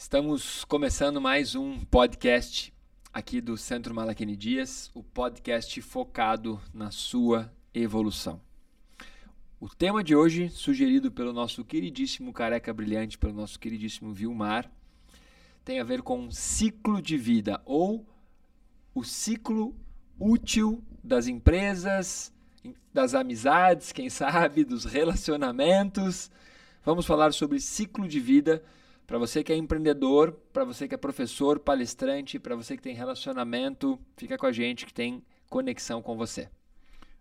Estamos 0.00 0.64
começando 0.64 1.20
mais 1.20 1.56
um 1.56 1.80
podcast 1.80 2.72
aqui 3.12 3.40
do 3.40 3.56
Centro 3.56 3.92
Malaquini 3.92 4.36
Dias, 4.36 4.92
o 4.94 5.02
podcast 5.02 5.82
focado 5.82 6.62
na 6.72 6.92
sua 6.92 7.52
evolução. 7.74 8.40
O 9.58 9.68
tema 9.68 10.04
de 10.04 10.14
hoje, 10.14 10.50
sugerido 10.50 11.10
pelo 11.10 11.32
nosso 11.32 11.64
queridíssimo 11.64 12.32
Careca 12.32 12.72
Brilhante, 12.72 13.18
pelo 13.18 13.32
nosso 13.32 13.58
queridíssimo 13.58 14.12
Vilmar, 14.12 14.70
tem 15.64 15.80
a 15.80 15.84
ver 15.84 16.00
com 16.02 16.30
ciclo 16.30 17.02
de 17.02 17.18
vida 17.18 17.60
ou 17.66 18.06
o 18.94 19.02
ciclo 19.02 19.74
útil 20.16 20.80
das 21.02 21.26
empresas, 21.26 22.32
das 22.94 23.14
amizades, 23.14 23.90
quem 23.90 24.08
sabe, 24.08 24.62
dos 24.64 24.84
relacionamentos. 24.84 26.30
Vamos 26.84 27.04
falar 27.04 27.32
sobre 27.32 27.58
ciclo 27.58 28.06
de 28.06 28.20
vida 28.20 28.62
para 29.08 29.16
você 29.16 29.42
que 29.42 29.50
é 29.50 29.56
empreendedor, 29.56 30.32
para 30.52 30.66
você 30.66 30.86
que 30.86 30.94
é 30.94 30.98
professor, 30.98 31.58
palestrante, 31.58 32.38
para 32.38 32.54
você 32.54 32.76
que 32.76 32.82
tem 32.82 32.94
relacionamento, 32.94 33.98
fica 34.18 34.36
com 34.36 34.44
a 34.44 34.52
gente 34.52 34.84
que 34.84 34.92
tem 34.92 35.24
conexão 35.48 36.02
com 36.02 36.14
você. 36.14 36.50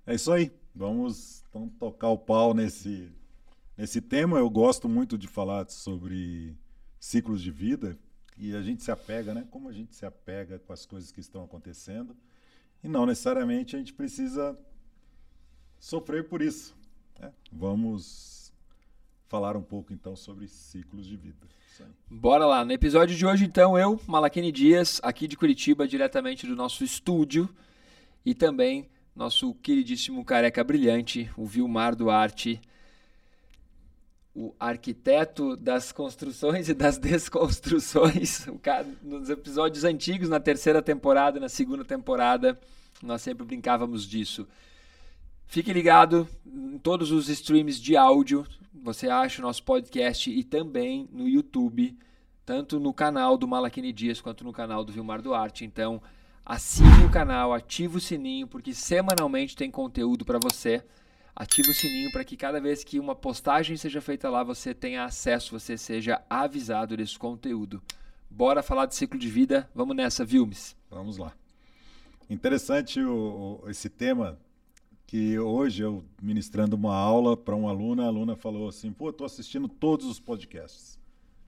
É 0.06 0.14
isso 0.14 0.30
aí. 0.34 0.52
Vamos 0.76 1.46
então, 1.50 1.70
tocar 1.80 2.10
o 2.10 2.18
pau 2.18 2.54
nesse, 2.54 3.10
nesse 3.78 4.02
tema. 4.02 4.38
Eu 4.38 4.50
gosto 4.50 4.90
muito 4.90 5.18
de 5.18 5.30
falar 5.30 5.70
sobre 5.70 6.58
ciclos 7.00 7.42
de 7.42 7.52
vida 7.52 7.98
e 8.38 8.54
a 8.54 8.62
gente 8.62 8.84
se 8.84 8.92
apega, 8.92 9.34
né? 9.34 9.48
Como 9.50 9.70
a 9.70 9.74
gente 9.74 9.96
se 9.96 10.06
apega 10.06 10.60
com 10.60 10.74
as 10.74 10.86
coisas 10.86 11.10
que 11.10 11.22
estão 11.22 11.42
acontecendo. 11.42 12.18
E 12.84 12.90
não 12.90 13.06
necessariamente 13.06 13.78
a 13.78 13.80
gente 13.80 13.94
precisa 13.94 14.60
sofrer 15.80 16.28
por 16.28 16.42
isso. 16.42 16.76
Né? 17.18 17.32
Vamos 17.50 18.52
falar 19.30 19.56
um 19.56 19.64
pouco 19.64 19.94
então 19.94 20.18
sobre 20.18 20.50
ciclos 20.50 21.06
de 21.08 21.16
vida. 21.16 21.48
Bora 22.10 22.46
lá. 22.46 22.64
No 22.64 22.72
episódio 22.72 23.16
de 23.16 23.26
hoje, 23.26 23.46
então, 23.46 23.78
eu, 23.78 24.00
Malaquene 24.08 24.52
Dias, 24.52 25.00
aqui 25.04 25.28
de 25.28 25.36
Curitiba, 25.36 25.88
diretamente 25.88 26.48
do 26.48 26.56
nosso 26.56 26.84
estúdio, 26.84 27.50
e 28.26 28.34
também 28.34 28.90
nosso 29.16 29.54
queridíssimo 29.56 30.24
careca 30.24 30.64
brilhante, 30.64 31.30
o 31.36 31.46
Vilmar 31.46 31.96
Duarte, 31.96 32.62
o 34.36 34.54
arquiteto 34.60 35.58
das 35.58 35.92
construções 35.92 36.70
e 36.70 36.74
das 36.74 36.98
desconstruções. 36.98 38.48
Cara, 38.62 38.88
nos 39.02 39.30
episódios 39.30 39.84
antigos, 39.84 40.30
na 40.30 40.40
terceira 40.40 40.82
temporada, 40.82 41.40
na 41.40 41.50
segunda 41.50 41.84
temporada, 41.84 42.60
nós 43.02 43.22
sempre 43.22 43.44
brincávamos 43.44 44.06
disso. 44.08 44.48
Fique 45.48 45.72
ligado 45.72 46.28
em 46.46 46.78
todos 46.78 47.10
os 47.10 47.30
streams 47.30 47.82
de 47.82 47.96
áudio. 47.96 48.46
Você 48.84 49.10
acha 49.10 49.42
o 49.42 49.46
nosso 49.46 49.64
podcast 49.64 50.30
e 50.30 50.44
também 50.44 51.08
no 51.12 51.28
YouTube, 51.28 51.98
tanto 52.46 52.80
no 52.82 52.94
canal 52.94 53.38
do 53.38 53.48
Malaquini 53.48 53.94
Dias 53.94 54.20
quanto 54.20 54.44
no 54.44 54.52
canal 54.52 54.84
do 54.84 54.92
Vilmar 54.92 55.22
Duarte. 55.22 55.64
Então, 55.64 56.02
assine 56.46 57.06
o 57.06 57.10
canal, 57.10 57.54
ative 57.54 57.98
o 57.98 58.02
sininho, 58.02 58.46
porque 58.46 58.74
semanalmente 58.74 59.56
tem 59.56 59.72
conteúdo 59.72 60.26
para 60.26 60.38
você. 60.38 60.84
Ative 61.34 61.72
o 61.72 61.74
sininho 61.74 62.12
para 62.12 62.26
que 62.26 62.36
cada 62.36 62.60
vez 62.60 62.84
que 62.84 63.00
uma 63.00 63.16
postagem 63.16 63.78
seja 63.78 64.02
feita 64.02 64.30
lá, 64.30 64.44
você 64.44 64.74
tenha 64.74 65.06
acesso, 65.06 65.58
você 65.58 65.78
seja 65.78 66.22
avisado 66.30 66.98
desse 66.98 67.18
conteúdo. 67.18 67.82
Bora 68.30 68.62
falar 68.62 68.86
de 68.86 68.96
ciclo 68.96 69.18
de 69.18 69.30
vida? 69.30 69.70
Vamos 69.74 69.96
nessa, 69.96 70.26
Vilmes. 70.26 70.76
Vamos 70.90 71.18
lá. 71.18 71.32
Interessante 72.30 73.00
o, 73.00 73.62
o, 73.64 73.70
esse 73.70 73.90
tema 73.90 74.38
que 75.08 75.40
hoje 75.40 75.82
eu 75.84 76.04
ministrando 76.22 76.76
uma 76.76 76.94
aula 76.94 77.38
para 77.38 77.56
uma 77.56 77.70
aluna, 77.70 78.04
a 78.04 78.08
aluna 78.08 78.36
falou 78.36 78.68
assim: 78.68 78.92
pô, 78.92 79.10
estou 79.10 79.26
assistindo 79.26 79.70
todos 79.70 80.06
os 80.06 80.20
podcasts. 80.20 81.00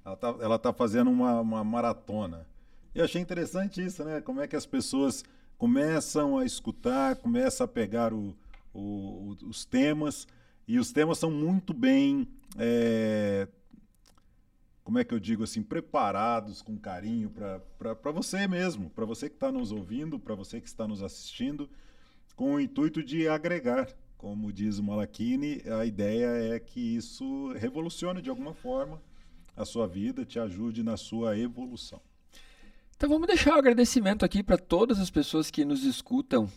Ela 0.04 0.14
está 0.16 0.28
ela 0.40 0.58
tá 0.58 0.74
fazendo 0.74 1.12
uma, 1.12 1.42
uma 1.42 1.64
maratona. 1.64 2.48
E 2.96 3.00
eu 3.00 3.06
achei 3.06 3.22
interessante 3.22 3.86
isso, 3.86 4.04
né? 4.04 4.22
Como 4.22 4.42
é 4.42 4.48
que 4.48 4.56
as 4.56 4.66
pessoas 4.66 5.24
começam 5.58 6.38
a 6.38 6.46
escutar, 6.46 7.18
começam 7.18 7.66
a 7.66 7.68
pegar 7.68 8.14
o, 8.14 8.34
o, 8.74 9.36
os 9.46 9.66
temas, 9.66 10.26
e 10.66 10.80
os 10.80 10.94
temas 10.94 11.20
são 11.20 11.30
muito 11.30 11.74
bem. 11.74 12.26
É, 12.58 13.46
como 14.86 14.98
é 14.98 15.04
que 15.04 15.14
eu 15.14 15.20
digo 15.20 15.44
assim, 15.44 15.62
preparados 15.62 16.62
com 16.64 16.76
carinho 16.78 17.30
para 17.30 18.12
você 18.12 18.48
mesmo, 18.48 18.90
para 18.90 19.06
você 19.06 19.30
que 19.30 19.36
está 19.36 19.52
nos 19.52 19.72
ouvindo, 19.72 20.18
para 20.18 20.34
você 20.34 20.60
que 20.60 20.68
está 20.68 20.88
nos 20.88 21.04
assistindo 21.04 21.70
com 22.40 22.54
o 22.54 22.60
intuito 22.62 23.04
de 23.04 23.28
agregar. 23.28 23.94
Como 24.18 24.54
diz 24.54 24.80
o 24.80 24.84
Malachini, 24.84 25.62
a 25.78 25.86
ideia 25.86 26.56
é 26.56 26.58
que 26.58 26.80
isso 26.80 27.52
revolucione 27.52 28.22
de 28.22 28.30
alguma 28.30 28.54
forma 28.54 29.02
a 29.58 29.66
sua 29.66 29.86
vida, 29.86 30.24
te 30.24 30.40
ajude 30.40 30.82
na 30.82 30.96
sua 30.96 31.38
evolução. 31.38 32.00
Então 32.96 33.10
vamos 33.10 33.28
deixar 33.28 33.56
o 33.56 33.60
agradecimento 33.60 34.24
aqui 34.24 34.42
para 34.42 34.58
todas 34.58 35.02
as 35.02 35.10
pessoas 35.10 35.52
que 35.52 35.66
nos 35.66 35.84
escutam 35.84 36.50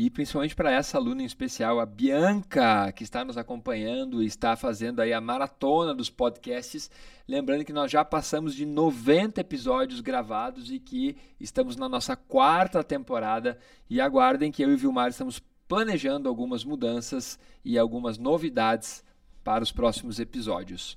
e 0.00 0.08
principalmente 0.08 0.54
para 0.54 0.70
essa 0.70 0.96
aluna 0.96 1.22
em 1.22 1.26
especial, 1.26 1.80
a 1.80 1.84
Bianca, 1.84 2.92
que 2.92 3.02
está 3.02 3.24
nos 3.24 3.36
acompanhando 3.36 4.22
e 4.22 4.26
está 4.26 4.54
fazendo 4.54 5.00
aí 5.00 5.12
a 5.12 5.20
maratona 5.20 5.92
dos 5.92 6.08
podcasts. 6.08 6.88
Lembrando 7.26 7.64
que 7.64 7.72
nós 7.72 7.90
já 7.90 8.04
passamos 8.04 8.54
de 8.54 8.64
90 8.64 9.40
episódios 9.40 10.00
gravados 10.00 10.70
e 10.70 10.78
que 10.78 11.16
estamos 11.40 11.74
na 11.74 11.88
nossa 11.88 12.14
quarta 12.14 12.84
temporada. 12.84 13.58
E 13.90 14.00
aguardem 14.00 14.52
que 14.52 14.62
eu 14.62 14.70
e 14.70 14.74
o 14.74 14.78
Vilmar 14.78 15.08
estamos 15.08 15.42
planejando 15.66 16.28
algumas 16.28 16.62
mudanças 16.62 17.36
e 17.64 17.76
algumas 17.76 18.18
novidades 18.18 19.02
para 19.42 19.64
os 19.64 19.72
próximos 19.72 20.20
episódios. 20.20 20.96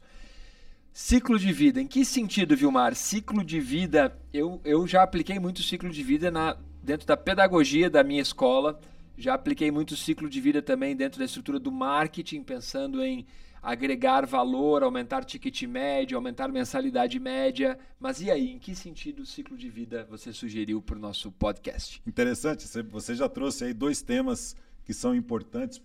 Ciclo 0.93 1.39
de 1.39 1.51
vida. 1.51 1.81
Em 1.81 1.87
que 1.87 2.05
sentido, 2.05 2.55
Vilmar? 2.55 2.93
Ciclo 2.93 3.43
de 3.43 3.59
vida, 3.59 4.15
eu, 4.31 4.61
eu 4.63 4.85
já 4.85 5.01
apliquei 5.01 5.39
muito 5.39 5.63
ciclo 5.63 5.89
de 5.89 6.03
vida 6.03 6.29
na, 6.29 6.55
dentro 6.83 7.07
da 7.07 7.17
pedagogia 7.17 7.89
da 7.89 8.03
minha 8.03 8.21
escola. 8.21 8.79
Já 9.17 9.33
apliquei 9.33 9.71
muito 9.71 9.95
ciclo 9.95 10.29
de 10.29 10.41
vida 10.41 10.61
também 10.61 10.95
dentro 10.95 11.19
da 11.19 11.25
estrutura 11.25 11.59
do 11.59 11.71
marketing, 11.71 12.43
pensando 12.43 13.03
em 13.03 13.25
agregar 13.61 14.25
valor, 14.25 14.81
aumentar 14.81 15.23
ticket 15.23 15.61
médio, 15.63 16.17
aumentar 16.17 16.47
mensalidade 16.47 17.19
média. 17.19 17.77
Mas 17.99 18.21
e 18.21 18.31
aí, 18.31 18.51
em 18.51 18.59
que 18.59 18.73
sentido 18.75 19.21
o 19.21 19.25
ciclo 19.25 19.55
de 19.55 19.69
vida 19.69 20.07
você 20.09 20.33
sugeriu 20.33 20.81
para 20.81 20.95
o 20.95 20.99
nosso 20.99 21.31
podcast? 21.31 22.01
Interessante, 22.07 22.67
você 22.89 23.13
já 23.13 23.29
trouxe 23.29 23.65
aí 23.65 23.73
dois 23.73 24.01
temas 24.01 24.55
que 24.83 24.93
são 24.93 25.13
importantes 25.13 25.79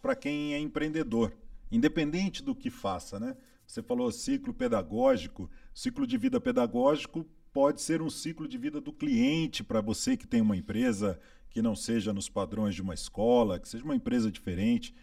para 0.00 0.16
quem 0.16 0.54
é 0.54 0.58
empreendedor, 0.58 1.32
independente 1.70 2.42
do 2.42 2.54
que 2.54 2.70
faça, 2.70 3.20
né? 3.20 3.36
Você 3.66 3.82
falou 3.82 4.10
ciclo 4.12 4.54
pedagógico, 4.54 5.50
ciclo 5.74 6.06
de 6.06 6.16
vida 6.16 6.40
pedagógico 6.40 7.26
pode 7.56 7.80
ser 7.80 8.02
um 8.02 8.10
ciclo 8.10 8.46
de 8.46 8.58
vida 8.58 8.82
do 8.82 8.92
cliente 8.92 9.64
para 9.64 9.80
você 9.80 10.14
que 10.14 10.26
tem 10.26 10.42
uma 10.42 10.54
empresa 10.54 11.18
que 11.48 11.62
não 11.62 11.74
seja 11.74 12.12
nos 12.12 12.28
padrões 12.28 12.74
de 12.74 12.82
uma 12.82 12.92
escola, 12.92 13.58
que 13.58 13.66
seja 13.66 13.82
uma 13.82 13.96
empresa 13.96 14.30
diferente. 14.30 14.94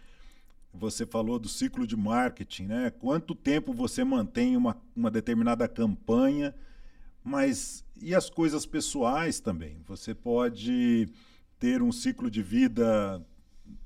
Você 0.71 1.03
falou 1.03 1.39
do 1.39 1.49
ciclo 1.49 1.87
de 1.87 1.97
marketing, 1.97 2.65
né? 2.65 2.91
Quanto 2.91 3.33
tempo 3.33 3.73
você 3.73 4.03
mantém 4.03 4.55
uma, 4.55 4.79
uma 4.95 5.09
determinada 5.09 5.67
campanha, 5.67 6.53
mas 7.23 7.83
e 7.99 8.13
as 8.13 8.29
coisas 8.29 8.67
pessoais 8.67 9.39
também? 9.39 9.81
Você 9.87 10.13
pode 10.13 11.09
ter 11.57 11.81
um 11.81 11.91
ciclo 11.91 12.29
de 12.29 12.43
vida, 12.43 13.19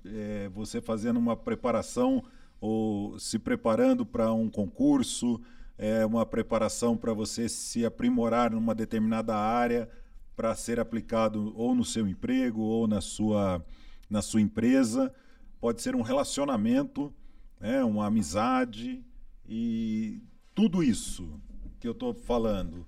é, 0.04 0.50
você 0.50 0.82
fazendo 0.82 1.16
uma 1.16 1.38
preparação 1.38 2.22
ou 2.60 3.18
se 3.18 3.40
preparando 3.40 4.06
para 4.06 4.34
um 4.34 4.50
concurso, 4.50 5.40
é 5.78 6.06
uma 6.06 6.26
preparação 6.26 6.98
para 6.98 7.14
você 7.14 7.48
se 7.48 7.86
aprimorar 7.86 8.52
numa 8.52 8.74
determinada 8.74 9.36
área 9.36 9.90
para 10.36 10.56
ser 10.56 10.80
aplicado 10.80 11.54
ou 11.56 11.76
no 11.76 11.86
seu 11.86 12.08
emprego 12.08 12.62
ou 12.62 12.88
na 12.88 13.02
sua, 13.02 13.64
na 14.10 14.22
sua 14.22 14.42
empresa. 14.42 15.14
Pode 15.60 15.82
ser 15.82 15.96
um 15.96 16.02
relacionamento, 16.02 17.14
né, 17.60 17.84
uma 17.84 18.08
amizade 18.08 19.04
e 19.48 20.22
tudo 20.54 20.84
isso 20.84 21.40
que 21.80 21.88
eu 21.88 21.92
estou 21.92 22.14
falando. 22.14 22.86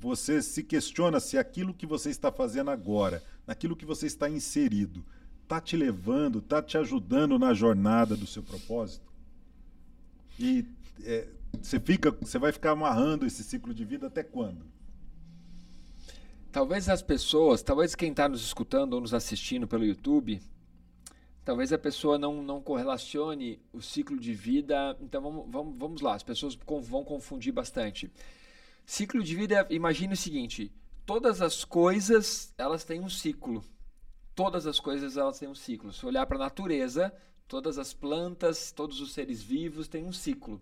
Você 0.00 0.42
se 0.42 0.62
questiona 0.64 1.20
se 1.20 1.36
aquilo 1.38 1.74
que 1.74 1.86
você 1.86 2.10
está 2.10 2.32
fazendo 2.32 2.70
agora, 2.70 3.22
naquilo 3.46 3.76
que 3.76 3.84
você 3.84 4.06
está 4.06 4.28
inserido, 4.28 5.04
está 5.42 5.60
te 5.60 5.76
levando, 5.76 6.38
está 6.38 6.62
te 6.62 6.78
ajudando 6.78 7.38
na 7.38 7.52
jornada 7.52 8.16
do 8.16 8.26
seu 8.26 8.42
propósito? 8.42 9.12
E 10.38 10.64
é, 11.02 11.28
você, 11.60 11.80
fica, 11.80 12.10
você 12.10 12.38
vai 12.38 12.52
ficar 12.52 12.72
amarrando 12.72 13.26
esse 13.26 13.42
ciclo 13.42 13.72
de 13.72 13.84
vida 13.84 14.06
até 14.06 14.22
quando? 14.22 14.64
Talvez 16.52 16.88
as 16.88 17.02
pessoas, 17.02 17.62
talvez 17.62 17.94
quem 17.94 18.10
está 18.10 18.28
nos 18.28 18.42
escutando 18.42 18.94
ou 18.94 19.00
nos 19.00 19.14
assistindo 19.14 19.68
pelo 19.68 19.84
YouTube, 19.84 20.40
talvez 21.44 21.72
a 21.72 21.78
pessoa 21.78 22.18
não, 22.18 22.42
não 22.42 22.60
correlacione 22.60 23.60
o 23.72 23.80
ciclo 23.80 24.18
de 24.18 24.34
vida. 24.34 24.96
Então 25.00 25.22
vamos, 25.22 25.46
vamos, 25.48 25.78
vamos 25.78 26.00
lá, 26.00 26.14
as 26.14 26.22
pessoas 26.22 26.58
vão 26.82 27.04
confundir 27.04 27.52
bastante. 27.52 28.10
Ciclo 28.84 29.22
de 29.22 29.36
vida, 29.36 29.66
imagine 29.70 30.14
o 30.14 30.16
seguinte: 30.16 30.72
todas 31.06 31.40
as 31.40 31.64
coisas 31.64 32.52
elas 32.58 32.84
têm 32.84 33.00
um 33.00 33.08
ciclo. 33.08 33.64
Todas 34.34 34.66
as 34.66 34.80
coisas 34.80 35.16
elas 35.16 35.38
têm 35.38 35.48
um 35.48 35.54
ciclo. 35.54 35.92
Se 35.92 36.04
olhar 36.04 36.26
para 36.26 36.36
a 36.36 36.40
natureza, 36.40 37.12
Todas 37.50 37.78
as 37.78 37.92
plantas, 37.92 38.70
todos 38.70 39.00
os 39.00 39.12
seres 39.12 39.42
vivos 39.42 39.88
têm 39.88 40.04
um 40.04 40.12
ciclo. 40.12 40.60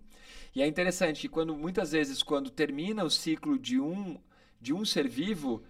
E 0.55 0.61
é 0.63 0.65
interessante 0.65 1.21
que 1.21 1.29
quando 1.29 1.55
muitas 1.55 1.91
vezes 1.91 2.23
quando 2.23 2.49
termina 2.49 3.03
o 3.03 3.11
ciclo 3.11 3.59
de 3.59 3.79
um 3.79 4.19
de 4.59 4.73
um 4.73 4.83
ser 4.83 5.07
vivo, 5.07 5.61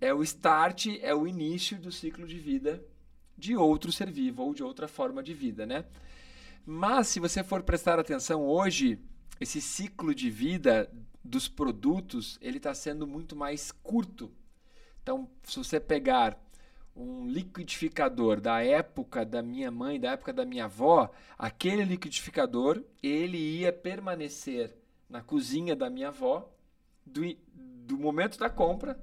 é 0.00 0.12
o 0.12 0.20
start, 0.20 0.88
é 1.00 1.14
o 1.14 1.28
início 1.28 1.78
do 1.78 1.92
ciclo 1.92 2.26
de 2.26 2.40
vida 2.40 2.84
de 3.38 3.54
outro 3.54 3.92
ser 3.92 4.10
vivo 4.10 4.42
ou 4.42 4.52
de 4.52 4.64
outra 4.64 4.88
forma 4.88 5.22
de 5.22 5.32
vida, 5.32 5.64
né? 5.64 5.84
Mas 6.66 7.06
se 7.06 7.20
você 7.20 7.44
for 7.44 7.62
prestar 7.62 8.00
atenção 8.00 8.44
hoje, 8.44 8.98
esse 9.40 9.60
ciclo 9.60 10.12
de 10.12 10.28
vida 10.28 10.92
dos 11.22 11.46
produtos 11.46 12.36
ele 12.42 12.56
está 12.56 12.74
sendo 12.74 13.06
muito 13.06 13.36
mais 13.36 13.70
curto. 13.70 14.28
Então, 15.04 15.30
se 15.44 15.56
você 15.56 15.78
pegar 15.78 16.36
um 16.94 17.26
liquidificador 17.26 18.40
da 18.40 18.62
época 18.62 19.24
da 19.24 19.42
minha 19.42 19.70
mãe, 19.70 19.98
da 19.98 20.12
época 20.12 20.32
da 20.32 20.44
minha 20.44 20.66
avó, 20.66 21.10
aquele 21.38 21.84
liquidificador 21.84 22.82
ele 23.02 23.38
ia 23.38 23.72
permanecer 23.72 24.76
na 25.08 25.22
cozinha 25.22 25.74
da 25.74 25.88
minha 25.88 26.08
avó 26.08 26.50
do, 27.04 27.22
do 27.54 27.98
momento 27.98 28.38
da 28.38 28.50
compra 28.50 28.98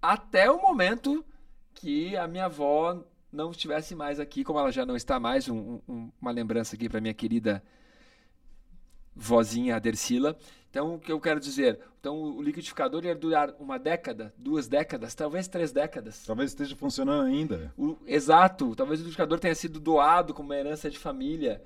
até 0.00 0.50
o 0.50 0.60
momento 0.60 1.24
que 1.74 2.16
a 2.16 2.26
minha 2.26 2.46
avó 2.46 3.04
não 3.32 3.50
estivesse 3.50 3.94
mais 3.94 4.18
aqui, 4.18 4.42
como 4.42 4.58
ela 4.58 4.72
já 4.72 4.86
não 4.86 4.96
está 4.96 5.20
mais, 5.20 5.48
um, 5.48 5.80
um, 5.88 6.10
uma 6.20 6.30
lembrança 6.30 6.76
aqui 6.76 6.88
para 6.88 7.00
minha 7.00 7.14
querida 7.14 7.62
vozinha 9.18 9.76
Adercila. 9.76 10.36
Então, 10.70 10.94
o 10.94 10.98
que 10.98 11.10
eu 11.10 11.20
quero 11.20 11.40
dizer? 11.40 11.80
Então, 11.98 12.36
o 12.36 12.42
liquidificador 12.42 13.04
ia 13.04 13.14
durar 13.14 13.54
uma 13.58 13.78
década, 13.78 14.32
duas 14.36 14.68
décadas, 14.68 15.14
talvez 15.14 15.48
três 15.48 15.72
décadas. 15.72 16.24
Talvez 16.24 16.50
esteja 16.50 16.76
funcionando 16.76 17.26
ainda. 17.26 17.72
O, 17.76 17.96
exato. 18.06 18.76
Talvez 18.76 19.00
o 19.00 19.02
liquidificador 19.02 19.40
tenha 19.40 19.54
sido 19.54 19.80
doado 19.80 20.32
como 20.32 20.50
uma 20.50 20.56
herança 20.56 20.88
de 20.88 20.98
família. 20.98 21.62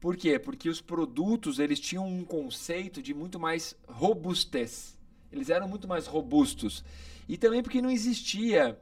Por 0.00 0.16
quê? 0.16 0.38
Porque 0.38 0.68
os 0.68 0.80
produtos 0.80 1.58
eles 1.58 1.80
tinham 1.80 2.06
um 2.06 2.24
conceito 2.24 3.02
de 3.02 3.12
muito 3.12 3.38
mais 3.38 3.76
robustez. 3.86 4.96
Eles 5.30 5.50
eram 5.50 5.68
muito 5.68 5.86
mais 5.86 6.06
robustos. 6.06 6.84
E 7.28 7.36
também 7.36 7.62
porque 7.62 7.82
não 7.82 7.90
existia 7.90 8.78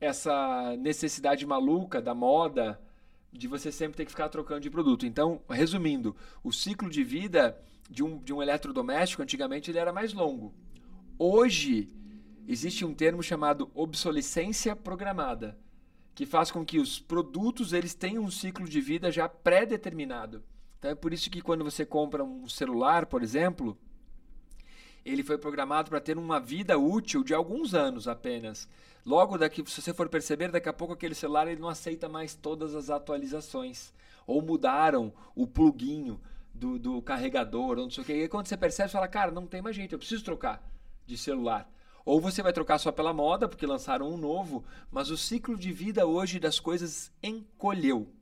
essa 0.00 0.74
necessidade 0.78 1.46
maluca 1.46 2.00
da 2.02 2.14
moda 2.14 2.80
de 3.36 3.48
você 3.48 3.70
sempre 3.70 3.96
ter 3.96 4.04
que 4.04 4.10
ficar 4.10 4.28
trocando 4.28 4.60
de 4.60 4.70
produto. 4.70 5.06
Então, 5.06 5.40
resumindo, 5.48 6.16
o 6.42 6.52
ciclo 6.52 6.88
de 6.88 7.04
vida 7.04 7.60
de 7.88 8.02
um, 8.02 8.18
de 8.18 8.32
um 8.32 8.42
eletrodoméstico, 8.42 9.22
antigamente, 9.22 9.70
ele 9.70 9.78
era 9.78 9.92
mais 9.92 10.12
longo. 10.12 10.54
Hoje, 11.18 11.90
existe 12.46 12.84
um 12.84 12.94
termo 12.94 13.22
chamado 13.22 13.70
obsolescência 13.74 14.74
programada, 14.74 15.58
que 16.14 16.26
faz 16.26 16.50
com 16.50 16.64
que 16.64 16.78
os 16.78 16.98
produtos 16.98 17.72
eles 17.72 17.94
tenham 17.94 18.24
um 18.24 18.30
ciclo 18.30 18.68
de 18.68 18.80
vida 18.80 19.10
já 19.10 19.28
pré-determinado. 19.28 20.42
Então, 20.78 20.90
é 20.90 20.94
por 20.94 21.12
isso 21.12 21.30
que 21.30 21.40
quando 21.40 21.64
você 21.64 21.84
compra 21.84 22.24
um 22.24 22.48
celular, 22.48 23.06
por 23.06 23.22
exemplo, 23.22 23.78
ele 25.10 25.22
foi 25.22 25.38
programado 25.38 25.88
para 25.88 26.00
ter 26.00 26.18
uma 26.18 26.40
vida 26.40 26.76
útil 26.78 27.22
de 27.22 27.32
alguns 27.32 27.74
anos 27.74 28.08
apenas. 28.08 28.68
Logo 29.04 29.38
daqui, 29.38 29.62
se 29.70 29.80
você 29.80 29.94
for 29.94 30.08
perceber, 30.08 30.50
daqui 30.50 30.68
a 30.68 30.72
pouco 30.72 30.94
aquele 30.94 31.14
celular 31.14 31.46
ele 31.46 31.60
não 31.60 31.68
aceita 31.68 32.08
mais 32.08 32.34
todas 32.34 32.74
as 32.74 32.90
atualizações. 32.90 33.94
Ou 34.26 34.42
mudaram 34.42 35.12
o 35.34 35.46
pluguinho 35.46 36.20
do, 36.52 36.76
do 36.76 37.00
carregador, 37.00 37.78
ou 37.78 37.84
não 37.84 37.90
sei 37.90 38.02
o 38.02 38.06
que. 38.06 38.12
E 38.12 38.22
aí, 38.22 38.28
quando 38.28 38.48
você 38.48 38.56
percebe, 38.56 38.88
você 38.88 38.94
fala, 38.94 39.06
cara, 39.06 39.30
não 39.30 39.46
tem 39.46 39.62
mais 39.62 39.76
jeito, 39.76 39.94
eu 39.94 39.98
preciso 39.98 40.24
trocar 40.24 40.60
de 41.06 41.16
celular. 41.16 41.70
Ou 42.04 42.20
você 42.20 42.42
vai 42.42 42.52
trocar 42.52 42.78
só 42.78 42.90
pela 42.90 43.12
moda, 43.12 43.48
porque 43.48 43.66
lançaram 43.66 44.08
um 44.08 44.16
novo, 44.16 44.64
mas 44.90 45.10
o 45.10 45.16
ciclo 45.16 45.56
de 45.56 45.72
vida 45.72 46.06
hoje 46.06 46.40
das 46.40 46.58
coisas 46.58 47.12
encolheu. 47.22 48.12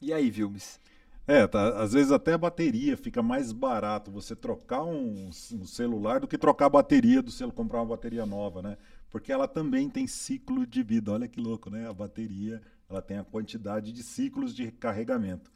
E 0.00 0.12
aí, 0.12 0.30
Vilmes? 0.30 0.80
É, 1.26 1.46
tá, 1.46 1.80
às 1.80 1.92
vezes 1.92 2.10
até 2.10 2.32
a 2.32 2.38
bateria 2.38 2.96
fica 2.96 3.22
mais 3.22 3.52
barato 3.52 4.10
você 4.10 4.34
trocar 4.34 4.82
um, 4.82 5.28
um, 5.28 5.64
celular 5.64 6.18
do 6.18 6.26
que 6.26 6.36
trocar 6.36 6.66
a 6.66 6.70
bateria 6.70 7.22
do 7.22 7.30
celular, 7.30 7.54
comprar 7.54 7.78
uma 7.78 7.86
bateria 7.86 8.26
nova, 8.26 8.60
né? 8.60 8.76
Porque 9.08 9.30
ela 9.30 9.46
também 9.46 9.88
tem 9.88 10.06
ciclo 10.06 10.66
de 10.66 10.82
vida. 10.82 11.12
Olha 11.12 11.28
que 11.28 11.40
louco, 11.40 11.70
né? 11.70 11.88
A 11.88 11.92
bateria, 11.92 12.60
ela 12.90 13.00
tem 13.00 13.18
a 13.18 13.24
quantidade 13.24 13.92
de 13.92 14.02
ciclos 14.02 14.52
de 14.54 14.72
carregamento. 14.72 15.52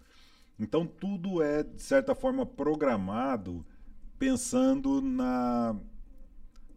Então 0.59 0.87
tudo 0.87 1.43
é 1.43 1.65
de 1.65 1.83
certa 1.83 2.15
forma 2.15 2.47
programado 2.47 3.67
pensando 4.19 5.01
na 5.03 5.77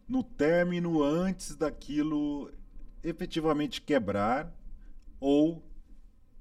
no 0.08 0.24
término 0.24 1.00
antes 1.02 1.54
daquilo 1.54 2.50
efetivamente 3.04 3.80
quebrar 3.80 4.52
ou 5.20 5.62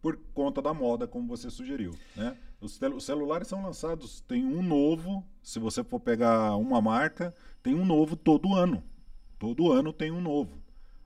por 0.02 0.18
conta 0.34 0.62
da 0.62 0.74
moda, 0.74 1.08
como 1.08 1.28
você 1.28 1.50
sugeriu. 1.50 1.94
Né? 2.16 2.36
Os, 2.62 2.80
os, 2.82 3.04
celulares 3.04 3.48
são 3.48 3.64
lançados, 3.64 4.22
tem 4.22 4.46
um 4.46 4.62
novo, 4.62 5.26
se 5.42 5.60
você 5.60 5.84
for 5.84 6.00
pegar 6.00 6.56
uma 6.56 6.82
marca, 6.82 7.34
tem 7.62 7.76
um 7.76 7.86
novo 7.86 8.16
todo 8.16 8.54
ano. 8.54 8.84
Todo 9.38 9.72
ano 9.72 9.94
tem 9.94 10.12
um 10.12 10.22
novo. 10.22 10.58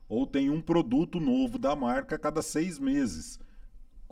Ou 0.08 0.26
tem 0.26 0.50
um 0.50 0.60
produto 0.60 1.20
novo 1.20 1.58
da 1.58 1.74
marca 1.74 2.16
a 2.16 2.18
cada 2.18 2.42
seis 2.42 2.78
meses. 2.78 3.38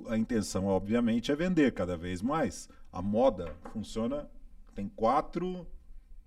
A 0.06 0.17
intenção, 0.17 0.67
obviamente, 0.67 1.31
é 1.31 1.37
vender 1.37 1.73
cada 1.73 1.96
vez 1.96 2.23
mais. 2.23 2.69
A 2.93 3.02
moda 3.02 3.55
funciona, 3.73 4.29
tem 4.75 4.88
quatro 4.88 5.67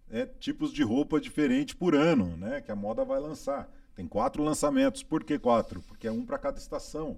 é, 0.09 0.25
tipos 0.25 0.71
de 0.71 0.83
roupa 0.83 1.19
diferentes 1.19 1.73
por 1.73 1.95
ano, 1.95 2.37
né? 2.37 2.61
Que 2.61 2.71
a 2.71 2.75
moda 2.75 3.03
vai 3.03 3.19
lançar. 3.19 3.69
Tem 3.95 4.07
quatro 4.07 4.43
lançamentos. 4.43 5.01
Por 5.01 5.23
que 5.23 5.39
quatro? 5.39 5.81
Porque 5.81 6.07
é 6.07 6.11
um 6.11 6.25
para 6.25 6.37
cada 6.37 6.57
estação. 6.57 7.17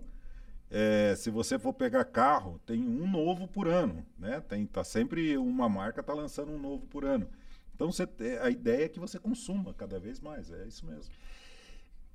É, 0.69 1.15
se 1.15 1.29
você 1.29 1.57
for 1.57 1.73
pegar 1.73 2.03
carro, 2.05 2.59
tem 2.65 2.81
um 2.81 3.09
novo 3.09 3.47
por 3.47 3.67
ano, 3.67 4.05
né? 4.19 4.41
Tem, 4.41 4.65
tá 4.65 4.83
sempre 4.83 5.37
uma 5.37 5.69
marca 5.69 6.03
tá 6.03 6.13
lançando 6.13 6.51
um 6.51 6.59
novo 6.59 6.85
por 6.87 7.05
ano. 7.05 7.27
Então 7.73 7.91
você, 7.91 8.07
a 8.41 8.49
ideia 8.49 8.85
é 8.85 8.89
que 8.89 8.99
você 8.99 9.17
consuma 9.19 9.73
cada 9.73 9.99
vez 9.99 10.19
mais, 10.19 10.51
é 10.51 10.65
isso 10.65 10.85
mesmo. 10.85 11.13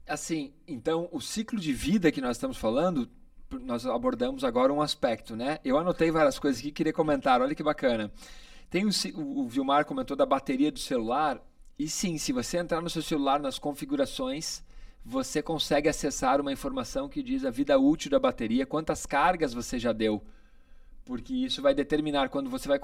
Assim, 0.06 0.52
então 0.66 1.08
o 1.12 1.20
ciclo 1.20 1.58
de 1.58 1.72
vida 1.72 2.12
que 2.12 2.20
nós 2.20 2.36
estamos 2.36 2.56
falando, 2.58 3.08
nós 3.60 3.86
abordamos 3.86 4.44
agora 4.44 4.72
um 4.72 4.82
aspecto, 4.82 5.36
né? 5.36 5.58
Eu 5.64 5.78
anotei 5.78 6.10
várias 6.10 6.38
coisas 6.38 6.60
aqui, 6.60 6.72
queria 6.72 6.92
comentar. 6.92 7.40
Olha 7.40 7.54
que 7.54 7.62
bacana. 7.62 8.12
Tem 8.68 8.84
o, 8.84 8.90
o 9.14 9.48
Vilmar 9.48 9.84
comentou 9.84 10.16
da 10.16 10.26
bateria 10.26 10.72
do 10.72 10.78
celular. 10.78 11.40
E 11.78 11.88
sim, 11.88 12.18
se 12.18 12.32
você 12.32 12.58
entrar 12.58 12.80
no 12.80 12.90
seu 12.90 13.02
celular 13.02 13.40
nas 13.40 13.58
configurações, 13.58 14.62
você 15.04 15.42
consegue 15.42 15.88
acessar 15.88 16.40
uma 16.40 16.52
informação 16.52 17.08
que 17.08 17.22
diz 17.22 17.44
a 17.44 17.50
vida 17.50 17.78
útil 17.78 18.10
da 18.10 18.18
bateria, 18.18 18.64
quantas 18.64 19.04
cargas 19.04 19.52
você 19.52 19.78
já 19.78 19.92
deu. 19.92 20.22
Porque 21.04 21.34
isso 21.34 21.60
vai 21.60 21.74
determinar 21.74 22.28
quando 22.28 22.48
você 22.48 22.68
vai 22.68 22.78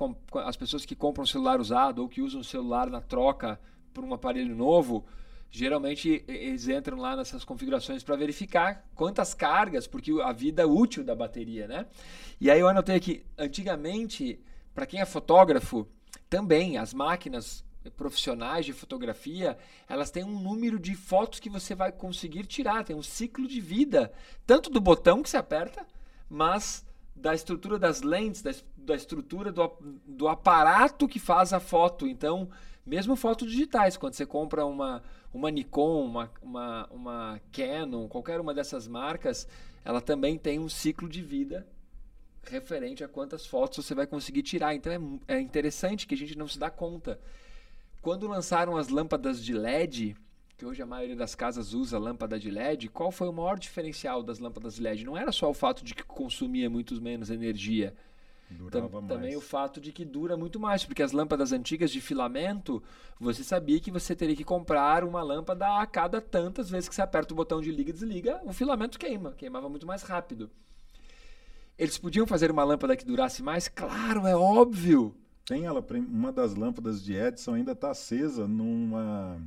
as 0.44 0.56
pessoas 0.56 0.85
que 0.85 0.97
compram 0.97 1.23
um 1.23 1.26
celular 1.26 1.61
usado 1.61 2.00
ou 2.00 2.09
que 2.09 2.20
usam 2.20 2.41
o 2.41 2.44
celular 2.44 2.91
na 2.91 3.00
troca 3.00 3.61
por 3.94 4.05
um 4.05 4.12
aparelho 4.12 4.55
novo, 4.55 5.06
geralmente 5.50 6.25
eles 6.26 6.69
entram 6.69 6.99
lá 6.99 7.16
nessas 7.16 7.45
configurações 7.45 8.02
para 8.02 8.16
verificar 8.16 8.85
quantas 8.95 9.35
cargas, 9.35 9.87
porque 9.87 10.12
a 10.21 10.33
vida 10.33 10.66
útil 10.66 11.04
da 11.04 11.14
bateria, 11.14 11.69
né? 11.69 11.87
E 12.40 12.50
aí 12.50 12.59
eu 12.59 12.69
anotei 12.69 12.97
aqui, 12.97 13.25
antigamente, 13.37 14.40
para 14.75 14.87
quem 14.87 15.00
é 15.00 15.04
fotógrafo, 15.04 15.87
também 16.28 16.76
as 16.76 16.92
máquinas 16.92 17.64
profissionais 17.90 18.66
de 18.66 18.73
fotografia, 18.73 19.57
elas 19.88 20.11
têm 20.11 20.25
um 20.25 20.40
número 20.40 20.78
de 20.78 20.95
fotos 20.95 21.40
que 21.40 21.50
você 21.50 21.75
vai 21.75 21.92
conseguir 21.92 22.47
tirar, 22.47 22.85
tem 22.85 22.97
um 22.97 23.02
ciclo 23.02 23.47
de 23.47 23.61
vida, 23.61 24.12
tanto 24.47 24.71
do 24.71 24.80
botão 24.80 25.23
que 25.23 25.30
você 25.30 25.37
aperta, 25.37 25.87
mas 26.28 26.85
da 27.14 27.35
estrutura 27.35 27.78
das 27.78 28.02
lentes, 28.02 28.42
da, 28.42 28.52
da 28.76 28.95
estrutura 28.95 29.50
do, 29.50 29.73
do 30.07 30.28
aparato 30.28 31.09
que 31.09 31.18
faz 31.18 31.52
a 31.52 31.61
foto. 31.61 32.07
Então, 32.07 32.49
mesmo 32.87 33.16
fotos 33.16 33.50
digitais, 33.50 33.97
quando 33.97 34.14
você 34.14 34.25
compra 34.25 34.64
uma, 34.64 35.02
uma 35.33 35.50
Nikon, 35.50 36.04
uma, 36.04 36.30
uma, 36.40 36.87
uma 36.90 37.40
Canon, 37.52 38.09
qualquer 38.09 38.40
uma 38.40 38.54
dessas 38.54 38.87
marcas, 38.87 39.47
ela 39.85 40.00
também 40.00 40.38
tem 40.38 40.59
um 40.59 40.68
ciclo 40.68 41.09
de 41.09 41.23
vida 41.23 41.66
referente 42.50 43.04
a 43.04 43.09
quantas 43.09 43.47
fotos 43.47 43.85
você 43.85 43.95
vai 43.95 44.07
conseguir 44.07 44.42
tirar. 44.42 44.75
Então 44.75 45.21
é, 45.28 45.37
é 45.37 45.40
interessante 45.40 46.07
que 46.07 46.14
a 46.14 46.18
gente 46.18 46.37
não 46.37 46.49
se 46.49 46.59
dá 46.59 46.71
conta. 46.71 47.21
Quando 48.00 48.28
lançaram 48.28 48.76
as 48.76 48.88
lâmpadas 48.88 49.45
de 49.45 49.52
LED, 49.52 50.17
que 50.57 50.64
hoje 50.64 50.83
a 50.83 50.87
maioria 50.87 51.17
das 51.17 51.35
casas 51.35 51.75
usa 51.75 51.99
lâmpada 51.99 52.38
de 52.38 52.50
LED, 52.50 52.88
qual 52.88 53.11
foi 53.11 53.28
o 53.28 53.33
maior 53.33 53.59
diferencial 53.59 54.23
das 54.23 54.38
lâmpadas 54.38 54.76
de 54.76 54.83
LED? 54.83 55.05
Não 55.05 55.17
era 55.17 55.33
só 55.33 55.50
o 55.50 55.55
fato 55.55 55.85
de 55.85 55.95
que 55.95 56.02
consumia 56.02 56.71
muito 56.71 57.00
menos 57.00 57.28
energia. 57.28 57.95
Durava 58.50 58.88
Tam, 58.88 59.07
também 59.07 59.37
o 59.37 59.40
fato 59.40 59.81
de 59.81 59.93
que 59.93 60.05
dura 60.05 60.37
muito 60.37 60.59
mais, 60.59 60.85
porque 60.85 61.02
as 61.02 61.12
lâmpadas 61.12 61.52
antigas 61.52 61.90
de 61.90 62.00
filamento, 62.00 62.83
você 63.21 63.45
sabia 63.45 63.78
que 63.78 63.90
você 63.90 64.17
teria 64.17 64.35
que 64.35 64.45
comprar 64.45 65.05
uma 65.05 65.23
lâmpada 65.23 65.81
a 65.81 65.87
cada 65.87 66.21
tantas 66.21 66.71
vezes 66.71 66.88
que 66.88 66.95
você 66.95 67.02
aperta 67.02 67.35
o 67.35 67.37
botão 67.37 67.61
de 67.61 67.71
liga 67.71 67.90
e 67.90 67.93
desliga, 67.93 68.40
o 68.45 68.52
filamento 68.52 68.99
queima, 68.99 69.33
queimava 69.33 69.69
muito 69.69 69.87
mais 69.87 70.02
rápido. 70.02 70.50
Eles 71.76 71.99
podiam 71.99 72.26
fazer 72.26 72.50
uma 72.50 72.64
lâmpada 72.64 72.97
que 72.97 73.05
durasse 73.05 73.43
mais? 73.43 73.69
Claro, 73.69 74.26
é 74.26 74.35
óbvio. 74.35 75.14
Tem 75.49 75.64
ela, 75.64 75.83
uma 76.11 76.31
das 76.31 76.55
lâmpadas 76.55 77.02
de 77.02 77.14
Edison 77.14 77.55
ainda 77.55 77.73
está 77.73 77.90
acesa 77.90 78.47
numa. 78.47 79.40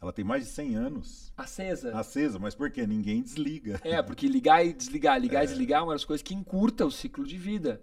ela 0.00 0.12
tem 0.12 0.24
mais 0.24 0.44
de 0.44 0.50
100 0.50 0.76
anos. 0.76 1.32
Acesa. 1.36 1.90
Acesa, 1.98 2.38
mas 2.38 2.54
por 2.54 2.70
quê? 2.70 2.86
Ninguém 2.86 3.20
desliga. 3.20 3.80
É, 3.82 4.00
porque 4.00 4.28
ligar 4.28 4.64
e 4.64 4.72
desligar, 4.72 5.20
ligar 5.20 5.40
é. 5.40 5.44
e 5.44 5.48
desligar 5.48 5.80
é 5.80 5.82
uma 5.82 5.92
das 5.92 6.04
coisas 6.04 6.22
que 6.22 6.34
encurta 6.34 6.86
o 6.86 6.90
ciclo 6.90 7.26
de 7.26 7.36
vida. 7.36 7.82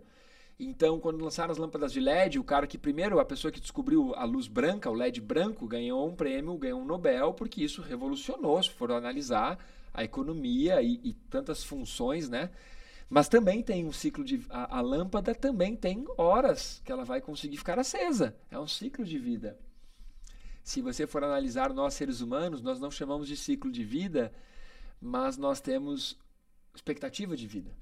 Então, 0.57 0.97
quando 0.97 1.21
lançaram 1.21 1.51
as 1.51 1.57
lâmpadas 1.57 1.91
de 1.91 1.99
LED, 1.99 2.39
o 2.39 2.43
cara 2.43 2.65
que 2.65 2.77
primeiro, 2.77 3.19
a 3.19 3.25
pessoa 3.25 3.51
que 3.51 3.59
descobriu 3.59 4.13
a 4.15 4.23
luz 4.23 4.47
branca, 4.47 4.89
o 4.89 4.93
LED 4.93 5.19
branco, 5.19 5.67
ganhou 5.67 6.07
um 6.07 6.15
prêmio, 6.15 6.57
ganhou 6.57 6.79
um 6.79 6.85
Nobel, 6.85 7.33
porque 7.33 7.61
isso 7.61 7.81
revolucionou, 7.81 8.63
se 8.63 8.69
for 8.69 8.93
analisar 8.93 9.59
a 9.93 10.05
economia 10.05 10.81
e, 10.81 11.01
e 11.03 11.13
tantas 11.29 11.65
funções, 11.65 12.29
né? 12.29 12.49
Mas 13.11 13.27
também 13.27 13.61
tem 13.61 13.85
um 13.85 13.91
ciclo 13.91 14.23
de. 14.23 14.41
A, 14.49 14.77
a, 14.77 14.81
lâmpada 14.81 15.35
também 15.35 15.75
tem 15.75 16.05
horas 16.17 16.81
que 16.85 16.89
ela 16.89 17.03
vai 17.03 17.19
conseguir 17.19 17.57
ficar 17.57 17.77
acesa. 17.77 18.33
É 18.49 18.57
um 18.57 18.65
ciclo 18.65 19.03
de 19.03 19.19
vida. 19.19 19.59
Se 20.63 20.81
você 20.81 21.05
for 21.05 21.21
analisar 21.21 21.73
nós 21.73 21.93
seres 21.93 22.21
humanos, 22.21 22.61
nós 22.61 22.79
não 22.79 22.89
chamamos 22.89 23.27
de 23.27 23.35
ciclo 23.35 23.69
de 23.69 23.83
vida, 23.83 24.31
mas 25.01 25.35
nós 25.35 25.59
temos 25.59 26.17
expectativa 26.73 27.35
de 27.35 27.45
vida, 27.47 27.75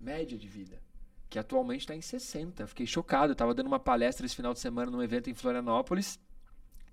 média 0.00 0.36
de 0.36 0.48
vida, 0.48 0.82
que 1.30 1.38
atualmente 1.38 1.82
está 1.82 1.94
em 1.94 2.02
60. 2.02 2.66
Fiquei 2.66 2.88
chocado. 2.88 3.34
Estava 3.34 3.54
dando 3.54 3.68
uma 3.68 3.78
palestra 3.78 4.26
esse 4.26 4.34
final 4.34 4.52
de 4.52 4.58
semana 4.58 4.90
num 4.90 5.00
evento 5.00 5.30
em 5.30 5.34
Florianópolis 5.34 6.18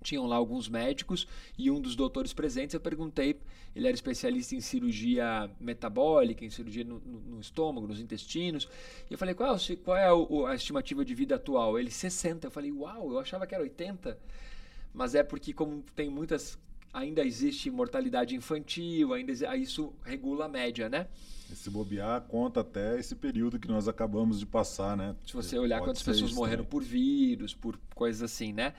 tinham 0.04 0.26
lá 0.26 0.36
alguns 0.36 0.68
médicos 0.68 1.26
e 1.58 1.70
um 1.70 1.80
dos 1.80 1.96
doutores 1.96 2.32
presentes 2.32 2.74
eu 2.74 2.80
perguntei, 2.80 3.40
ele 3.74 3.88
era 3.88 3.94
especialista 3.94 4.54
em 4.54 4.60
cirurgia 4.60 5.50
metabólica, 5.58 6.44
em 6.44 6.50
cirurgia 6.50 6.84
no, 6.84 7.00
no, 7.00 7.40
estômago, 7.40 7.86
nos 7.86 7.98
intestinos, 7.98 8.68
e 9.10 9.14
eu 9.14 9.18
falei, 9.18 9.34
qual, 9.34 9.56
é 9.56 9.76
qual 9.76 9.96
é 9.96 10.06
a, 10.06 10.50
a, 10.50 10.54
estimativa 10.54 11.04
de 11.04 11.14
vida 11.14 11.34
atual? 11.34 11.78
Ele, 11.78 11.90
60. 11.90 12.46
Eu 12.46 12.50
falei, 12.50 12.70
uau, 12.70 13.10
eu 13.10 13.18
achava 13.18 13.46
que 13.46 13.54
era 13.54 13.64
80. 13.64 14.16
Mas 14.92 15.14
é 15.14 15.24
porque 15.24 15.52
como 15.52 15.82
tem 15.96 16.08
muitas, 16.08 16.56
ainda 16.92 17.24
existe 17.24 17.68
mortalidade 17.70 18.36
infantil, 18.36 19.12
ainda 19.12 19.32
isso 19.56 19.92
regula 20.04 20.44
a 20.44 20.48
média, 20.48 20.88
né? 20.88 21.08
E 21.50 21.56
se 21.56 21.68
bobear, 21.68 22.20
conta 22.22 22.60
até 22.60 22.98
esse 22.98 23.14
período 23.14 23.58
que 23.58 23.68
nós 23.68 23.88
acabamos 23.88 24.38
de 24.38 24.46
passar, 24.46 24.96
né? 24.96 25.14
Se 25.26 25.34
você 25.34 25.58
olhar 25.58 25.78
Pode 25.78 25.90
quantas 25.90 26.02
pessoas 26.02 26.32
morreram 26.32 26.64
por 26.64 26.82
vírus, 26.82 27.54
por 27.54 27.78
coisas 27.94 28.22
assim, 28.22 28.52
né? 28.52 28.72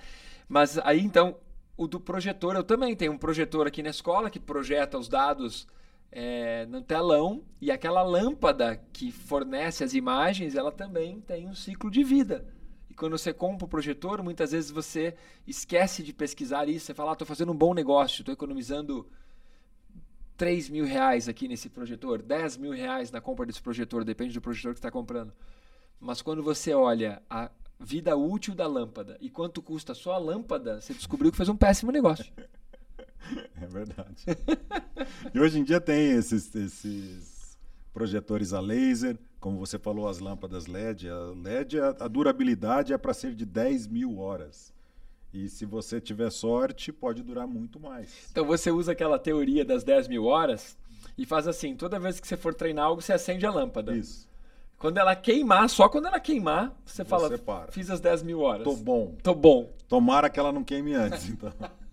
Mas 0.48 0.78
aí 0.80 1.00
então, 1.00 1.38
o 1.78 1.88
do 1.88 2.00
projetor, 2.00 2.56
eu 2.56 2.64
também 2.64 2.96
tenho 2.96 3.12
um 3.12 3.18
projetor 3.18 3.68
aqui 3.68 3.82
na 3.84 3.90
escola 3.90 4.30
que 4.30 4.40
projeta 4.40 4.98
os 4.98 5.08
dados 5.08 5.68
é, 6.12 6.66
no 6.68 6.82
telão 6.82 7.44
e 7.60 7.70
aquela 7.70 8.02
lâmpada 8.02 8.78
que 8.94 9.12
fornece 9.12 9.84
as 9.84 9.94
imagens, 9.94 10.56
ela 10.56 10.72
também 10.72 11.20
tem 11.20 11.48
um 11.48 11.54
ciclo 11.54 11.92
de 11.92 12.04
vida. 12.04 12.46
E 12.90 12.94
quando 12.94 13.18
você 13.18 13.34
compra 13.34 13.66
o 13.66 13.70
projetor, 13.70 14.24
muitas 14.24 14.52
vezes 14.52 14.72
você 14.72 15.16
esquece 15.46 16.02
de 16.02 16.14
pesquisar 16.14 16.70
isso. 16.70 16.86
Você 16.86 16.94
fala, 16.94 17.12
estou 17.12 17.26
ah, 17.26 17.28
fazendo 17.28 17.52
um 17.52 17.58
bom 17.58 17.74
negócio, 17.74 18.22
estou 18.22 18.34
economizando 18.34 19.06
3 20.38 20.70
mil 20.70 20.86
reais 20.86 21.28
aqui 21.28 21.48
nesse 21.48 21.70
projetor, 21.70 22.22
10 22.22 22.58
mil 22.58 22.72
reais 22.72 23.12
na 23.12 23.20
compra 23.20 23.46
desse 23.46 23.62
projetor, 23.62 24.06
depende 24.06 24.34
do 24.34 24.42
projetor 24.42 24.74
que 24.74 24.80
está 24.80 24.92
comprando. 24.92 25.34
Mas 26.00 26.22
quando 26.22 26.42
você 26.42 26.74
olha 26.74 27.22
a 27.30 27.52
vida 27.80 28.16
útil 28.16 28.56
da 28.56 28.68
lâmpada 28.68 29.18
e 29.20 29.30
quanto 29.30 29.62
custa 29.62 29.94
só 29.94 30.14
a 30.14 30.18
lâmpada, 30.18 30.82
você 30.82 30.94
descobriu 30.94 31.32
que 31.32 31.38
fez 31.38 31.50
um 31.50 31.58
péssimo 31.58 31.92
negócio. 31.92 32.26
É 33.60 33.66
verdade. 33.66 34.24
e 35.34 35.40
hoje 35.40 35.58
em 35.58 35.64
dia 35.64 35.82
tem 35.82 36.12
esses, 36.12 36.54
esses 36.54 37.58
projetores 37.92 38.54
a 38.54 38.60
laser, 38.60 39.18
como 39.40 39.58
você 39.58 39.80
falou, 39.80 40.08
as 40.08 40.20
lâmpadas 40.20 40.68
LED. 40.68 41.10
A 41.10 41.32
LED, 41.36 41.80
a, 41.80 41.96
a 42.02 42.08
durabilidade 42.08 42.94
é 42.94 42.98
para 43.00 43.16
ser 43.16 43.34
de 43.34 43.44
10 43.44 43.88
mil 43.88 44.20
horas. 44.20 44.72
E 45.34 45.50
se 45.50 45.66
você 45.66 46.00
tiver 46.00 46.30
sorte, 46.30 46.92
pode 46.92 47.24
durar 47.24 47.48
muito 47.48 47.80
mais. 47.80 48.10
Então 48.32 48.46
você 48.46 48.72
usa 48.72 48.92
aquela 48.92 49.20
teoria 49.20 49.66
das 49.66 49.84
10 49.84 50.08
mil 50.08 50.26
horas 50.26 50.78
e 51.18 51.26
faz 51.26 51.48
assim: 51.48 51.76
toda 51.76 52.00
vez 52.00 52.20
que 52.20 52.28
você 52.28 52.38
for 52.38 52.54
treinar 52.54 52.86
algo, 52.86 53.02
você 53.02 53.14
acende 53.14 53.46
a 53.46 53.52
lâmpada. 53.52 53.96
Isso. 53.96 54.28
Quando 54.86 55.00
ela 55.00 55.16
queimar, 55.16 55.68
só 55.68 55.90
quando 55.90 56.06
ela 56.06 56.20
queimar, 56.20 56.72
você, 56.86 57.04
você 57.04 57.06
fala, 57.06 57.38
para. 57.40 57.72
fiz 57.72 57.90
as 57.90 58.00
10 58.00 58.22
mil 58.22 58.42
horas. 58.42 58.64
Tô 58.64 58.76
bom. 58.76 59.16
Tô 59.24 59.34
bom. 59.34 59.74
Tomara 59.90 60.30
que 60.30 60.40
ela 60.40 60.52
não 60.52 60.64
queime 60.64 60.94
antes, 60.94 61.28
então. 61.28 61.52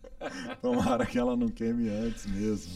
Tomara 0.60 1.06
que 1.06 1.18
ela 1.18 1.34
não 1.34 1.48
queime 1.48 1.88
antes 1.88 2.26
mesmo. 2.26 2.70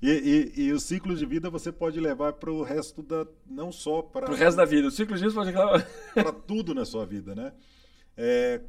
E, 0.00 0.52
e, 0.56 0.62
e, 0.62 0.72
o 0.72 0.80
ciclo 0.80 1.14
de 1.14 1.26
vida 1.26 1.50
você 1.50 1.70
pode 1.70 2.00
levar 2.00 2.32
para 2.32 2.50
o 2.50 2.62
resto 2.62 3.02
da. 3.02 3.26
Não 3.46 3.70
só 3.70 4.00
para. 4.00 4.30
o 4.30 4.34
resto 4.34 4.56
da 4.56 4.64
vida. 4.64 4.88
O 4.88 4.90
ciclo 4.90 5.14
de 5.14 5.24
vida 5.24 5.34
pode 5.34 5.50
levar. 5.50 5.86
para 6.14 6.32
tudo 6.32 6.74
na 6.74 6.86
sua 6.86 7.04
vida, 7.04 7.34
né? 7.34 7.52
É, 8.16 8.62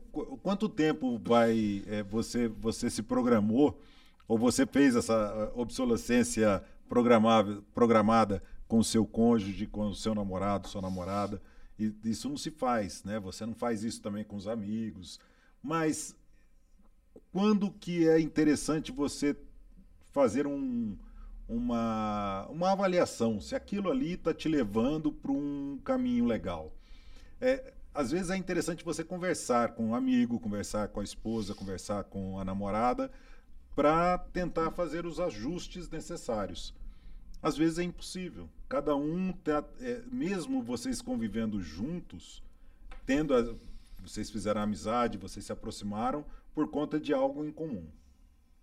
quanto 0.44 0.68
tempo 0.68 1.18
vai. 1.24 1.84
É, 1.88 2.04
você, 2.04 2.50
você 2.50 2.90
se 2.90 3.02
programou, 3.02 3.80
ou 4.28 4.38
você 4.38 4.66
fez 4.66 4.98
essa 4.98 5.54
obsolescência 5.56 6.62
programável, 6.90 7.64
programada 7.74 8.44
com 8.72 8.82
seu 8.82 9.06
cônjuge, 9.06 9.68
com 9.68 9.94
seu 9.94 10.16
namorado, 10.16 10.70
sua 10.70 10.82
namorada. 10.82 11.42
E 11.78 11.94
isso 12.06 12.30
não 12.30 12.38
se 12.38 12.50
faz, 12.50 13.04
né? 13.04 13.20
Você 13.20 13.46
não 13.46 13.54
faz 13.54 13.84
isso 13.84 14.02
também 14.02 14.24
com 14.24 14.38
os 14.38 14.48
amigos. 14.48 15.20
Mas 15.62 16.16
quando 17.34 17.70
que 17.70 18.08
é 18.08 18.18
interessante 18.18 18.90
você 18.90 19.36
fazer 20.14 20.48
um, 20.48 20.98
uma, 21.50 22.48
uma 22.50 22.72
avaliação 22.72 23.42
se 23.42 23.56
aquilo 23.56 23.92
ali 23.92 24.14
está 24.14 24.34
te 24.34 24.48
levando 24.48 25.12
para 25.12 25.34
um 25.34 25.78
caminho 25.84 26.24
legal? 26.24 26.74
É, 27.42 27.74
às 27.94 28.10
vezes 28.12 28.30
é 28.30 28.38
interessante 28.38 28.86
você 28.86 29.04
conversar 29.04 29.74
com 29.74 29.88
um 29.88 29.96
amigo, 29.96 30.40
conversar 30.40 30.88
com 30.88 31.02
a 31.02 31.04
esposa, 31.04 31.54
conversar 31.54 32.06
com 32.06 32.40
a 32.40 32.46
namorada, 32.46 33.12
para 33.76 34.18
tentar 34.18 34.72
fazer 34.72 35.06
os 35.06 35.20
ajustes 35.20 35.90
necessários. 35.90 36.74
Às 37.44 37.58
vezes 37.58 37.78
é 37.78 37.84
impossível. 37.84 38.48
Cada 38.72 38.96
um, 38.96 39.34
tá, 39.34 39.66
é, 39.82 40.02
mesmo 40.10 40.64
vocês 40.64 41.02
convivendo 41.02 41.62
juntos, 41.62 42.42
tendo 43.06 43.36
a, 43.36 43.54
vocês 44.02 44.30
fizeram 44.30 44.62
amizade, 44.62 45.18
vocês 45.18 45.44
se 45.44 45.52
aproximaram 45.52 46.24
por 46.56 46.70
conta 46.70 46.98
de 46.98 47.14
algo 47.14 47.44
em 47.44 47.52
comum. 47.52 47.86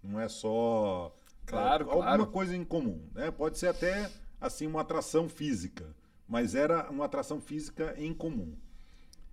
Não 0.03 0.19
é 0.19 0.27
só 0.27 1.15
claro, 1.45 1.85
é, 1.85 1.89
alguma 1.91 2.05
claro. 2.07 2.27
coisa 2.29 2.57
em 2.57 2.65
comum, 2.65 3.07
né? 3.15 3.31
Pode 3.31 3.59
ser 3.59 3.67
até 3.67 4.11
assim 4.41 4.67
uma 4.67 4.81
atração 4.81 5.29
física, 5.29 5.95
mas 6.27 6.55
era 6.55 6.91
uma 6.91 7.05
atração 7.05 7.39
física 7.39 7.95
em 7.99 8.15
comum. 8.15 8.57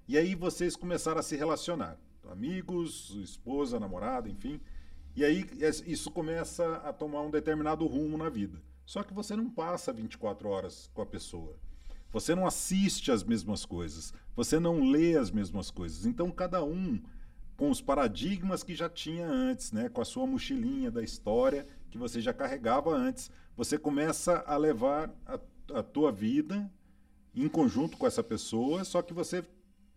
E 0.10 0.18
aí 0.18 0.36
vocês 0.36 0.76
começaram 0.76 1.22
a 1.22 1.24
se 1.24 1.38
relacionar, 1.38 1.98
amigos, 2.30 3.12
esposa, 3.24 3.80
namorada, 3.80 4.28
enfim. 4.28 4.60
E 5.16 5.24
aí 5.24 5.48
isso 5.88 6.12
começa 6.12 6.76
a 6.84 6.92
tomar 6.92 7.22
um 7.22 7.32
determinado 7.32 7.88
rumo 7.88 8.18
na 8.18 8.28
vida. 8.28 8.62
Só 8.86 9.04
que 9.04 9.14
você 9.14 9.36
não 9.36 9.50
passa 9.50 9.92
24 9.92 10.48
horas 10.48 10.90
com 10.94 11.02
a 11.02 11.06
pessoa. 11.06 11.58
Você 12.12 12.36
não 12.36 12.46
assiste 12.46 13.12
as 13.12 13.24
mesmas 13.24 13.66
coisas. 13.66 14.14
Você 14.36 14.60
não 14.60 14.90
lê 14.90 15.18
as 15.18 15.32
mesmas 15.32 15.72
coisas. 15.72 16.06
Então, 16.06 16.32
cada 16.32 16.64
um 16.64 17.02
com 17.58 17.70
os 17.70 17.82
paradigmas 17.82 18.64
que 18.64 18.76
já 18.76 18.90
tinha 18.90 19.28
antes, 19.28 19.72
né? 19.72 19.90
com 19.90 20.02
a 20.02 20.06
sua 20.06 20.28
mochilinha 20.28 20.92
da 20.92 21.02
história 21.02 21.66
que 21.90 21.98
você 21.98 22.20
já 22.20 22.34
carregava 22.34 22.92
antes, 22.92 23.32
você 23.56 23.78
começa 23.78 24.44
a 24.46 24.58
levar 24.58 25.10
a, 25.26 25.40
a 25.74 25.84
tua 25.84 26.12
vida 26.12 26.70
em 27.34 27.48
conjunto 27.48 27.98
com 27.98 28.06
essa 28.06 28.24
pessoa, 28.24 28.84
só 28.84 29.02
que 29.02 29.14
você 29.14 29.44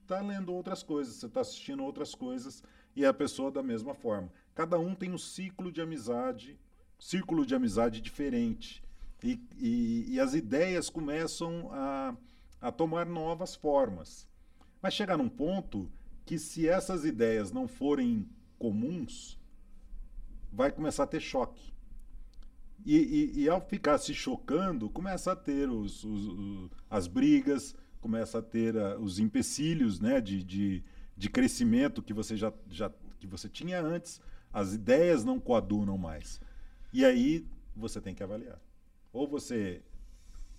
está 0.02 0.20
lendo 0.20 0.52
outras 0.52 0.82
coisas, 0.82 1.16
você 1.16 1.26
está 1.26 1.40
assistindo 1.40 1.84
outras 1.84 2.14
coisas 2.14 2.62
e 2.96 3.04
a 3.04 3.12
pessoa 3.12 3.50
da 3.50 3.62
mesma 3.62 3.94
forma. 3.94 4.32
Cada 4.54 4.78
um 4.78 4.94
tem 4.94 5.12
um 5.12 5.18
ciclo 5.18 5.70
de 5.70 5.80
amizade 5.80 6.58
círculo 6.98 7.46
de 7.46 7.54
amizade 7.54 8.00
diferente. 8.00 8.82
E, 9.22 9.40
e, 9.58 10.14
e 10.14 10.20
as 10.20 10.34
ideias 10.34 10.88
começam 10.88 11.70
a, 11.72 12.16
a 12.60 12.72
tomar 12.72 13.06
novas 13.06 13.54
formas. 13.54 14.28
Mas 14.80 14.94
chegar 14.94 15.16
num 15.16 15.28
ponto 15.28 15.90
que, 16.24 16.38
se 16.38 16.68
essas 16.68 17.04
ideias 17.04 17.50
não 17.50 17.66
forem 17.66 18.28
comuns, 18.58 19.38
vai 20.52 20.70
começar 20.70 21.04
a 21.04 21.06
ter 21.06 21.20
choque. 21.20 21.72
E, 22.84 22.96
e, 22.96 23.42
e, 23.42 23.48
ao 23.48 23.60
ficar 23.60 23.98
se 23.98 24.14
chocando, 24.14 24.88
começa 24.88 25.32
a 25.32 25.36
ter 25.36 25.68
os, 25.68 26.04
os, 26.04 26.26
os 26.26 26.70
as 26.88 27.06
brigas, 27.06 27.74
começa 28.00 28.38
a 28.38 28.42
ter 28.42 28.76
uh, 28.76 28.98
os 29.00 29.18
empecilhos 29.18 30.00
né, 30.00 30.20
de, 30.20 30.42
de, 30.44 30.84
de, 31.16 31.28
crescimento 31.28 32.02
que 32.02 32.12
você 32.12 32.36
já, 32.36 32.52
já 32.70 32.90
que 33.18 33.26
você 33.26 33.48
tinha 33.48 33.80
antes. 33.80 34.20
As 34.52 34.72
ideias 34.72 35.24
não 35.24 35.40
coadunam 35.40 35.98
mais. 35.98 36.40
E 36.92 37.04
aí 37.04 37.46
você 37.76 38.00
tem 38.00 38.14
que 38.14 38.22
avaliar. 38.22 38.60
Ou 39.12 39.26
você 39.26 39.82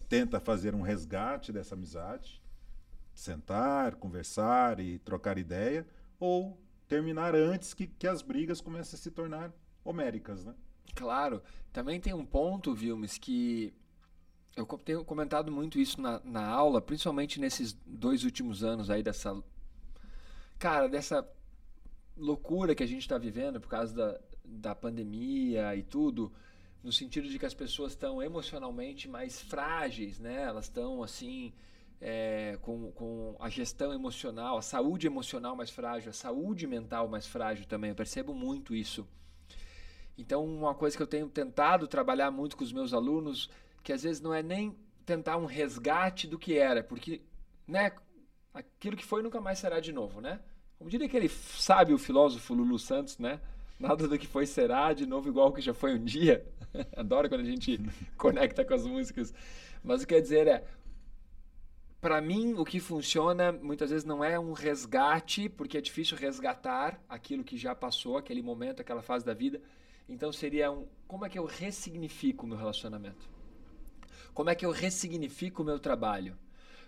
tenta 0.08 0.40
fazer 0.40 0.74
um 0.74 0.82
resgate 0.82 1.52
dessa 1.52 1.76
amizade, 1.76 2.42
sentar, 3.14 3.96
conversar 3.96 4.80
e 4.80 5.00
trocar 5.00 5.38
ideia, 5.38 5.86
ou 6.20 6.60
terminar 6.88 7.36
antes 7.36 7.74
que, 7.74 7.86
que 7.86 8.08
as 8.08 8.22
brigas 8.22 8.62
comecem 8.62 8.98
a 8.98 9.02
se 9.02 9.12
tornar 9.12 9.54
homéricas, 9.84 10.46
né? 10.46 10.56
Claro. 10.96 11.42
Também 11.72 12.00
tem 12.02 12.14
um 12.14 12.26
ponto, 12.26 12.74
Vilmes, 12.74 13.18
que 13.18 13.74
eu 14.56 14.66
tenho 14.66 15.06
comentado 15.06 15.52
muito 15.52 15.80
isso 15.80 16.02
na, 16.02 16.20
na 16.24 16.46
aula, 16.46 16.82
principalmente 16.82 17.40
nesses 17.40 17.74
dois 17.86 18.24
últimos 18.24 18.64
anos 18.64 18.90
aí 18.90 19.04
dessa. 19.04 19.42
Cara, 20.58 20.90
dessa 20.90 21.28
loucura 22.18 22.76
que 22.76 22.84
a 22.84 22.88
gente 22.88 23.02
está 23.02 23.18
vivendo 23.18 23.62
por 23.62 23.70
causa 23.70 23.96
da, 23.96 24.20
da 24.52 24.76
pandemia 24.76 25.76
e 25.76 25.84
tudo, 25.84 26.32
no 26.84 26.92
sentido 26.92 27.28
de 27.28 27.38
que 27.38 27.46
as 27.46 27.54
pessoas 27.54 27.92
estão 27.92 28.22
emocionalmente 28.22 29.08
mais 29.08 29.42
frágeis, 29.42 30.20
né? 30.20 30.44
Elas 30.44 30.66
estão 30.66 31.04
assim 31.04 31.54
é, 32.02 32.58
com, 32.62 32.92
com 32.92 33.36
a 33.40 33.50
gestão 33.50 33.94
emocional, 33.94 34.58
a 34.58 34.62
saúde 34.62 35.08
emocional 35.08 35.56
mais 35.56 35.70
frágil, 35.70 36.10
a 36.10 36.14
saúde 36.14 36.66
mental 36.66 37.08
mais 37.08 37.28
frágil 37.28 37.66
também. 37.66 37.90
Eu 37.90 37.96
percebo 37.96 38.34
muito 38.34 38.76
isso. 38.76 39.08
Então, 40.18 40.46
uma 40.46 40.76
coisa 40.76 40.98
que 40.98 41.04
eu 41.04 41.08
tenho 41.08 41.30
tentado 41.30 41.88
trabalhar 41.88 42.30
muito 42.32 42.58
com 42.58 42.64
os 42.64 42.74
meus 42.74 42.94
alunos, 42.94 43.50
que 43.84 43.94
às 43.94 44.04
vezes 44.04 44.22
não 44.22 44.34
é 44.34 44.44
nem 44.44 44.76
tentar 45.06 45.38
um 45.38 45.46
resgate 45.46 46.28
do 46.28 46.38
que 46.38 46.58
era, 46.58 46.84
porque, 46.84 47.22
né, 47.66 47.92
aquilo 48.54 48.98
que 48.98 49.06
foi 49.06 49.24
nunca 49.24 49.40
mais 49.40 49.60
será 49.60 49.80
de 49.80 49.92
novo, 49.92 50.20
né? 50.22 50.40
Como 50.78 50.90
diria 50.90 51.08
aquele 51.08 51.30
sábio 51.30 51.98
filósofo 51.98 52.54
Lulu 52.54 52.78
Santos, 52.78 53.18
né? 53.18 53.40
Nada 53.80 54.08
do 54.08 54.20
que 54.20 54.28
foi 54.28 54.46
será 54.46 54.92
de 54.92 55.06
novo 55.06 55.30
igual 55.30 55.54
que 55.54 55.62
já 55.62 55.74
foi 55.74 55.96
um 55.96 56.04
dia. 56.04 56.46
Adoro 56.98 57.30
quando 57.30 57.42
a 57.42 57.46
gente 57.46 57.80
conecta 58.18 58.66
com 58.66 58.74
as 58.74 58.86
músicas. 58.86 59.34
Mas 59.82 60.02
o 60.02 60.08
que 60.08 60.14
quer 60.14 60.22
dizer 60.22 60.48
é, 60.48 60.66
para 62.02 62.20
mim, 62.20 62.56
o 62.56 62.66
que 62.66 62.80
funciona 62.80 63.52
muitas 63.54 63.90
vezes 63.90 64.06
não 64.06 64.24
é 64.24 64.38
um 64.38 64.52
resgate, 64.52 65.48
porque 65.48 65.78
é 65.78 65.82
difícil 65.82 66.18
resgatar 66.18 67.02
aquilo 67.08 67.44
que 67.44 67.58
já 67.58 67.74
passou, 67.74 68.18
aquele 68.18 68.42
momento, 68.42 68.82
aquela 68.82 69.02
fase 69.02 69.26
da 69.26 69.34
vida. 69.34 69.62
Então 70.08 70.32
seria 70.32 70.72
um, 70.72 70.86
como 71.08 71.26
é 71.26 71.30
que 71.30 71.40
eu 71.40 71.46
ressignifico 71.46 72.46
o 72.46 72.50
meu 72.50 72.58
relacionamento? 72.58 73.30
Como 74.34 74.50
é 74.50 74.56
que 74.56 74.66
eu 74.66 74.72
ressignifico 74.72 75.62
o 75.62 75.66
meu 75.66 75.80
trabalho? 75.80 76.38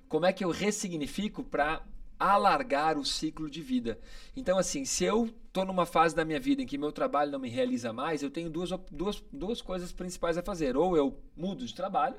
Como 0.09 0.25
é 0.25 0.33
que 0.33 0.43
eu 0.43 0.49
ressignifico 0.49 1.43
para 1.43 1.81
alargar 2.21 2.97
o 2.97 3.05
ciclo 3.05 3.49
de 3.49 3.61
vida? 3.61 3.99
Então, 4.35 4.57
assim, 4.57 4.85
se 4.85 5.03
eu 5.03 5.25
estou 5.47 5.65
numa 5.65 5.85
fase 5.85 6.15
da 6.15 6.23
minha 6.23 6.39
vida 6.39 6.61
em 6.61 6.65
que 6.65 6.77
meu 6.77 6.91
trabalho 6.91 7.31
não 7.31 7.39
me 7.39 7.49
realiza 7.49 7.91
mais, 7.91 8.21
eu 8.21 8.29
tenho 8.29 8.49
duas, 8.49 8.69
duas, 8.91 9.23
duas 9.33 9.61
coisas 9.61 9.91
principais 9.91 10.37
a 10.37 10.43
fazer. 10.43 10.77
Ou 10.77 10.95
eu 10.95 11.19
mudo 11.35 11.65
de 11.65 11.73
trabalho, 11.73 12.15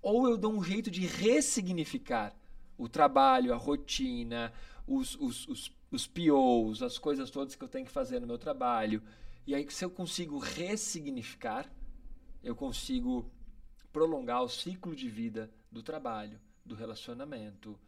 ou 0.00 0.28
eu 0.28 0.38
dou 0.38 0.52
um 0.52 0.62
jeito 0.62 0.90
de 0.90 1.06
ressignificar 1.06 2.34
o 2.78 2.88
trabalho, 2.88 3.52
a 3.52 3.56
rotina, 3.56 4.52
os, 4.86 5.16
os, 5.16 5.46
os, 5.48 5.72
os 5.90 6.06
POs, 6.06 6.82
as 6.82 6.98
coisas 6.98 7.30
todas 7.30 7.54
que 7.54 7.64
eu 7.64 7.68
tenho 7.68 7.84
que 7.84 7.92
fazer 7.92 8.20
no 8.20 8.26
meu 8.26 8.38
trabalho. 8.38 9.02
E 9.46 9.54
aí, 9.54 9.66
se 9.70 9.84
eu 9.84 9.90
consigo 9.90 10.38
ressignificar, 10.38 11.70
eu 12.42 12.54
consigo 12.54 13.30
prolongar 13.92 14.42
o 14.42 14.48
ciclo 14.48 14.94
de 14.94 15.08
vida 15.08 15.50
do 15.70 15.82
trabalho, 15.82 16.40
do 16.64 16.74
relacionamento, 16.74 17.78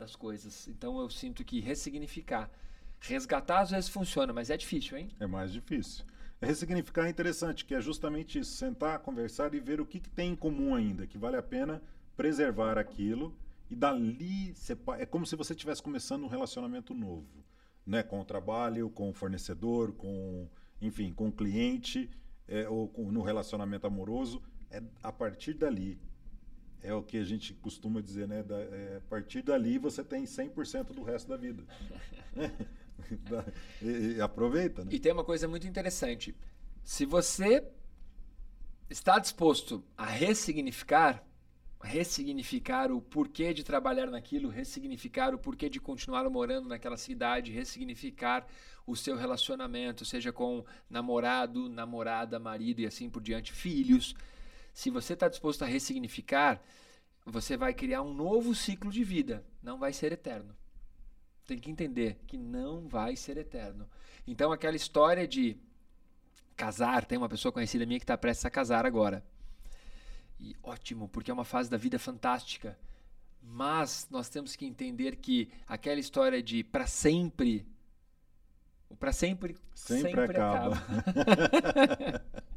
das 0.00 0.16
coisas. 0.16 0.66
Então, 0.66 0.98
eu 0.98 1.08
sinto 1.08 1.44
que 1.44 1.60
ressignificar. 1.60 2.50
Resgatar 3.00 3.60
às 3.60 3.70
vezes 3.70 3.88
funciona, 3.88 4.32
mas 4.32 4.50
é 4.50 4.56
difícil, 4.56 4.98
hein? 4.98 5.08
É 5.20 5.26
mais 5.26 5.52
difícil. 5.52 6.04
Ressignificar 6.42 7.06
é 7.06 7.10
interessante, 7.10 7.64
que 7.64 7.74
é 7.74 7.80
justamente 7.80 8.38
isso, 8.38 8.52
sentar, 8.52 8.98
conversar 9.00 9.54
e 9.54 9.60
ver 9.60 9.80
o 9.80 9.86
que, 9.86 10.00
que 10.00 10.10
tem 10.10 10.32
em 10.32 10.36
comum 10.36 10.74
ainda, 10.74 11.06
que 11.06 11.18
vale 11.18 11.36
a 11.36 11.42
pena 11.42 11.82
preservar 12.16 12.78
aquilo 12.78 13.36
e 13.70 13.76
dali 13.76 14.52
é 14.98 15.06
como 15.06 15.24
se 15.24 15.36
você 15.36 15.52
estivesse 15.52 15.82
começando 15.82 16.24
um 16.24 16.28
relacionamento 16.28 16.92
novo, 16.92 17.44
né? 17.86 18.02
Com 18.02 18.20
o 18.20 18.24
trabalho, 18.24 18.90
com 18.90 19.10
o 19.10 19.12
fornecedor, 19.12 19.92
com 19.92 20.48
enfim, 20.82 21.12
com 21.12 21.28
o 21.28 21.32
cliente 21.32 22.10
é, 22.48 22.68
ou 22.68 22.88
com, 22.88 23.12
no 23.12 23.22
relacionamento 23.22 23.86
amoroso. 23.86 24.42
É 24.70 24.82
a 25.02 25.12
partir 25.12 25.54
dali 25.54 25.98
é 26.82 26.94
o 26.94 27.02
que 27.02 27.18
a 27.18 27.24
gente 27.24 27.54
costuma 27.54 28.00
dizer, 28.00 28.26
né? 28.28 28.42
Da, 28.42 28.58
é, 28.58 28.96
a 28.98 29.08
partir 29.08 29.42
dali 29.42 29.78
você 29.78 30.02
tem 30.02 30.24
100% 30.24 30.92
do 30.94 31.02
resto 31.02 31.28
da 31.28 31.36
vida. 31.36 31.62
e, 33.82 34.16
e 34.16 34.20
aproveita, 34.20 34.84
né? 34.84 34.90
E 34.92 34.98
tem 34.98 35.12
uma 35.12 35.24
coisa 35.24 35.48
muito 35.48 35.66
interessante. 35.66 36.34
Se 36.82 37.04
você 37.04 37.64
está 38.88 39.18
disposto 39.18 39.84
a 39.96 40.06
ressignificar, 40.06 41.24
ressignificar 41.82 42.90
o 42.90 43.00
porquê 43.00 43.54
de 43.54 43.64
trabalhar 43.64 44.06
naquilo, 44.06 44.48
ressignificar 44.48 45.34
o 45.34 45.38
porquê 45.38 45.68
de 45.68 45.80
continuar 45.80 46.28
morando 46.28 46.68
naquela 46.68 46.96
cidade, 46.96 47.52
ressignificar 47.52 48.46
o 48.86 48.96
seu 48.96 49.16
relacionamento, 49.16 50.04
seja 50.04 50.32
com 50.32 50.64
namorado, 50.88 51.68
namorada, 51.68 52.38
marido 52.38 52.80
e 52.80 52.86
assim 52.86 53.08
por 53.08 53.22
diante, 53.22 53.52
filhos. 53.52 54.14
Se 54.72 54.90
você 54.90 55.14
está 55.14 55.28
disposto 55.28 55.62
a 55.62 55.66
ressignificar, 55.66 56.62
você 57.24 57.56
vai 57.56 57.74
criar 57.74 58.02
um 58.02 58.14
novo 58.14 58.54
ciclo 58.54 58.90
de 58.90 59.04
vida, 59.04 59.44
não 59.62 59.78
vai 59.78 59.92
ser 59.92 60.12
eterno 60.12 60.54
tem 61.50 61.58
que 61.58 61.70
entender 61.70 62.20
que 62.28 62.36
não 62.36 62.86
vai 62.86 63.16
ser 63.16 63.36
eterno. 63.36 63.88
Então, 64.24 64.52
aquela 64.52 64.76
história 64.76 65.26
de 65.26 65.56
casar, 66.56 67.04
tem 67.04 67.18
uma 67.18 67.28
pessoa 67.28 67.50
conhecida 67.50 67.84
minha 67.84 67.98
que 67.98 68.04
está 68.04 68.16
prestes 68.16 68.44
a 68.44 68.50
casar 68.50 68.86
agora. 68.86 69.24
E 70.38 70.56
ótimo, 70.62 71.08
porque 71.08 71.30
é 71.30 71.34
uma 71.34 71.44
fase 71.44 71.68
da 71.68 71.76
vida 71.76 71.98
fantástica. 71.98 72.78
Mas 73.42 74.06
nós 74.10 74.28
temos 74.28 74.54
que 74.54 74.64
entender 74.64 75.16
que 75.16 75.50
aquela 75.66 75.98
história 75.98 76.40
de 76.40 76.62
para 76.62 76.86
sempre, 76.86 77.66
o 78.88 78.94
para 78.94 79.12
sempre, 79.12 79.56
sempre, 79.74 80.10
sempre 80.10 80.36
acaba. 80.36 80.76
acaba. 80.76 82.24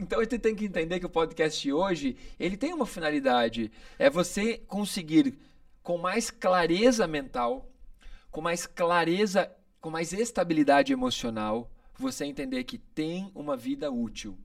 então 0.00 0.20
você 0.20 0.38
tem 0.38 0.54
que 0.54 0.66
entender 0.66 1.00
que 1.00 1.06
o 1.06 1.10
podcast 1.10 1.72
hoje 1.72 2.16
ele 2.38 2.56
tem 2.56 2.72
uma 2.72 2.86
finalidade, 2.86 3.70
é 3.98 4.08
você 4.08 4.58
conseguir 4.58 5.38
com 5.82 5.98
mais 5.98 6.30
clareza 6.30 7.06
mental 7.06 7.70
com 8.34 8.40
mais 8.40 8.66
clareza, 8.66 9.48
com 9.80 9.90
mais 9.90 10.12
estabilidade 10.12 10.92
emocional, 10.92 11.70
você 11.96 12.24
entender 12.24 12.64
que 12.64 12.76
tem 12.76 13.30
uma 13.32 13.56
vida 13.56 13.92
útil. 13.92 14.36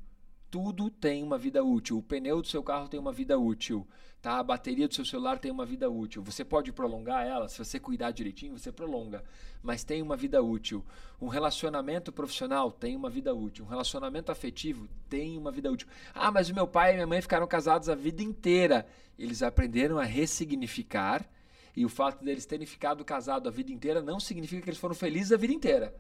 Tudo 0.50 0.90
tem 0.90 1.24
uma 1.24 1.38
vida 1.38 1.64
útil. 1.64 1.98
O 1.98 2.04
pneu 2.04 2.42
do 2.42 2.48
seu 2.48 2.64
carro 2.64 2.88
tem 2.88 3.00
uma 3.00 3.12
vida 3.12 3.38
útil. 3.38 3.88
Tá? 4.22 4.40
A 4.40 4.44
bateria 4.44 4.88
do 4.88 4.94
seu 4.94 5.06
celular 5.06 5.40
tem 5.40 5.52
uma 5.52 5.66
vida 5.66 5.90
útil. 5.90 6.22
Você 6.24 6.44
pode 6.44 6.72
prolongar 6.72 7.26
ela, 7.26 7.48
se 7.48 7.58
você 7.58 7.80
cuidar 7.80 8.12
direitinho, 8.12 8.58
você 8.58 8.72
prolonga. 8.72 9.24
Mas 9.62 9.84
tem 9.84 10.02
uma 10.02 10.18
vida 10.18 10.42
útil. 10.42 10.84
Um 11.22 11.28
relacionamento 11.28 12.12
profissional 12.12 12.72
tem 12.72 12.96
uma 12.96 13.10
vida 13.10 13.34
útil. 13.34 13.64
Um 13.64 13.68
relacionamento 13.68 14.32
afetivo 14.32 14.90
tem 15.08 15.38
uma 15.38 15.52
vida 15.52 15.72
útil. 15.72 15.88
Ah, 16.14 16.32
mas 16.32 16.50
o 16.50 16.56
meu 16.56 16.68
pai 16.68 16.92
e 16.92 16.94
minha 16.96 17.08
mãe 17.08 17.22
ficaram 17.22 17.48
casados 17.48 17.88
a 17.88 17.96
vida 17.96 18.24
inteira. 18.24 18.86
Eles 19.18 19.44
aprenderam 19.44 20.00
a 20.00 20.04
ressignificar 20.04 21.30
e 21.76 21.86
o 21.86 21.90
fato 21.90 22.26
deles 22.26 22.46
terem 22.46 22.66
ficado 22.66 23.06
casados 23.06 23.48
a 23.48 23.52
vida 23.52 23.72
inteira 23.72 24.02
não 24.02 24.20
significa 24.20 24.64
que 24.64 24.70
eles 24.70 24.80
foram 24.80 24.96
felizes 24.96 25.32
a 25.32 25.38
vida 25.38 25.54
inteira. 25.54 25.96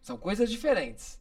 São 0.00 0.16
coisas 0.16 0.50
diferentes. 0.50 1.20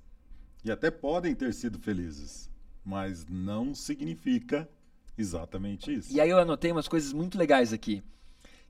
E 0.65 0.71
até 0.71 0.89
podem 0.89 1.35
ter 1.35 1.53
sido 1.53 1.77
felizes, 1.77 2.49
mas 2.83 3.27
não 3.27 3.75
significa 3.75 4.67
exatamente 5.15 5.93
isso. 5.93 6.11
E 6.11 6.19
aí 6.19 6.27
eu 6.27 6.39
anotei 6.39 6.71
umas 6.71 6.87
coisas 6.87 7.13
muito 7.13 7.37
legais 7.37 7.71
aqui, 7.71 8.03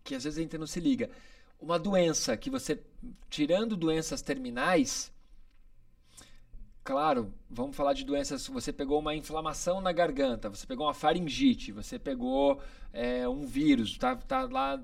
que 0.04 0.14
às 0.14 0.26
vezes 0.26 0.38
a 0.38 0.42
gente 0.42 0.58
não 0.58 0.68
se 0.68 0.82
liga. 0.82 1.10
Uma 1.58 1.80
doença 1.80 2.36
que 2.36 2.50
você, 2.50 2.84
tirando 3.30 3.78
doenças 3.78 4.22
terminais, 4.22 5.10
Claro, 6.84 7.34
vamos 7.50 7.76
falar 7.76 7.94
de 7.94 8.06
doenças. 8.06 8.46
Você 8.48 8.72
pegou 8.72 9.00
uma 9.00 9.16
inflamação 9.16 9.82
na 9.82 9.92
garganta, 9.92 10.52
você 10.52 10.68
pegou 10.68 10.86
uma 10.86 10.94
faringite, 10.94 11.72
você 11.72 11.98
pegou 11.98 12.62
é, 12.94 13.28
um 13.28 13.44
vírus, 13.44 13.98
tá, 13.98 14.16
tá 14.16 14.44
lá, 14.44 14.80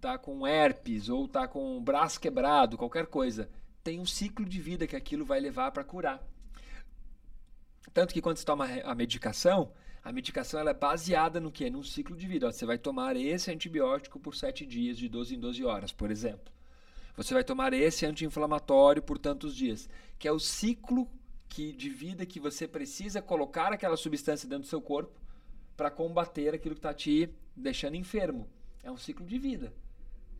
tá 0.00 0.16
com 0.16 0.46
herpes 0.46 1.10
ou 1.10 1.28
tá 1.28 1.46
com 1.46 1.76
o 1.76 1.80
braço 1.80 2.18
quebrado, 2.18 2.78
qualquer 2.78 3.04
coisa. 3.06 3.50
Tem 3.84 4.00
um 4.00 4.06
ciclo 4.06 4.46
de 4.46 4.62
vida 4.62 4.86
que 4.86 4.96
aquilo 4.96 5.26
vai 5.26 5.40
levar 5.40 5.70
para 5.72 5.84
curar. 5.84 6.26
Tanto 7.92 8.14
que 8.14 8.22
quando 8.22 8.36
você 8.36 8.44
toma 8.44 8.66
a 8.84 8.94
medicação, 8.94 9.72
a 10.04 10.12
medicação 10.12 10.58
ela 10.58 10.70
é 10.70 10.74
baseada 10.74 11.40
no 11.40 11.52
que? 11.52 11.68
Num 11.70 11.82
ciclo 11.82 12.16
de 12.16 12.26
vida. 12.26 12.50
Você 12.50 12.66
vai 12.66 12.78
tomar 12.78 13.16
esse 13.16 13.50
antibiótico 13.50 14.18
por 14.18 14.34
7 14.34 14.66
dias, 14.66 14.98
de 14.98 15.08
12 15.08 15.36
em 15.36 15.40
12 15.40 15.64
horas, 15.64 15.92
por 15.92 16.10
exemplo. 16.10 16.52
Você 17.16 17.34
vai 17.34 17.44
tomar 17.44 17.72
esse 17.72 18.06
anti-inflamatório 18.06 19.02
por 19.02 19.18
tantos 19.18 19.54
dias, 19.54 19.88
que 20.18 20.26
é 20.26 20.32
o 20.32 20.38
ciclo 20.38 21.08
que, 21.48 21.72
de 21.72 21.90
vida 21.90 22.24
que 22.24 22.40
você 22.40 22.66
precisa 22.66 23.20
colocar 23.20 23.72
aquela 23.72 23.96
substância 23.96 24.48
dentro 24.48 24.64
do 24.64 24.68
seu 24.68 24.80
corpo 24.80 25.20
para 25.76 25.90
combater 25.90 26.54
aquilo 26.54 26.74
que 26.74 26.78
está 26.78 26.94
te 26.94 27.28
deixando 27.54 27.96
enfermo. 27.96 28.48
É 28.82 28.90
um 28.90 28.96
ciclo 28.96 29.26
de 29.26 29.38
vida. 29.38 29.72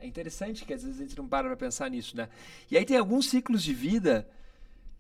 É 0.01 0.07
interessante 0.07 0.65
que 0.65 0.73
às 0.73 0.83
vezes 0.83 0.99
a 0.99 1.03
gente 1.05 1.17
não 1.17 1.29
para 1.29 1.47
para 1.47 1.57
pensar 1.57 1.89
nisso, 1.91 2.17
né? 2.17 2.29
E 2.71 2.77
aí 2.77 2.85
tem 2.85 2.97
alguns 2.97 3.27
ciclos 3.29 3.63
de 3.63 3.73
vida 3.75 4.29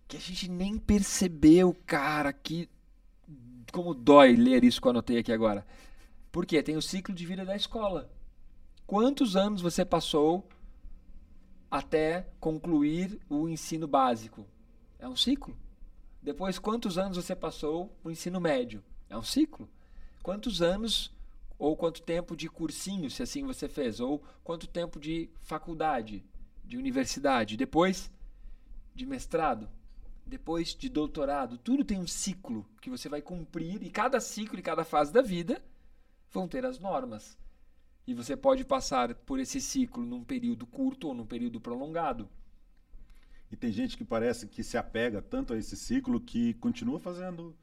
que 0.08 0.16
a 0.16 0.20
gente 0.20 0.50
nem 0.50 0.78
percebeu, 0.78 1.74
cara, 1.86 2.32
que 2.32 2.68
como 3.72 3.94
dói 3.94 4.36
ler 4.36 4.64
isso 4.64 4.80
que 4.80 4.86
eu 4.86 4.90
anotei 4.90 5.18
aqui 5.18 5.32
agora. 5.32 5.66
Por 6.30 6.44
quê? 6.44 6.62
Tem 6.62 6.76
o 6.76 6.82
ciclo 6.82 7.14
de 7.14 7.24
vida 7.24 7.44
da 7.44 7.56
escola. 7.56 8.10
Quantos 8.86 9.36
anos 9.36 9.62
você 9.62 9.84
passou 9.84 10.46
até 11.70 12.26
concluir 12.38 13.18
o 13.28 13.48
ensino 13.48 13.86
básico? 13.86 14.46
É 14.98 15.08
um 15.08 15.16
ciclo. 15.16 15.56
Depois, 16.22 16.58
quantos 16.58 16.98
anos 16.98 17.16
você 17.16 17.34
passou 17.34 17.96
no 18.04 18.10
ensino 18.10 18.40
médio? 18.40 18.84
É 19.08 19.16
um 19.16 19.22
ciclo. 19.22 19.68
Quantos 20.22 20.60
anos 20.60 21.10
ou 21.58 21.76
quanto 21.76 22.02
tempo 22.02 22.36
de 22.36 22.48
cursinho, 22.48 23.10
se 23.10 23.22
assim 23.22 23.44
você 23.44 23.68
fez, 23.68 24.00
ou 24.00 24.22
quanto 24.42 24.66
tempo 24.66 25.00
de 25.00 25.30
faculdade? 25.40 26.24
de 26.72 26.76
universidade, 26.78 27.56
depois 27.56 28.10
de 28.94 29.04
mestrado, 29.04 29.68
depois 30.26 30.74
de 30.74 30.88
doutorado. 30.88 31.58
Tudo 31.58 31.84
tem 31.84 31.98
um 31.98 32.06
ciclo 32.06 32.66
que 32.80 32.90
você 32.90 33.08
vai 33.08 33.20
cumprir 33.20 33.82
e 33.82 33.90
cada 33.90 34.20
ciclo 34.20 34.58
e 34.58 34.62
cada 34.62 34.84
fase 34.84 35.12
da 35.12 35.22
vida 35.22 35.62
vão 36.30 36.48
ter 36.48 36.64
as 36.64 36.78
normas. 36.78 37.38
E 38.06 38.14
você 38.14 38.36
pode 38.36 38.64
passar 38.64 39.14
por 39.14 39.38
esse 39.38 39.60
ciclo 39.60 40.04
num 40.04 40.24
período 40.24 40.66
curto 40.66 41.08
ou 41.08 41.14
num 41.14 41.26
período 41.26 41.60
prolongado. 41.60 42.28
E 43.50 43.56
tem 43.56 43.70
gente 43.70 43.96
que 43.96 44.04
parece 44.04 44.48
que 44.48 44.64
se 44.64 44.78
apega 44.78 45.20
tanto 45.20 45.52
a 45.52 45.58
esse 45.58 45.76
ciclo 45.76 46.20
que 46.20 46.54
continua 46.54 46.98
fazendo 46.98 47.54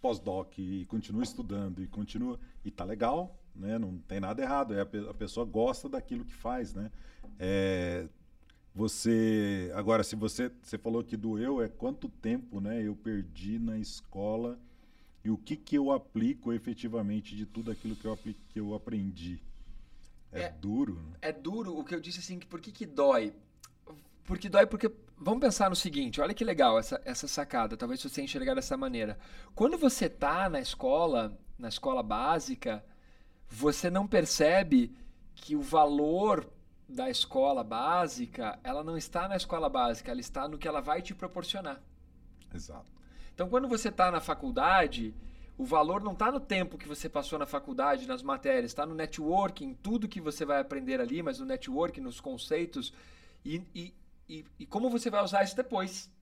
pós-doc 0.00 0.58
e 0.58 0.84
continua 0.86 1.22
estudando 1.22 1.82
e 1.82 1.88
continua 1.88 2.38
e 2.64 2.70
tá 2.70 2.84
legal, 2.84 3.36
né? 3.54 3.78
Não 3.78 3.98
tem 3.98 4.20
nada 4.20 4.42
errado. 4.42 4.74
É 4.74 4.82
a, 4.82 5.14
pessoa 5.14 5.44
gosta 5.44 5.88
daquilo 5.88 6.24
que 6.24 6.34
faz, 6.34 6.72
né? 6.74 6.90
É, 7.38 8.06
você 8.74 9.70
agora, 9.74 10.02
se 10.02 10.16
você 10.16 10.50
você 10.62 10.76
falou 10.76 11.04
que 11.04 11.16
doeu, 11.16 11.62
é 11.62 11.68
quanto 11.68 12.08
tempo, 12.08 12.60
né? 12.60 12.82
Eu 12.82 12.96
perdi 12.96 13.58
na 13.58 13.78
escola 13.78 14.58
e 15.24 15.30
o 15.30 15.38
que 15.38 15.56
que 15.56 15.78
eu 15.78 15.92
aplico 15.92 16.52
efetivamente 16.52 17.36
de 17.36 17.46
tudo 17.46 17.70
aquilo 17.70 17.94
que 17.94 18.04
eu 18.04 18.12
aplico, 18.12 18.40
que 18.48 18.58
eu 18.58 18.74
aprendi. 18.74 19.40
É, 20.32 20.42
é 20.42 20.48
duro. 20.50 20.94
Né? 20.94 21.16
É 21.22 21.32
duro. 21.32 21.78
O 21.78 21.84
que 21.84 21.94
eu 21.94 22.00
disse 22.00 22.18
assim, 22.18 22.38
que 22.38 22.46
por 22.46 22.60
que 22.60 22.72
que 22.72 22.84
dói? 22.84 23.32
Porque 24.24 24.48
dói 24.48 24.66
porque. 24.66 24.90
Vamos 25.16 25.40
pensar 25.40 25.70
no 25.70 25.76
seguinte: 25.76 26.20
olha 26.20 26.34
que 26.34 26.44
legal 26.44 26.76
essa, 26.76 27.00
essa 27.04 27.28
sacada, 27.28 27.76
talvez 27.76 28.02
você 28.02 28.22
enxergar 28.22 28.54
dessa 28.54 28.76
maneira. 28.76 29.16
Quando 29.54 29.78
você 29.78 30.06
está 30.06 30.50
na 30.50 30.60
escola, 30.60 31.38
na 31.56 31.68
escola 31.68 32.02
básica, 32.02 32.84
você 33.48 33.88
não 33.88 34.08
percebe 34.08 34.92
que 35.36 35.54
o 35.54 35.62
valor 35.62 36.52
da 36.88 37.08
escola 37.08 37.64
básica, 37.64 38.58
ela 38.62 38.84
não 38.84 38.96
está 38.96 39.28
na 39.28 39.36
escola 39.36 39.68
básica, 39.68 40.10
ela 40.10 40.20
está 40.20 40.46
no 40.46 40.58
que 40.58 40.68
ela 40.68 40.80
vai 40.80 41.02
te 41.02 41.14
proporcionar. 41.14 41.80
Exato. 42.54 42.92
Então, 43.34 43.48
quando 43.48 43.66
você 43.66 43.88
está 43.88 44.10
na 44.10 44.20
faculdade, 44.20 45.14
o 45.56 45.64
valor 45.64 46.02
não 46.02 46.12
está 46.12 46.30
no 46.30 46.40
tempo 46.40 46.78
que 46.78 46.86
você 46.86 47.08
passou 47.08 47.38
na 47.38 47.46
faculdade, 47.46 48.06
nas 48.06 48.22
matérias, 48.22 48.66
está 48.66 48.86
no 48.86 48.94
networking, 48.94 49.74
tudo 49.74 50.08
que 50.08 50.20
você 50.20 50.44
vai 50.44 50.60
aprender 50.60 51.00
ali, 51.00 51.22
mas 51.22 51.38
no 51.38 51.46
networking, 51.46 52.00
nos 52.00 52.20
conceitos. 52.20 52.92
E, 53.44 53.62
e, 53.74 53.94
e, 54.28 54.44
e 54.60 54.66
como 54.66 54.90
você 54.90 55.10
vai 55.10 55.22
usar 55.22 55.42
isso 55.42 55.56
depois. 55.56 56.12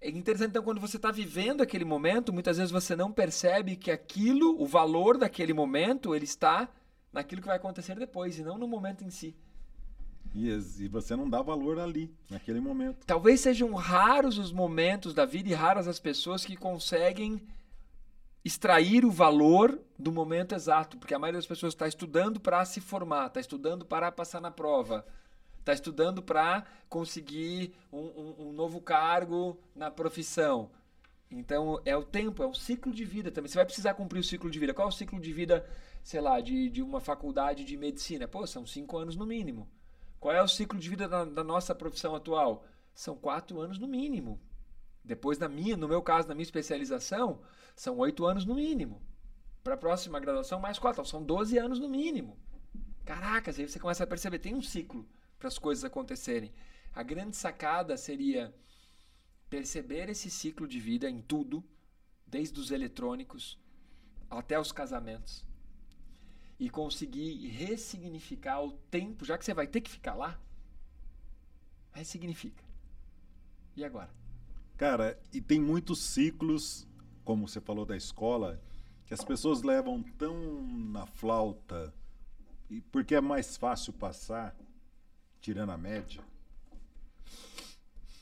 É 0.00 0.08
interessante, 0.08 0.50
então, 0.50 0.62
quando 0.62 0.80
você 0.80 0.96
está 0.96 1.10
vivendo 1.10 1.60
aquele 1.60 1.84
momento, 1.84 2.32
muitas 2.32 2.56
vezes 2.56 2.70
você 2.70 2.94
não 2.94 3.12
percebe 3.12 3.76
que 3.76 3.90
aquilo, 3.90 4.60
o 4.60 4.64
valor 4.64 5.18
daquele 5.18 5.52
momento, 5.52 6.14
ele 6.14 6.24
está 6.24 6.68
naquilo 7.12 7.40
que 7.40 7.48
vai 7.48 7.56
acontecer 7.56 7.96
depois 7.98 8.38
e 8.38 8.42
não 8.42 8.56
no 8.56 8.68
momento 8.68 9.02
em 9.02 9.10
si. 9.10 9.36
E, 10.34 10.48
e 10.50 10.88
você 10.88 11.16
não 11.16 11.28
dá 11.28 11.42
valor 11.42 11.78
ali, 11.78 12.14
naquele 12.30 12.60
momento. 12.60 13.06
Talvez 13.06 13.40
sejam 13.40 13.72
raros 13.74 14.38
os 14.38 14.52
momentos 14.52 15.14
da 15.14 15.24
vida 15.24 15.48
e 15.48 15.54
raras 15.54 15.88
as 15.88 15.98
pessoas 15.98 16.44
que 16.44 16.56
conseguem 16.56 17.42
extrair 18.44 19.04
o 19.04 19.10
valor 19.10 19.78
do 19.98 20.12
momento 20.12 20.54
exato, 20.54 20.96
porque 20.96 21.14
a 21.14 21.18
maioria 21.18 21.38
das 21.38 21.46
pessoas 21.46 21.74
está 21.74 21.88
estudando 21.88 22.40
para 22.40 22.64
se 22.64 22.80
formar, 22.80 23.26
está 23.26 23.40
estudando 23.40 23.84
para 23.84 24.10
passar 24.12 24.40
na 24.40 24.50
prova, 24.50 25.04
está 25.58 25.72
estudando 25.72 26.22
para 26.22 26.64
conseguir 26.88 27.74
um, 27.92 27.98
um, 27.98 28.34
um, 28.48 28.52
novo 28.52 28.80
cargo 28.80 29.58
na 29.74 29.90
profissão. 29.90 30.70
Então, 31.30 31.78
é 31.84 31.94
o 31.94 32.02
tempo, 32.02 32.42
é 32.42 32.46
o 32.46 32.54
ciclo 32.54 32.92
de 32.92 33.04
vida 33.04 33.30
também. 33.30 33.50
Você 33.50 33.56
vai 33.56 33.66
precisar 33.66 33.92
cumprir 33.92 34.20
o 34.20 34.24
ciclo 34.24 34.50
de 34.50 34.58
vida. 34.58 34.72
Qual 34.72 34.88
é 34.88 34.90
o 34.90 34.94
ciclo 34.94 35.20
de 35.20 35.30
vida, 35.30 35.66
sei 36.02 36.22
lá, 36.22 36.40
de, 36.40 36.70
de 36.70 36.80
uma 36.80 37.00
faculdade 37.00 37.64
de 37.64 37.76
medicina? 37.76 38.26
Pô, 38.26 38.46
são 38.46 38.66
cinco 38.66 38.96
anos 38.96 39.14
no 39.14 39.26
mínimo. 39.26 39.68
Qual 40.20 40.34
é 40.34 40.42
o 40.42 40.48
ciclo 40.48 40.78
de 40.78 40.88
vida 40.88 41.08
da, 41.08 41.24
da 41.24 41.44
nossa 41.44 41.74
profissão 41.74 42.14
atual? 42.14 42.64
São 42.94 43.16
quatro 43.16 43.60
anos 43.60 43.78
no 43.78 43.86
mínimo. 43.86 44.40
Depois, 45.04 45.38
na 45.38 45.48
minha, 45.48 45.76
no 45.76 45.88
meu 45.88 46.02
caso, 46.02 46.28
na 46.28 46.34
minha 46.34 46.42
especialização, 46.42 47.40
são 47.74 47.96
oito 47.98 48.26
anos 48.26 48.44
no 48.44 48.54
mínimo. 48.54 49.00
Para 49.62 49.74
a 49.74 49.78
próxima 49.78 50.20
graduação, 50.20 50.60
mais 50.60 50.78
quatro. 50.78 51.00
Então, 51.00 51.10
são 51.10 51.22
12 51.22 51.56
anos 51.58 51.78
no 51.78 51.88
mínimo. 51.88 52.36
Caracas, 53.04 53.58
aí 53.58 53.68
você 53.68 53.78
começa 53.78 54.04
a 54.04 54.06
perceber, 54.06 54.38
tem 54.38 54.54
um 54.54 54.62
ciclo 54.62 55.08
para 55.38 55.48
as 55.48 55.58
coisas 55.58 55.84
acontecerem. 55.84 56.52
A 56.92 57.02
grande 57.02 57.36
sacada 57.36 57.96
seria 57.96 58.54
perceber 59.48 60.08
esse 60.10 60.30
ciclo 60.30 60.66
de 60.66 60.78
vida 60.78 61.08
em 61.08 61.22
tudo, 61.22 61.64
desde 62.26 62.60
os 62.60 62.70
eletrônicos 62.70 63.58
até 64.28 64.60
os 64.60 64.72
casamentos, 64.72 65.44
e 66.58 66.68
conseguir 66.68 67.46
ressignificar 67.48 68.60
o 68.60 68.72
tempo, 68.90 69.24
já 69.24 69.38
que 69.38 69.44
você 69.44 69.54
vai 69.54 69.66
ter 69.66 69.80
que 69.80 69.90
ficar 69.90 70.14
lá, 70.14 70.38
ressignifica. 71.92 72.64
E 73.76 73.84
agora? 73.84 74.10
Cara, 74.76 75.18
e 75.32 75.40
tem 75.40 75.60
muitos 75.60 76.00
ciclos, 76.00 76.86
como 77.24 77.46
você 77.46 77.60
falou 77.60 77.86
da 77.86 77.96
escola, 77.96 78.60
que 79.06 79.14
as 79.14 79.24
pessoas 79.24 79.62
levam 79.62 80.02
tão 80.02 80.62
na 80.66 81.06
flauta, 81.06 81.94
porque 82.90 83.14
é 83.14 83.20
mais 83.20 83.56
fácil 83.56 83.92
passar 83.92 84.54
tirando 85.40 85.70
a 85.70 85.78
média. 85.78 86.22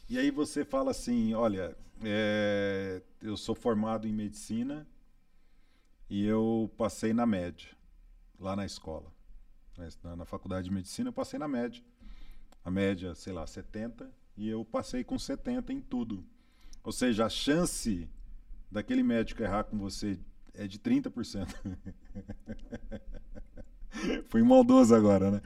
E 0.08 0.18
aí 0.18 0.30
você 0.30 0.64
fala 0.64 0.90
assim, 0.90 1.34
olha, 1.34 1.76
é, 2.04 3.02
eu 3.20 3.36
sou 3.36 3.54
formado 3.54 4.06
em 4.06 4.12
medicina 4.12 4.86
e 6.08 6.24
eu 6.24 6.70
passei 6.76 7.12
na 7.12 7.26
média 7.26 7.75
lá 8.38 8.56
na 8.56 8.64
escola. 8.64 9.12
Na, 10.02 10.16
na 10.16 10.24
faculdade 10.24 10.68
de 10.68 10.74
medicina 10.74 11.08
eu 11.08 11.12
passei 11.12 11.38
na 11.38 11.48
média. 11.48 11.82
A 12.64 12.70
média, 12.70 13.14
sei 13.14 13.32
lá, 13.32 13.46
70 13.46 14.10
e 14.36 14.48
eu 14.48 14.64
passei 14.64 15.02
com 15.02 15.18
70 15.18 15.72
em 15.72 15.80
tudo. 15.80 16.24
Ou 16.82 16.92
seja, 16.92 17.26
a 17.26 17.28
chance 17.28 18.08
daquele 18.70 19.02
médico 19.02 19.42
errar 19.42 19.64
com 19.64 19.78
você 19.78 20.18
é 20.54 20.66
de 20.66 20.78
30%. 20.78 21.48
Fui 24.28 24.42
maldoso 24.42 24.94
agora, 24.94 25.30
né? 25.30 25.42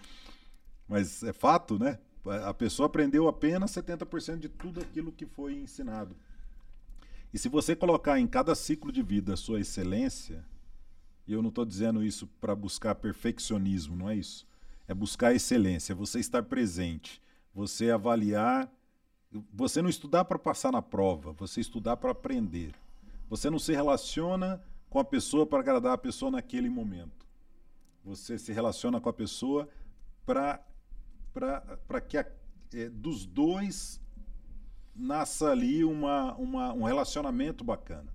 Mas 0.88 1.22
é 1.22 1.32
fato, 1.32 1.78
né? 1.78 1.98
A 2.44 2.52
pessoa 2.52 2.86
aprendeu 2.86 3.28
apenas 3.28 3.70
70% 3.70 4.38
de 4.38 4.48
tudo 4.48 4.80
aquilo 4.80 5.12
que 5.12 5.24
foi 5.24 5.54
ensinado. 5.54 6.16
E 7.32 7.38
se 7.38 7.48
você 7.48 7.76
colocar 7.76 8.18
em 8.18 8.26
cada 8.26 8.54
ciclo 8.54 8.90
de 8.90 9.02
vida 9.02 9.34
a 9.34 9.36
sua 9.36 9.60
excelência, 9.60 10.44
e 11.30 11.32
eu 11.32 11.40
não 11.40 11.48
estou 11.48 11.64
dizendo 11.64 12.02
isso 12.02 12.26
para 12.40 12.56
buscar 12.56 12.96
perfeccionismo, 12.96 13.94
não 13.94 14.10
é 14.10 14.16
isso. 14.16 14.44
É 14.88 14.92
buscar 14.92 15.32
excelência, 15.32 15.94
você 15.94 16.18
estar 16.18 16.42
presente, 16.42 17.22
você 17.54 17.92
avaliar, 17.92 18.68
você 19.54 19.80
não 19.80 19.88
estudar 19.88 20.24
para 20.24 20.40
passar 20.40 20.72
na 20.72 20.82
prova, 20.82 21.30
você 21.30 21.60
estudar 21.60 21.96
para 21.98 22.10
aprender. 22.10 22.74
Você 23.28 23.48
não 23.48 23.60
se 23.60 23.72
relaciona 23.72 24.60
com 24.88 24.98
a 24.98 25.04
pessoa 25.04 25.46
para 25.46 25.60
agradar 25.60 25.92
a 25.92 25.98
pessoa 25.98 26.32
naquele 26.32 26.68
momento. 26.68 27.24
Você 28.04 28.36
se 28.36 28.52
relaciona 28.52 29.00
com 29.00 29.08
a 29.08 29.12
pessoa 29.12 29.68
para 30.26 30.60
para 31.86 32.00
que 32.00 32.18
a, 32.18 32.26
é, 32.74 32.88
dos 32.88 33.24
dois 33.24 34.00
nasça 34.96 35.48
ali 35.48 35.84
uma, 35.84 36.34
uma, 36.34 36.72
um 36.72 36.82
relacionamento 36.82 37.62
bacana, 37.62 38.12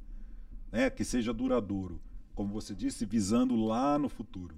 né? 0.69 0.89
que 0.89 1.05
seja 1.05 1.33
duradouro, 1.33 2.01
como 2.35 2.53
você 2.53 2.75
disse, 2.75 3.05
visando 3.05 3.55
lá 3.55 3.97
no 3.97 4.09
futuro. 4.09 4.55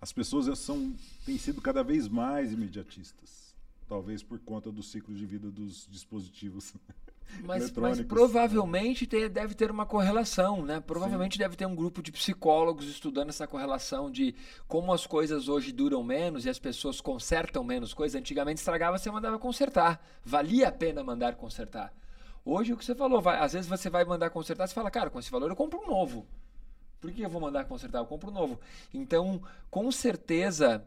As 0.00 0.12
pessoas 0.12 0.58
são, 0.58 0.94
têm 1.24 1.36
sido 1.36 1.60
cada 1.60 1.82
vez 1.82 2.06
mais 2.08 2.52
imediatistas, 2.52 3.54
talvez 3.88 4.22
por 4.22 4.38
conta 4.38 4.70
do 4.70 4.82
ciclo 4.82 5.14
de 5.14 5.26
vida 5.26 5.50
dos 5.50 5.88
dispositivos. 5.90 6.74
Mas, 7.42 7.72
mas 7.76 8.02
provavelmente 8.02 9.06
ter, 9.06 9.30
deve 9.30 9.54
ter 9.54 9.70
uma 9.70 9.86
correlação, 9.86 10.62
né? 10.62 10.78
Provavelmente 10.78 11.32
Sim. 11.32 11.38
deve 11.38 11.56
ter 11.56 11.66
um 11.66 11.74
grupo 11.74 12.02
de 12.02 12.12
psicólogos 12.12 12.86
estudando 12.86 13.30
essa 13.30 13.46
correlação 13.46 14.10
de 14.10 14.34
como 14.68 14.92
as 14.92 15.06
coisas 15.06 15.48
hoje 15.48 15.72
duram 15.72 16.04
menos 16.04 16.44
e 16.44 16.50
as 16.50 16.58
pessoas 16.58 17.00
consertam 17.00 17.64
menos 17.64 17.94
coisas. 17.94 18.20
Antigamente 18.20 18.58
estragava, 18.58 18.98
você 18.98 19.10
mandava 19.10 19.38
consertar. 19.38 20.06
Valia 20.22 20.68
a 20.68 20.72
pena 20.72 21.02
mandar 21.02 21.34
consertar. 21.36 21.94
Hoje 22.44 22.74
o 22.74 22.76
que 22.76 22.84
você 22.84 22.94
falou, 22.94 23.22
vai, 23.22 23.38
às 23.38 23.54
vezes 23.54 23.68
você 23.68 23.88
vai 23.88 24.04
mandar 24.04 24.28
consertar, 24.28 24.68
você 24.68 24.74
fala, 24.74 24.90
cara, 24.90 25.08
com 25.08 25.18
esse 25.18 25.30
valor 25.30 25.48
eu 25.48 25.56
compro 25.56 25.80
um 25.80 25.86
novo. 25.86 26.26
Por 27.04 27.12
que 27.12 27.20
eu 27.20 27.28
vou 27.28 27.38
mandar 27.38 27.66
consertar? 27.66 27.98
Eu 27.98 28.06
compro 28.06 28.30
novo. 28.30 28.58
Então, 28.94 29.42
com 29.70 29.92
certeza 29.92 30.82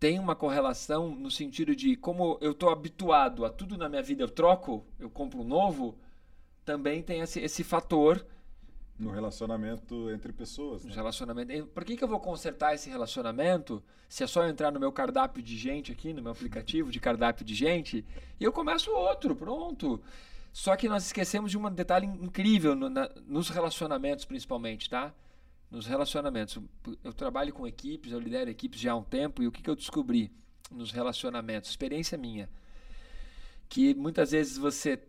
tem 0.00 0.18
uma 0.18 0.34
correlação 0.34 1.10
no 1.10 1.30
sentido 1.30 1.76
de 1.76 1.94
como 1.94 2.38
eu 2.40 2.52
estou 2.52 2.70
habituado 2.70 3.44
a 3.44 3.50
tudo 3.50 3.76
na 3.76 3.86
minha 3.86 4.02
vida 4.02 4.22
eu 4.22 4.30
troco, 4.30 4.82
eu 4.98 5.10
compro 5.10 5.40
um 5.40 5.44
novo, 5.44 5.94
também 6.64 7.02
tem 7.02 7.20
esse, 7.20 7.38
esse 7.40 7.62
fator. 7.62 8.24
No 8.98 9.10
relacionamento 9.10 10.10
entre 10.10 10.32
pessoas. 10.32 10.86
Né? 10.86 10.94
relacionamento. 10.94 11.66
Por 11.66 11.84
que, 11.84 11.98
que 11.98 12.02
eu 12.02 12.08
vou 12.08 12.18
consertar 12.18 12.74
esse 12.74 12.88
relacionamento 12.88 13.82
se 14.08 14.24
é 14.24 14.26
só 14.26 14.44
eu 14.44 14.48
entrar 14.48 14.72
no 14.72 14.80
meu 14.80 14.90
cardápio 14.90 15.42
de 15.42 15.58
gente 15.58 15.92
aqui, 15.92 16.14
no 16.14 16.22
meu 16.22 16.32
aplicativo 16.32 16.90
de 16.90 16.98
cardápio 16.98 17.44
de 17.44 17.54
gente, 17.54 18.06
e 18.40 18.44
eu 18.44 18.52
começo 18.52 18.90
outro, 18.90 19.36
pronto. 19.36 20.00
Só 20.50 20.74
que 20.76 20.88
nós 20.88 21.04
esquecemos 21.04 21.50
de 21.50 21.58
um 21.58 21.70
detalhe 21.70 22.06
incrível 22.06 22.74
no, 22.74 22.88
na, 22.88 23.10
nos 23.26 23.50
relacionamentos, 23.50 24.24
principalmente, 24.24 24.88
tá? 24.88 25.12
Nos 25.70 25.86
relacionamentos. 25.86 26.58
Eu 27.04 27.12
trabalho 27.12 27.52
com 27.52 27.66
equipes, 27.66 28.12
eu 28.12 28.20
lidero 28.20 28.50
equipes 28.50 28.80
já 28.80 28.92
há 28.92 28.96
um 28.96 29.02
tempo 29.02 29.42
e 29.42 29.46
o 29.46 29.52
que, 29.52 29.62
que 29.62 29.70
eu 29.70 29.76
descobri? 29.76 30.30
nos 30.70 30.92
relacionamentos, 30.92 31.70
experiência 31.70 32.18
minha, 32.18 32.48
que 33.68 33.94
muitas 33.94 34.30
vezes 34.30 34.56
você 34.56 35.02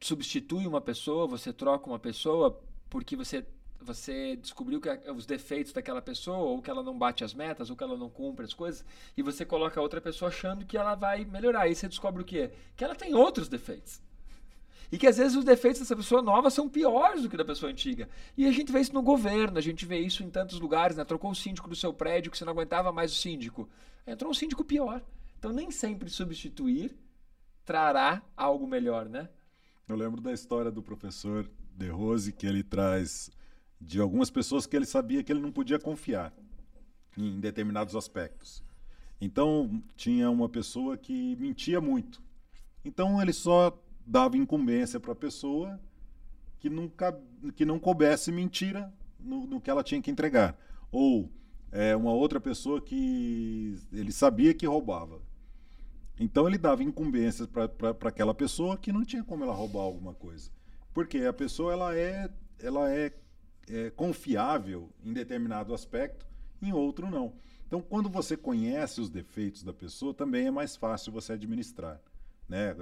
substitui 0.00 0.66
uma 0.66 0.80
pessoa, 0.80 1.26
você 1.26 1.52
troca 1.52 1.86
uma 1.86 1.98
pessoa 1.98 2.60
porque 2.90 3.16
você 3.16 3.44
você 3.78 4.34
descobriu 4.36 4.80
que 4.80 4.88
os 5.10 5.26
defeitos 5.26 5.72
daquela 5.72 6.02
pessoa, 6.02 6.38
ou 6.38 6.60
que 6.60 6.68
ela 6.68 6.82
não 6.82 6.98
bate 6.98 7.22
as 7.22 7.32
metas, 7.32 7.70
ou 7.70 7.76
que 7.76 7.84
ela 7.84 7.96
não 7.96 8.08
cumpre 8.08 8.44
as 8.44 8.52
coisas, 8.52 8.84
e 9.16 9.22
você 9.22 9.44
coloca 9.44 9.78
a 9.78 9.82
outra 9.82 10.00
pessoa 10.00 10.28
achando 10.28 10.66
que 10.66 10.76
ela 10.76 10.96
vai 10.96 11.24
melhorar. 11.24 11.60
Aí 11.62 11.74
você 11.74 11.86
descobre 11.86 12.22
o 12.22 12.24
quê? 12.24 12.50
Que 12.74 12.82
ela 12.82 12.96
tem 12.96 13.14
outros 13.14 13.48
defeitos. 13.48 14.00
E 14.90 14.98
que 14.98 15.06
às 15.06 15.16
vezes 15.16 15.36
os 15.36 15.44
defeitos 15.44 15.80
dessa 15.80 15.96
pessoa 15.96 16.22
nova 16.22 16.50
são 16.50 16.68
piores 16.68 17.22
do 17.22 17.28
que 17.28 17.36
da 17.36 17.44
pessoa 17.44 17.70
antiga. 17.70 18.08
E 18.36 18.46
a 18.46 18.52
gente 18.52 18.70
vê 18.70 18.80
isso 18.80 18.94
no 18.94 19.02
governo, 19.02 19.58
a 19.58 19.60
gente 19.60 19.84
vê 19.84 19.98
isso 19.98 20.22
em 20.22 20.30
tantos 20.30 20.60
lugares, 20.60 20.96
né? 20.96 21.04
Trocou 21.04 21.30
o 21.30 21.34
síndico 21.34 21.68
do 21.68 21.76
seu 21.76 21.92
prédio 21.92 22.30
que 22.30 22.38
você 22.38 22.44
não 22.44 22.52
aguentava 22.52 22.92
mais 22.92 23.12
o 23.12 23.16
síndico. 23.16 23.68
Entrou 24.06 24.30
um 24.30 24.34
síndico 24.34 24.64
pior. 24.64 25.02
Então 25.38 25.52
nem 25.52 25.70
sempre 25.70 26.08
substituir 26.08 26.96
trará 27.64 28.22
algo 28.36 28.66
melhor, 28.66 29.08
né? 29.08 29.28
Eu 29.88 29.96
lembro 29.96 30.20
da 30.20 30.32
história 30.32 30.70
do 30.70 30.82
professor 30.82 31.50
De 31.76 31.88
Rose, 31.88 32.32
que 32.32 32.46
ele 32.46 32.62
traz 32.62 33.30
de 33.80 34.00
algumas 34.00 34.30
pessoas 34.30 34.66
que 34.66 34.74
ele 34.74 34.86
sabia 34.86 35.22
que 35.22 35.32
ele 35.32 35.40
não 35.40 35.52
podia 35.52 35.78
confiar 35.78 36.32
em 37.18 37.38
determinados 37.40 37.94
aspectos. 37.94 38.62
Então, 39.20 39.82
tinha 39.96 40.30
uma 40.30 40.48
pessoa 40.48 40.96
que 40.96 41.36
mentia 41.36 41.80
muito. 41.80 42.22
Então, 42.84 43.20
ele 43.20 43.32
só 43.32 43.76
dava 44.06 44.36
incumbência 44.36 45.00
para 45.00 45.12
a 45.12 45.16
pessoa 45.16 45.80
que, 46.58 46.70
nunca, 46.70 47.18
que 47.56 47.64
não 47.64 47.78
coubesse 47.78 48.30
mentira 48.30 48.92
no, 49.18 49.46
no, 49.46 49.60
que 49.60 49.68
ela 49.68 49.82
tinha 49.82 50.00
que 50.00 50.10
entregar. 50.10 50.56
Ou 50.92 51.30
é, 51.72 51.96
uma 51.96 52.12
outra 52.12 52.40
pessoa 52.40 52.80
que 52.80 53.76
ele 53.92 54.12
sabia 54.12 54.54
que 54.54 54.66
roubava. 54.66 55.20
Então 56.18 56.46
ele 56.48 56.56
dava 56.56 56.82
incumbências 56.82 57.48
para 57.48 58.08
aquela 58.08 58.32
pessoa 58.32 58.76
que 58.76 58.92
não 58.92 59.04
tinha 59.04 59.24
como 59.24 59.44
ela 59.44 59.52
roubar 59.52 59.82
alguma 59.82 60.14
coisa. 60.14 60.50
Porque 60.94 61.18
a 61.18 61.32
pessoa 61.32 61.72
ela 61.72 61.94
é, 61.94 62.30
ela 62.58 62.90
é, 62.90 63.12
é 63.68 63.90
confiável 63.90 64.90
em 65.04 65.12
determinado 65.12 65.74
aspecto, 65.74 66.26
em 66.62 66.72
outro 66.72 67.10
não. 67.10 67.34
Então, 67.66 67.82
quando 67.82 68.08
você 68.08 68.36
conhece 68.36 69.00
os 69.00 69.10
defeitos 69.10 69.62
da 69.62 69.74
pessoa, 69.74 70.14
também 70.14 70.46
é 70.46 70.50
mais 70.50 70.76
fácil 70.76 71.12
você 71.12 71.32
administrar 71.32 72.00
né? 72.48 72.74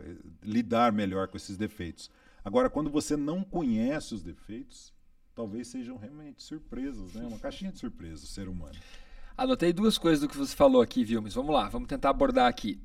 lidar 0.43 0.93
melhor 0.93 1.29
com 1.29 1.37
esses 1.37 1.57
defeitos. 1.57 2.11
Agora, 2.45 2.69
quando 2.69 2.91
você 2.91 3.17
não 3.17 3.43
conhece 3.43 4.15
os 4.15 4.23
defeitos, 4.23 4.93
talvez 5.35 5.69
sejam 5.69 5.97
realmente 5.97 6.43
surpresas, 6.43 7.15
né? 7.15 7.27
Uma 7.27 7.39
caixinha 7.39 7.73
de 7.73 7.79
surpresas, 7.79 8.23
o 8.23 8.27
ser 8.27 8.49
humano. 8.49 8.75
Anotei 9.37 9.73
duas 9.73 9.99
coisas 9.99 10.21
do 10.21 10.29
que 10.29 10.37
você 10.37 10.55
falou 10.55 10.81
aqui, 10.81 11.05
Vilmes. 11.05 11.35
Vamos 11.35 11.55
lá, 11.55 11.69
vamos 11.69 11.89
tentar 11.89 12.11
abordar 12.11 12.49
aqui. 12.49 12.81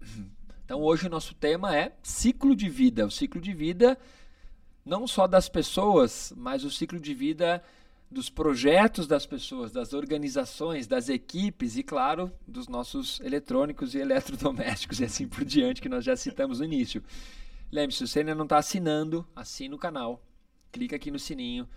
Então, 0.65 0.81
hoje 0.81 1.07
o 1.07 1.09
nosso 1.09 1.33
tema 1.33 1.75
é 1.75 1.95
ciclo 2.03 2.55
de 2.55 2.69
vida. 2.69 3.05
O 3.05 3.09
ciclo 3.09 3.41
de 3.41 3.53
vida 3.53 3.97
não 4.85 5.07
só 5.07 5.27
das 5.27 5.49
pessoas, 5.49 6.33
mas 6.35 6.63
o 6.63 6.71
ciclo 6.71 6.99
de 6.99 7.13
vida 7.13 7.63
dos 8.11 8.29
projetos 8.29 9.05
das 9.05 9.25
pessoas, 9.25 9.71
das 9.71 9.93
organizações, 9.93 10.87
das 10.87 11.09
equipes 11.09 11.77
e, 11.77 11.83
claro, 11.83 12.31
dos 12.47 12.67
nossos 12.67 13.19
eletrônicos 13.19 13.93
e 13.93 13.99
eletrodomésticos 13.99 14.99
e 15.01 15.05
assim 15.05 15.27
por 15.27 15.45
diante, 15.45 15.81
que 15.81 15.89
nós 15.89 16.03
já 16.03 16.15
citamos 16.15 16.59
no 16.59 16.65
início. 16.65 17.03
Lembre-se, 17.71 17.99
se 17.99 18.07
você 18.07 18.19
ainda 18.19 18.33
não 18.33 18.45
está 18.45 18.57
assinando, 18.57 19.27
assine 19.35 19.75
o 19.75 19.77
canal, 19.77 20.23
clica 20.71 20.95
aqui 20.95 21.11
no 21.11 21.19
sininho. 21.19 21.69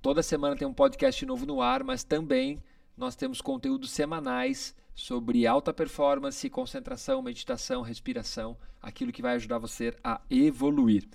Toda 0.00 0.22
semana 0.22 0.54
tem 0.54 0.68
um 0.68 0.72
podcast 0.72 1.26
novo 1.26 1.44
no 1.44 1.60
ar, 1.60 1.82
mas 1.82 2.04
também 2.04 2.62
nós 2.96 3.16
temos 3.16 3.40
conteúdos 3.40 3.90
semanais 3.90 4.74
sobre 4.94 5.46
alta 5.46 5.74
performance, 5.74 6.48
concentração, 6.48 7.20
meditação, 7.20 7.82
respiração, 7.82 8.56
aquilo 8.80 9.12
que 9.12 9.20
vai 9.20 9.34
ajudar 9.34 9.58
você 9.58 9.94
a 10.02 10.20
evoluir. 10.30 11.08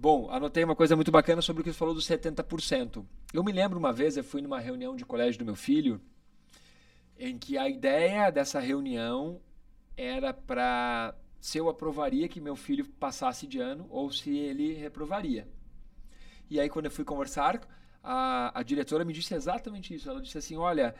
Bom, 0.00 0.30
anotei 0.30 0.62
uma 0.62 0.76
coisa 0.76 0.94
muito 0.94 1.10
bacana 1.10 1.42
sobre 1.42 1.60
o 1.60 1.64
que 1.64 1.72
você 1.72 1.76
falou 1.76 1.92
dos 1.92 2.06
70%. 2.06 3.04
Eu 3.34 3.42
me 3.42 3.50
lembro 3.50 3.80
uma 3.80 3.92
vez, 3.92 4.16
eu 4.16 4.22
fui 4.22 4.40
numa 4.40 4.60
reunião 4.60 4.94
de 4.94 5.04
colégio 5.04 5.40
do 5.40 5.44
meu 5.44 5.56
filho, 5.56 6.00
em 7.18 7.36
que 7.36 7.58
a 7.58 7.68
ideia 7.68 8.30
dessa 8.30 8.60
reunião 8.60 9.40
era 9.96 10.32
para 10.32 11.16
se 11.40 11.58
eu 11.58 11.68
aprovaria 11.68 12.28
que 12.28 12.40
meu 12.40 12.54
filho 12.54 12.84
passasse 12.84 13.44
de 13.44 13.58
ano 13.58 13.88
ou 13.90 14.12
se 14.12 14.30
ele 14.30 14.72
reprovaria. 14.74 15.48
E 16.48 16.60
aí, 16.60 16.68
quando 16.68 16.84
eu 16.84 16.92
fui 16.92 17.04
conversar, 17.04 17.60
a, 18.00 18.56
a 18.56 18.62
diretora 18.62 19.04
me 19.04 19.12
disse 19.12 19.34
exatamente 19.34 19.92
isso. 19.92 20.08
Ela 20.08 20.22
disse 20.22 20.38
assim: 20.38 20.56
Olha, 20.56 20.94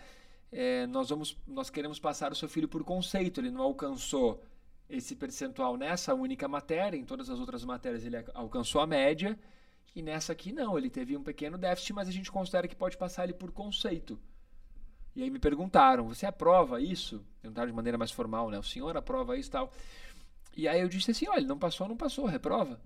é, 0.51 0.89
nós, 0.89 1.09
vamos, 1.09 1.39
nós 1.47 1.71
queremos 1.71 2.01
passar 2.01 2.33
o 2.33 2.35
seu 2.35 2.49
filho 2.49 2.67
por 2.67 2.83
conceito, 2.83 3.41
ele 3.41 3.53
não 3.53 3.63
alcançou 3.63 4.43
esse 4.89 5.15
percentual 5.15 5.77
nessa 5.77 6.15
única 6.15 6.49
matéria, 6.49 6.97
em 6.97 7.05
todas 7.05 7.29
as 7.29 7.39
outras 7.39 7.65
matérias 7.65 8.05
ele 8.05 8.17
alcançou 8.35 8.81
a 8.81 8.87
média, 8.87 9.39
e 9.95 10.03
nessa 10.03 10.33
aqui 10.33 10.53
não, 10.53 10.79
ele 10.79 10.89
teve 10.89 11.17
um 11.17 11.23
pequeno 11.23 11.59
déficit, 11.59 11.93
mas 11.93 12.09
a 12.09 12.13
gente 12.13 12.31
considera 12.31 12.69
que 12.69 12.77
pode 12.77 12.97
passar 12.97 13.25
ele 13.25 13.35
por 13.35 13.51
conceito. 13.53 14.19
E 15.15 15.23
aí 15.23 15.31
me 15.31 15.39
perguntaram, 15.39 16.07
você 16.07 16.27
aprova 16.27 16.81
isso? 16.81 17.25
Perguntaram 17.43 17.69
de 17.69 17.75
maneira 17.75 17.99
mais 17.99 18.11
formal, 18.11 18.51
né? 18.51 18.59
O 18.59 18.63
senhor 18.63 18.97
aprova 18.97 19.37
isso 19.37 19.49
e 19.49 19.53
tal? 19.53 19.73
E 20.57 20.69
aí 20.69 20.81
eu 20.81 20.89
disse 20.89 21.11
assim, 21.11 21.29
olha, 21.29 21.47
não 21.47 21.59
passou, 21.59 21.89
não 21.89 21.97
passou, 21.97 22.27
reprova. 22.27 22.81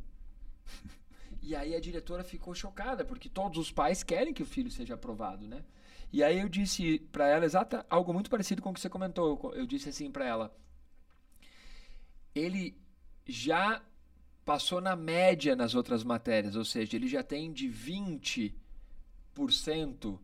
e 1.43 1.55
aí 1.55 1.75
a 1.75 1.81
diretora 1.81 2.25
ficou 2.25 2.55
chocada, 2.55 3.05
porque 3.05 3.29
todos 3.29 3.59
os 3.59 3.71
pais 3.71 4.03
querem 4.03 4.33
que 4.33 4.43
o 4.43 4.47
filho 4.47 4.71
seja 4.71 4.95
aprovado, 4.95 5.47
né? 5.47 5.63
E 6.13 6.23
aí 6.23 6.41
eu 6.41 6.49
disse 6.49 6.99
para 7.11 7.29
ela 7.29 7.45
exata 7.45 7.87
algo 7.89 8.13
muito 8.13 8.31
parecido 8.31 8.61
com 8.61 8.71
o 8.71 8.75
que 8.75 8.81
você 8.81 8.89
comentou. 8.89 9.53
Eu 9.55 9.67
disse 9.67 9.89
assim 9.89 10.11
para 10.11 10.27
ela: 10.27 10.55
ele 12.35 12.77
já 13.27 13.83
passou 14.45 14.81
na 14.81 14.97
média 14.97 15.55
nas 15.55 15.75
outras 15.75 16.03
matérias, 16.03 16.57
ou 16.57 16.65
seja, 16.65 16.97
ele 16.97 17.09
já 17.09 17.23
tem 17.23 17.53
de 17.53 17.69
20% 17.69 20.19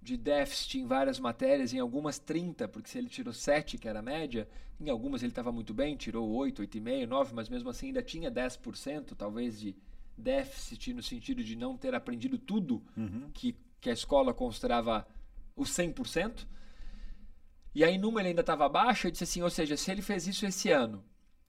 de 0.00 0.16
déficit 0.16 0.78
em 0.78 0.86
várias 0.86 1.20
matérias, 1.20 1.72
em 1.72 1.78
algumas 1.78 2.18
30, 2.18 2.66
porque 2.68 2.88
se 2.88 2.98
ele 2.98 3.08
tirou 3.08 3.32
7, 3.32 3.78
que 3.78 3.88
era 3.88 4.00
a 4.00 4.02
média, 4.02 4.48
em 4.80 4.88
algumas 4.88 5.22
ele 5.22 5.32
estava 5.32 5.52
muito 5.52 5.74
bem, 5.74 5.96
tirou 5.96 6.28
8, 6.28 6.62
8,5, 6.62 7.06
9, 7.06 7.34
mas 7.34 7.48
mesmo 7.48 7.68
assim 7.68 7.88
ainda 7.88 8.02
tinha 8.02 8.30
10%, 8.30 9.14
talvez 9.16 9.60
de 9.60 9.76
déficit 10.16 10.92
no 10.92 11.02
sentido 11.02 11.44
de 11.44 11.54
não 11.54 11.76
ter 11.76 11.94
aprendido 11.94 12.38
tudo 12.38 12.82
uhum. 12.96 13.30
que, 13.32 13.56
que 13.80 13.90
a 13.90 13.92
escola 13.92 14.34
considerava 14.34 15.06
o 15.54 15.62
100%. 15.62 16.46
E 17.74 17.84
aí, 17.84 17.98
numa 17.98 18.20
ele 18.20 18.30
ainda 18.30 18.40
estava 18.40 18.66
abaixo, 18.66 19.06
eu 19.06 19.10
disse 19.10 19.24
assim, 19.24 19.42
ou 19.42 19.50
seja, 19.50 19.76
se 19.76 19.90
ele 19.90 20.02
fez 20.02 20.26
isso 20.26 20.46
esse 20.46 20.70
ano, 20.70 21.04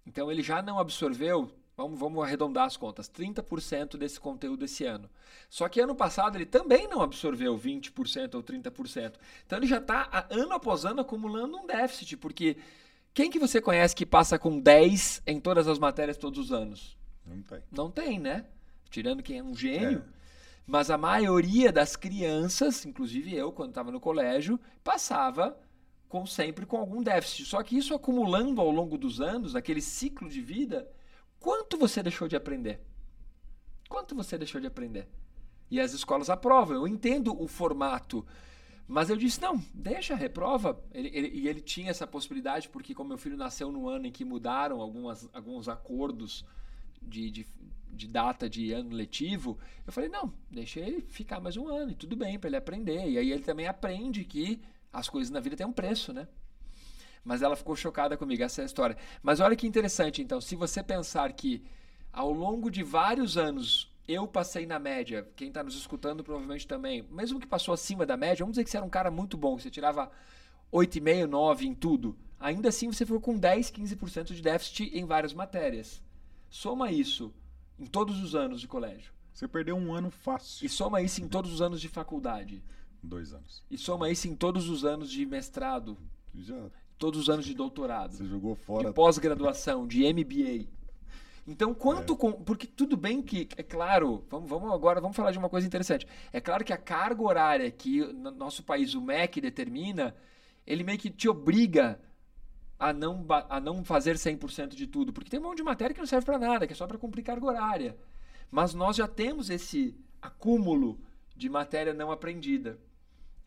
então 0.06 0.32
ele 0.32 0.42
já 0.42 0.62
não 0.62 0.80
absorveu, 0.80 1.52
vamos, 1.76 2.00
vamos 2.00 2.24
arredondar 2.24 2.66
as 2.66 2.78
contas, 2.78 3.10
30% 3.10 3.98
desse 3.98 4.20
conteúdo 4.20 4.66
esse 4.66 4.86
ano. 4.86 5.10
Só 5.50 5.68
que 5.70 5.80
ano 5.80 5.96
passado 5.96 6.38
ele 6.38 6.46
também 6.46 6.88
não 6.88 7.02
absorveu 7.02 7.58
20% 7.58 8.36
ou 8.36 8.44
30%. 8.44 9.14
Então 9.46 9.58
ele 9.58 9.68
já 9.68 9.78
está 9.78 10.28
ano 10.30 10.54
após 10.54 10.86
ano 10.86 11.02
acumulando 11.02 11.58
um 11.58 11.66
déficit, 11.66 12.18
porque 12.18 12.58
quem 13.14 13.30
que 13.30 13.40
você 13.40 13.62
conhece 13.62 13.96
que 13.96 14.06
passa 14.06 14.38
com 14.38 14.60
10 14.60 15.24
em 15.26 15.40
todas 15.40 15.68
as 15.68 15.80
matérias 15.80 16.18
todos 16.18 16.40
os 16.40 16.52
anos? 16.52 16.98
Não 17.26 17.42
tem. 17.42 17.60
Não 17.72 17.92
tem, 17.92 18.20
né? 18.20 18.46
Tirando 18.90 19.24
quem 19.24 19.40
é 19.40 19.44
um 19.44 19.56
gênio. 19.56 20.04
É. 20.16 20.20
Mas 20.66 20.92
a 20.92 20.98
maioria 20.98 21.72
das 21.72 21.96
crianças, 21.96 22.86
inclusive 22.86 23.36
eu, 23.36 23.52
quando 23.52 23.70
estava 23.70 23.92
no 23.92 24.00
colégio, 24.00 24.60
passava 24.84 25.58
com 26.10 26.26
sempre 26.26 26.66
com 26.66 26.78
algum 26.78 27.02
déficit. 27.04 27.46
Só 27.46 27.62
que 27.62 27.78
isso 27.78 27.94
acumulando 27.94 28.60
ao 28.60 28.72
longo 28.72 28.98
dos 28.98 29.22
anos, 29.22 29.54
naquele 29.54 29.80
ciclo 29.80 30.28
de 30.28 30.42
vida, 30.42 30.92
quanto 31.40 31.78
você 31.78 32.02
deixou 32.02 32.28
de 32.28 32.36
aprender? 32.36 32.82
Quanto 33.88 34.16
você 34.16 34.38
deixou 34.38 34.60
de 34.60 34.68
aprender? 34.68 35.08
E 35.70 35.80
as 35.80 35.94
escolas 35.94 36.30
aprovam. 36.30 36.76
Eu 36.76 36.88
entendo 36.88 37.40
o 37.40 37.48
formato. 37.48 38.26
Mas 38.88 39.12
eu 39.12 39.16
disse, 39.16 39.40
não, 39.40 39.64
deixa, 39.72 40.16
reprova. 40.16 40.84
Ele, 40.92 41.12
ele, 41.14 41.28
e 41.28 41.48
ele 41.48 41.62
tinha 41.62 41.92
essa 41.92 42.08
possibilidade, 42.08 42.70
porque 42.70 42.96
como 42.96 43.10
meu 43.10 43.18
filho 43.20 43.38
nasceu 43.38 43.72
no 43.72 43.88
ano 43.88 44.08
em 44.08 44.12
que 44.12 44.26
mudaram 44.26 44.82
algumas, 44.82 45.30
alguns 45.32 45.70
acordos 45.70 46.44
de, 47.00 47.30
de, 47.30 47.48
de 47.92 48.08
data 48.08 48.50
de 48.50 48.72
ano 48.72 48.96
letivo, 48.96 49.60
eu 49.86 49.94
falei, 49.94 50.10
não, 50.10 50.34
deixa 50.50 50.80
ele 50.80 51.02
ficar 51.02 51.40
mais 51.40 51.56
um 51.56 51.68
ano, 51.68 51.92
e 51.92 51.96
tudo 51.96 52.16
bem, 52.16 52.40
para 52.40 52.50
ele 52.50 52.58
aprender. 52.58 53.08
E 53.08 53.20
aí 53.20 53.32
ele 53.32 53.44
também 53.44 53.68
aprende 53.68 54.26
que 54.26 54.60
as 54.92 55.10
coisas 55.10 55.30
na 55.30 55.40
vida 55.40 55.56
têm 55.56 55.66
um 55.66 55.72
preço, 55.72 56.14
né? 56.14 56.28
Mas 57.24 57.42
ela 57.42 57.56
ficou 57.56 57.76
chocada 57.76 58.18
comigo, 58.18 58.44
essa 58.44 58.62
é 58.62 58.64
a 58.64 58.66
história. 58.66 58.98
Mas 59.22 59.40
olha 59.40 59.56
que 59.56 59.68
interessante, 59.68 60.22
então, 60.22 60.40
se 60.40 60.56
você 60.56 60.82
pensar 60.82 61.32
que 61.34 61.64
ao 62.12 62.32
longo 62.32 62.72
de 62.72 62.84
vários 62.84 63.38
anos 63.38 63.94
eu 64.08 64.28
passei 64.28 64.66
na 64.66 64.80
média, 64.80 65.28
quem 65.36 65.50
está 65.50 65.62
nos 65.62 65.76
escutando 65.76 66.24
provavelmente 66.24 66.68
também, 66.68 67.04
mesmo 67.12 67.40
que 67.40 67.46
passou 67.46 67.74
acima 67.74 68.06
da 68.06 68.18
média, 68.18 68.44
vamos 68.44 68.54
dizer 68.54 68.64
que 68.64 68.72
você 68.72 68.78
era 68.78 68.86
um 68.86 68.90
cara 68.90 69.12
muito 69.12 69.38
bom, 69.38 69.56
que 69.56 69.64
você 69.64 69.70
tirava 69.70 70.10
8,5, 70.74 71.28
9 71.28 71.68
em 71.68 71.76
tudo, 71.76 72.18
ainda 72.40 72.70
assim 72.70 72.92
você 72.92 73.06
ficou 73.06 73.22
com 73.22 73.38
10, 73.38 73.72
15% 73.72 74.34
de 74.34 74.42
déficit 74.42 74.98
em 74.98 75.06
várias 75.06 75.34
matérias. 75.34 76.02
Soma 76.50 76.92
isso 76.92 77.32
em 77.78 77.86
todos 77.86 78.20
os 78.24 78.34
anos 78.34 78.60
de 78.60 78.68
colégio. 78.68 79.14
Você 79.32 79.48
perdeu 79.48 79.76
um 79.78 79.94
ano 79.94 80.10
fácil. 80.10 80.66
E 80.66 80.70
soma 80.70 81.02
isso 81.02 81.22
em 81.22 81.28
todos 81.28 81.54
os 81.54 81.62
anos 81.62 81.80
de 81.80 81.88
faculdade. 81.88 82.64
Dois 83.02 83.34
anos. 83.34 83.64
E 83.70 83.78
soma 83.78 84.10
isso 84.10 84.28
em 84.28 84.36
todos 84.36 84.70
os 84.70 84.84
anos 84.86 85.10
de 85.10 85.26
mestrado. 85.26 85.98
Já. 86.36 86.70
todos 86.98 87.22
os 87.22 87.30
anos 87.30 87.46
de 87.46 87.54
doutorado, 87.54 88.14
Você 88.14 88.26
jogou 88.26 88.56
fora. 88.56 88.90
de 88.90 88.94
pós-graduação, 88.94 89.88
de 89.88 90.04
MBA. 90.14 90.68
Então, 91.48 91.74
quanto 91.74 92.16
com. 92.16 92.32
Porque 92.34 92.68
tudo 92.68 92.96
bem 92.96 93.22
que, 93.24 93.48
é 93.58 93.64
claro, 93.64 94.24
vamos, 94.30 94.48
vamos 94.50 94.72
agora 94.72 95.02
vamos 95.02 95.18
falar 95.18 95.32
de 95.32 95.40
uma 95.40 95.50
coisa 95.50 95.66
interessante. 95.66 96.06
É 96.32 96.40
claro 96.40 96.64
que 96.64 96.72
a 96.72 96.78
carga 96.78 97.24
horária 97.24 97.72
que 97.72 98.02
no 98.14 98.30
nosso 98.30 98.62
país 98.64 98.94
o 98.94 99.02
MEC 99.02 99.42
determina, 99.42 100.16
ele 100.68 100.84
meio 100.84 101.00
que 101.00 101.10
te 101.10 101.28
obriga 101.28 102.00
a 102.78 102.94
não, 102.94 103.26
a 103.50 103.60
não 103.60 103.84
fazer 103.84 104.16
100% 104.16 104.76
de 104.76 104.86
tudo. 104.86 105.12
Porque 105.12 105.30
tem 105.30 105.40
um 105.40 105.44
monte 105.44 105.58
de 105.58 105.64
matéria 105.64 105.94
que 105.94 106.00
não 106.00 106.08
serve 106.08 106.26
para 106.26 106.38
nada, 106.38 106.68
que 106.68 106.74
é 106.74 106.76
só 106.76 106.86
para 106.86 106.98
cumprir 107.00 107.24
carga 107.24 107.46
horária. 107.46 107.98
Mas 108.52 108.74
nós 108.76 108.96
já 108.96 109.08
temos 109.08 109.50
esse 109.50 109.96
acúmulo 110.22 111.00
de 111.36 111.50
matéria 111.50 111.94
não 111.94 112.12
aprendida. 112.12 112.78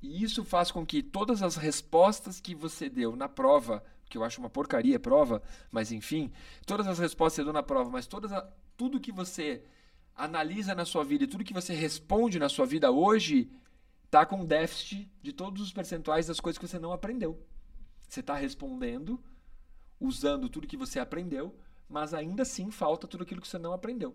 E 0.03 0.23
isso 0.23 0.45
faz 0.45 0.71
com 0.71 0.85
que 0.85 1.03
todas 1.03 1.43
as 1.43 1.57
respostas 1.57 2.41
que 2.41 2.55
você 2.55 2.89
deu 2.89 3.15
na 3.17 3.29
prova, 3.29 3.83
que 4.11 4.19
eu 4.19 4.25
acho 4.25 4.41
uma 4.41 4.51
porcaria 4.51 4.99
prova, 4.99 5.43
mas 5.71 5.93
enfim, 5.93 6.33
todas 6.67 6.87
as 6.87 6.99
respostas 6.99 7.35
que 7.37 7.43
você 7.43 7.45
deu 7.45 7.53
na 7.53 7.63
prova, 7.63 7.89
mas 7.91 8.07
todas 8.07 8.33
a- 8.33 8.47
tudo 8.77 9.01
que 9.01 9.13
você 9.13 9.63
analisa 10.17 10.75
na 10.75 10.85
sua 10.85 11.05
vida 11.05 11.25
e 11.25 11.27
tudo 11.27 11.45
que 11.45 11.55
você 11.55 11.73
responde 11.73 12.39
na 12.39 12.49
sua 12.49 12.67
vida 12.67 12.91
hoje 12.91 13.51
tá 14.11 14.27
com 14.27 14.45
déficit 14.45 15.11
de 15.23 15.33
todos 15.33 15.63
os 15.63 15.73
percentuais 15.73 16.27
das 16.27 16.41
coisas 16.41 16.59
que 16.59 16.67
você 16.69 16.79
não 16.79 16.93
aprendeu. 16.93 17.41
Você 18.09 18.21
está 18.21 18.35
respondendo 18.35 19.19
usando 20.01 20.49
tudo 20.49 20.67
que 20.67 20.77
você 20.77 20.99
aprendeu, 20.99 21.55
mas 21.89 22.13
ainda 22.13 22.43
assim 22.43 22.71
falta 22.71 23.07
tudo 23.07 23.23
aquilo 23.23 23.41
que 23.41 23.49
você 23.49 23.59
não 23.59 23.73
aprendeu. 23.73 24.15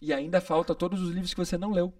E 0.00 0.12
ainda 0.12 0.40
falta 0.40 0.74
todos 0.74 1.00
os 1.00 1.10
livros 1.10 1.32
que 1.32 1.40
você 1.40 1.56
não 1.56 1.72
leu. 1.72 1.92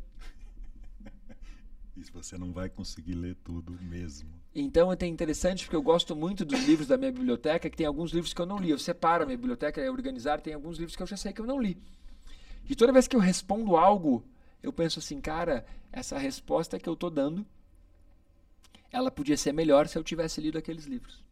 E 1.97 2.03
você 2.11 2.37
não 2.37 2.53
vai 2.53 2.69
conseguir 2.69 3.15
ler 3.15 3.37
tudo 3.37 3.73
mesmo. 3.83 4.29
Então 4.55 4.93
é 4.93 5.07
interessante 5.07 5.65
porque 5.65 5.77
eu 5.77 5.83
gosto 5.83 6.17
muito 6.17 6.45
dos 6.45 6.65
livros 6.65 6.89
da 6.89 6.97
minha 6.97 7.13
biblioteca, 7.13 7.71
que 7.71 7.77
tem 7.77 7.87
alguns 7.87 8.13
livros 8.13 8.35
que 8.35 8.41
eu 8.41 8.47
não 8.47 8.59
li. 8.59 8.71
Eu 8.71 8.79
separo 8.79 9.23
a 9.23 9.27
minha 9.27 9.39
biblioteca, 9.39 9.81
é 9.81 9.91
organizar, 9.91 10.41
tem 10.41 10.55
alguns 10.55 10.79
livros 10.79 10.97
que 10.97 11.03
eu 11.03 11.07
já 11.07 11.17
sei 11.17 11.33
que 11.33 11.41
eu 11.41 11.47
não 11.47 11.61
li. 11.61 11.77
E 12.69 12.75
toda 12.75 12.93
vez 12.93 13.07
que 13.07 13.15
eu 13.15 13.21
respondo 13.21 13.77
algo, 13.77 14.25
eu 14.63 14.73
penso 14.73 14.99
assim, 14.99 15.21
cara, 15.21 15.65
essa 15.93 16.19
resposta 16.19 16.79
que 16.79 16.89
eu 16.89 16.97
tô 16.97 17.11
dando, 17.11 17.47
ela 18.91 19.11
podia 19.11 19.37
ser 19.37 19.53
melhor 19.53 19.87
se 19.87 19.99
eu 19.99 20.03
tivesse 20.03 20.41
lido 20.41 20.59
aqueles 20.59 20.87
livros. 20.87 21.23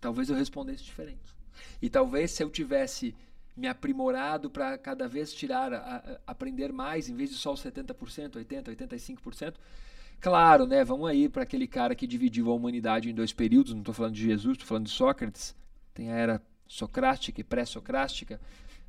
Talvez 0.00 0.28
eu 0.28 0.36
respondesse 0.36 0.84
diferente. 0.84 1.34
E 1.80 1.88
talvez 1.88 2.32
se 2.32 2.42
eu 2.42 2.50
tivesse 2.50 3.14
me 3.56 3.68
aprimorado 3.68 4.50
para 4.50 4.76
cada 4.78 5.06
vez 5.08 5.32
tirar, 5.32 5.72
a- 5.72 5.78
a- 5.78 6.20
aprender 6.26 6.72
mais, 6.72 7.08
em 7.08 7.14
vez 7.14 7.30
de 7.30 7.36
só 7.36 7.52
os 7.52 7.60
70%, 7.60 8.36
80%, 8.36 8.68
85%, 8.68 9.54
Claro, 10.20 10.66
né? 10.66 10.82
Vamos 10.84 11.08
aí 11.08 11.28
para 11.28 11.42
aquele 11.42 11.66
cara 11.66 11.94
que 11.94 12.06
dividiu 12.06 12.50
a 12.50 12.54
humanidade 12.54 13.10
em 13.10 13.14
dois 13.14 13.32
períodos. 13.32 13.72
Não 13.74 13.80
estou 13.80 13.92
falando 13.94 14.14
de 14.14 14.22
Jesus, 14.22 14.54
estou 14.54 14.66
falando 14.66 14.86
de 14.86 14.90
Sócrates. 14.92 15.54
Tem 15.92 16.10
a 16.10 16.14
era 16.14 16.42
socrática 16.66 17.40
e 17.40 17.44
pré-socrática, 17.44 18.40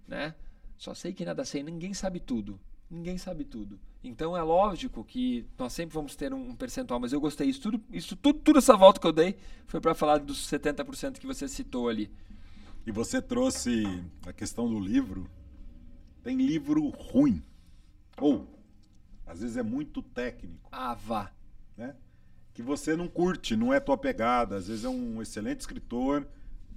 né? 0.08 0.34
Só 0.78 0.93
sei 0.93 1.12
que 1.13 1.25
nada 1.25 1.43
sei. 1.43 1.62
Ninguém 1.62 1.93
sabe 1.93 2.21
tudo. 2.21 2.58
Ninguém 2.89 3.17
sabe 3.17 3.43
tudo. 3.43 3.78
Então 4.01 4.38
é 4.38 4.41
lógico 4.41 5.04
que 5.04 5.45
nós 5.58 5.73
sempre 5.73 5.93
vamos 5.95 6.15
ter 6.15 6.34
um 6.34 6.56
percentual, 6.56 6.99
mas 7.01 7.12
eu 7.12 7.19
gostei. 7.19 7.49
Isso 7.49 7.60
tudo, 7.62 7.84
isso 7.91 8.15
tudo, 8.15 8.39
tudo 8.39 8.60
essa 8.60 8.78
volta 8.78 8.99
que 9.01 9.08
eu 9.08 9.12
dei 9.12 9.36
foi 9.67 9.82
para 9.82 9.93
falar 9.93 10.19
dos 10.19 10.47
70% 10.47 11.19
que 11.19 11.28
você 11.28 11.47
citou 11.49 11.89
ali. 11.89 12.10
E 12.86 12.91
você 12.91 13.21
trouxe 13.21 13.84
a 14.26 14.32
questão 14.34 14.69
do 14.69 14.80
livro. 14.80 15.30
Tem 16.24 16.38
livro 16.38 16.89
ruim. 16.89 17.41
Ou, 18.19 18.48
às 19.26 19.41
vezes 19.41 19.58
é 19.58 19.63
muito 19.63 20.02
técnico, 20.02 20.69
Ah, 20.71 20.93
vá. 20.93 21.32
né? 21.76 21.95
Que 22.54 22.62
você 22.62 22.95
não 22.95 23.08
curte, 23.08 23.56
não 23.56 23.74
é 23.74 23.80
tua 23.80 23.98
pegada. 23.98 24.56
Às 24.56 24.67
vezes 24.67 24.86
é 24.86 24.89
um 24.89 25.21
excelente 25.21 25.62
escritor 25.62 26.28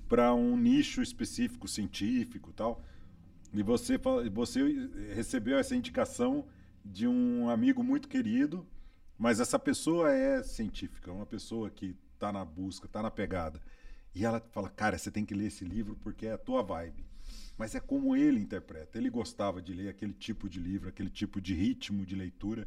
para 0.09 0.35
um 0.35 0.57
nicho 0.57 1.03
específico 1.03 1.68
científico, 1.68 2.51
e 2.51 2.53
tal. 2.55 2.83
E 3.53 3.62
você 3.62 3.97
você 4.33 4.88
recebeu 5.14 5.59
essa 5.59 5.77
indicação 5.77 6.47
de 6.85 7.07
um 7.07 7.49
amigo 7.49 7.83
muito 7.85 8.09
querido, 8.09 8.66
mas 9.16 9.40
essa 9.40 9.59
pessoa 9.59 10.11
é 10.12 10.42
científica, 10.42 11.12
uma 11.12 11.27
pessoa 11.27 11.71
que 11.71 11.94
está 12.14 12.33
na 12.33 12.44
busca, 12.44 12.87
está 12.87 13.03
na 13.03 13.11
pegada. 13.11 13.61
E 14.18 14.24
ela 14.24 14.40
fala, 14.50 14.68
cara, 14.68 14.98
você 14.98 15.12
tem 15.12 15.24
que 15.24 15.33
ler 15.33 15.46
esse 15.46 15.64
livro 15.64 15.94
porque 16.02 16.26
é 16.26 16.33
a 16.33 16.38
tua 16.38 16.61
vibe. 16.61 17.07
Mas 17.57 17.76
é 17.76 17.78
como 17.78 18.16
ele 18.16 18.40
interpreta. 18.40 18.98
Ele 18.98 19.09
gostava 19.09 19.62
de 19.62 19.72
ler 19.72 19.88
aquele 19.88 20.12
tipo 20.12 20.48
de 20.48 20.59
livro, 20.59 20.88
aquele 20.88 21.09
tipo 21.09 21.40
de 21.40 21.54
ritmo 21.54 22.04
de 22.04 22.16
leitura. 22.16 22.66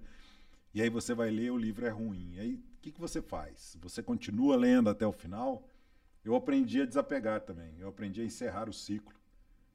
E 0.73 0.81
aí 0.81 0.89
você 0.89 1.13
vai 1.13 1.29
ler, 1.29 1.51
o 1.51 1.57
livro 1.57 1.85
é 1.85 1.89
ruim. 1.89 2.39
Aí 2.39 2.53
o 2.53 2.81
que, 2.81 2.89
que 2.89 3.01
você 3.01 3.21
faz? 3.21 3.75
Você 3.81 4.01
continua 4.01 4.55
lendo 4.55 4.89
até 4.89 5.05
o 5.05 5.11
final? 5.11 5.67
Eu 6.23 6.35
aprendi 6.35 6.81
a 6.81 6.85
desapegar 6.85 7.41
também. 7.41 7.77
Eu 7.79 7.89
aprendi 7.89 8.21
a 8.21 8.25
encerrar 8.25 8.69
o 8.69 8.73
ciclo 8.73 9.13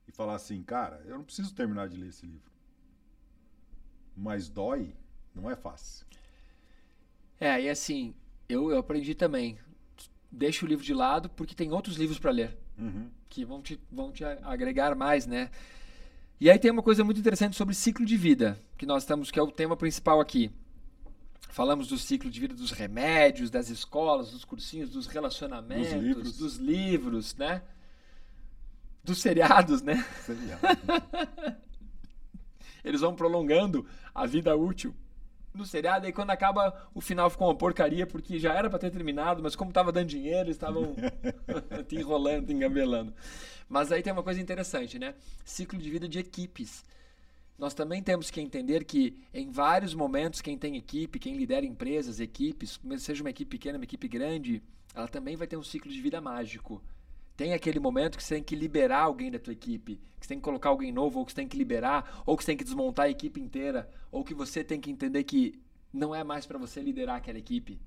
e 0.09 0.13
falar 0.13 0.37
assim, 0.37 0.63
cara, 0.63 1.03
eu 1.05 1.19
não 1.19 1.25
preciso 1.25 1.55
terminar 1.55 1.91
de 1.91 1.99
ler 1.99 2.09
esse 2.09 2.25
livro. 2.25 2.51
Mas 4.17 4.49
dói, 4.49 4.97
não 5.35 5.51
é 5.51 5.55
fácil. 5.55 6.07
É, 7.39 7.61
e 7.61 7.69
assim, 7.69 8.15
eu, 8.49 8.71
eu 8.71 8.79
aprendi 8.79 9.15
também. 9.15 9.59
Deixa 10.37 10.67
o 10.67 10.69
livro 10.69 10.85
de 10.85 10.93
lado 10.93 11.31
porque 11.31 11.55
tem 11.55 11.73
outros 11.73 11.97
livros 11.97 12.19
para 12.19 12.31
ler. 12.31 12.57
Uhum. 12.79 13.09
que 13.31 13.43
vão 13.43 13.63
te, 13.63 13.81
vão 13.91 14.13
te 14.13 14.23
agregar 14.23 14.95
mais, 14.95 15.27
né? 15.27 15.51
E 16.39 16.51
aí 16.51 16.59
tem 16.59 16.71
uma 16.71 16.83
coisa 16.83 17.03
muito 17.03 17.19
interessante 17.19 17.57
sobre 17.57 17.75
ciclo 17.75 18.05
de 18.05 18.19
vida, 18.19 18.61
que 18.77 18.85
nós 18.85 19.03
estamos, 19.03 19.31
que 19.31 19.39
é 19.39 19.43
o 19.43 19.51
tema 19.51 19.75
principal 19.79 20.21
aqui. 20.21 20.51
Falamos 21.49 21.89
do 21.89 21.97
ciclo 21.97 22.31
de 22.31 22.39
vida 22.39 22.55
dos 22.55 22.71
remédios, 22.71 23.49
das 23.51 23.71
escolas, 23.71 24.31
dos 24.31 24.45
cursinhos, 24.45 24.91
dos 24.91 25.07
relacionamentos, 25.07 25.95
Dos 25.95 26.03
livros. 26.03 26.37
dos 26.37 26.57
livros, 26.57 27.35
né? 27.37 27.63
Dos 29.03 29.23
seriados, 29.23 29.81
né? 29.81 30.05
Seriado. 30.27 30.61
Eles 32.85 33.01
vão 33.01 33.15
prolongando 33.17 33.87
a 34.15 34.27
vida 34.27 34.55
útil 34.55 34.95
no 35.57 35.67
seriado, 35.67 36.07
e 36.07 36.13
quando 36.13 36.31
acaba, 36.31 36.89
o 36.95 37.01
final 37.01 37.31
ficou 37.31 37.49
uma 37.49 37.55
porcaria, 37.55 38.07
porque 38.07 38.39
já 38.39 38.55
era 38.55 38.69
para 38.69 38.79
ter 38.79 38.91
terminado, 38.91 39.43
mas 39.43 39.57
como 39.57 39.73
tava 39.73 39.91
dando 39.91 40.09
dinheiro, 40.09 40.47
eles 40.47 40.57
estavam 40.57 40.95
te 41.89 41.97
enrolando, 41.97 42.47
te 42.47 42.53
engabelando. 42.53 43.13
Mas 43.69 43.91
aí 43.91 44.03
tem 44.03 44.13
uma 44.13 44.23
coisa 44.23 44.41
interessante, 44.41 44.99
né? 44.99 45.15
Ciclo 45.45 45.79
de 45.79 45.91
vida 45.91 46.09
de 46.09 46.19
equipes. 46.19 46.85
Nós 47.59 47.75
também 47.75 48.03
temos 48.03 48.31
que 48.31 48.41
entender 48.41 48.85
que 48.85 49.19
em 49.33 49.51
vários 49.51 49.95
momentos 49.95 50.41
quem 50.41 50.59
tem 50.59 50.77
equipe, 50.77 51.19
quem 51.19 51.37
lidera 51.37 51.65
empresas, 51.65 52.21
equipes, 52.21 52.79
seja 52.99 53.23
uma 53.23 53.31
equipe 53.31 53.57
pequena, 53.57 53.79
uma 53.79 53.85
equipe 53.85 54.07
grande, 54.07 54.63
ela 54.95 55.09
também 55.09 55.37
vai 55.37 55.47
ter 55.47 55.57
um 55.57 55.63
ciclo 55.63 55.91
de 55.91 56.01
vida 56.01 56.21
mágico. 56.21 56.83
Tem 57.37 57.53
aquele 57.53 57.79
momento 57.79 58.17
que 58.17 58.25
você 58.25 58.37
tem 58.37 58.43
que 58.43 58.57
liberar 58.57 59.03
alguém 59.03 59.31
da 59.31 59.39
tua 59.39 59.53
equipe, 59.53 60.01
que 60.19 60.27
você 60.27 60.29
tem 60.29 60.39
que 60.39 60.45
colocar 60.45 60.71
alguém 60.71 60.91
novo, 60.91 61.19
ou 61.19 61.27
que 61.27 61.33
você 61.33 61.37
tem 61.37 61.49
que 61.49 61.57
liberar, 61.57 62.23
ou 62.25 62.35
que 62.35 62.43
você 62.43 62.47
tem 62.47 62.57
que 62.57 62.65
desmontar 62.65 63.07
a 63.07 63.11
equipe 63.11 63.39
inteira, 63.39 63.91
ou 64.11 64.25
que 64.25 64.33
você 64.33 64.65
tem 64.65 64.81
que 64.81 64.91
entender 64.91 65.23
que 65.25 65.61
não 65.93 66.15
é 66.15 66.25
mais 66.25 66.47
para 66.47 66.59
você 66.59 66.81
liderar 66.81 67.17
aquela 67.17 67.39
equipe. 67.39 67.79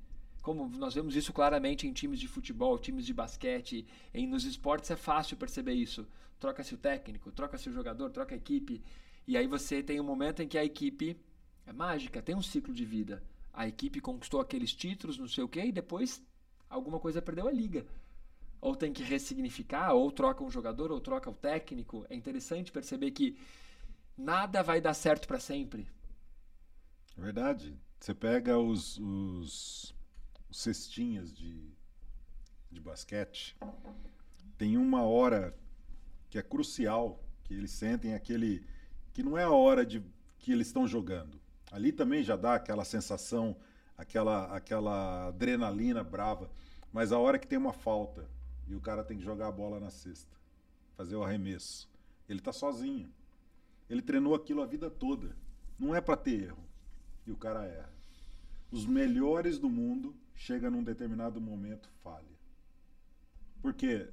Como 0.43 0.69
nós 0.77 0.93
vemos 0.93 1.15
isso 1.15 1.33
claramente 1.33 1.87
em 1.87 1.91
times 1.91 2.19
de 2.19 2.27
futebol, 2.27 2.77
times 2.77 3.05
de 3.05 3.13
basquete, 3.13 3.87
em 4.13 4.27
nos 4.27 4.45
esportes 4.45 4.91
é 4.91 4.95
fácil 4.95 5.35
perceber 5.35 5.73
isso. 5.73 6.07
Troca-se 6.39 6.75
o 6.75 6.77
técnico, 6.77 7.31
troca-se 7.31 7.69
o 7.69 7.73
jogador, 7.73 8.11
troca 8.11 8.35
a 8.35 8.37
equipe, 8.37 8.83
e 9.27 9.35
aí 9.35 9.47
você 9.47 9.81
tem 9.81 9.99
um 9.99 10.03
momento 10.03 10.43
em 10.43 10.47
que 10.47 10.59
a 10.59 10.63
equipe 10.63 11.17
é 11.65 11.73
mágica, 11.73 12.21
tem 12.21 12.35
um 12.35 12.41
ciclo 12.41 12.73
de 12.73 12.85
vida. 12.85 13.23
A 13.51 13.67
equipe 13.67 13.99
conquistou 13.99 14.39
aqueles 14.39 14.73
títulos, 14.73 15.17
não 15.17 15.27
sei 15.27 15.43
o 15.43 15.49
quê, 15.49 15.65
e 15.65 15.71
depois 15.71 16.23
alguma 16.69 16.99
coisa 16.99 17.19
perdeu 17.19 17.47
a 17.47 17.51
liga 17.51 17.83
ou 18.61 18.75
tem 18.75 18.91
que 18.91 19.03
ressignificar, 19.03 19.93
ou 19.93 20.11
troca 20.11 20.43
um 20.43 20.49
jogador, 20.49 20.91
ou 20.91 20.99
troca 20.99 21.29
o 21.29 21.33
técnico. 21.33 22.05
É 22.09 22.15
interessante 22.15 22.71
perceber 22.71 23.11
que 23.11 23.37
nada 24.17 24.61
vai 24.61 24.81
dar 24.81 24.93
certo 24.93 25.27
para 25.27 25.39
sempre. 25.39 25.87
Verdade. 27.15 27.77
Você 27.99 28.13
pega 28.13 28.57
os, 28.57 28.97
os, 28.97 29.93
os 30.49 30.57
cestinhas 30.57 31.33
de, 31.33 31.69
de 32.71 32.79
basquete, 32.79 33.57
tem 34.57 34.77
uma 34.77 35.03
hora 35.03 35.53
que 36.29 36.37
é 36.37 36.41
crucial, 36.41 37.21
que 37.43 37.53
eles 37.53 37.71
sentem 37.71 38.13
aquele. 38.13 38.65
que 39.13 39.21
não 39.21 39.37
é 39.37 39.43
a 39.43 39.51
hora 39.51 39.85
de 39.85 40.01
que 40.37 40.51
eles 40.51 40.67
estão 40.67 40.87
jogando. 40.87 41.39
Ali 41.71 41.91
também 41.91 42.23
já 42.23 42.35
dá 42.35 42.55
aquela 42.55 42.85
sensação, 42.85 43.55
aquela, 43.97 44.45
aquela 44.55 45.27
adrenalina 45.27 46.03
brava, 46.03 46.49
mas 46.91 47.11
a 47.11 47.19
hora 47.19 47.37
que 47.37 47.47
tem 47.47 47.57
uma 47.57 47.73
falta 47.73 48.29
e 48.69 48.75
o 48.75 48.79
cara 48.79 49.03
tem 49.03 49.17
que 49.17 49.23
jogar 49.23 49.47
a 49.47 49.51
bola 49.51 49.79
na 49.79 49.89
cesta, 49.89 50.37
fazer 50.95 51.15
o 51.15 51.23
arremesso, 51.23 51.89
ele 52.27 52.39
tá 52.39 52.53
sozinho. 52.53 53.11
Ele 53.89 54.01
treinou 54.01 54.35
aquilo 54.35 54.61
a 54.61 54.65
vida 54.67 54.89
toda. 54.89 55.35
Não 55.79 55.95
é 55.95 55.99
para 55.99 56.15
ter 56.15 56.43
erro 56.43 56.63
e 57.25 57.31
o 57.31 57.35
cara 57.35 57.65
erra. 57.65 57.89
Os 58.71 58.85
melhores 58.85 59.57
do 59.57 59.67
mundo 59.67 60.15
chega 60.35 60.69
num 60.69 60.83
determinado 60.83 61.41
momento 61.41 61.89
falha. 62.03 62.37
Porque 63.61 64.07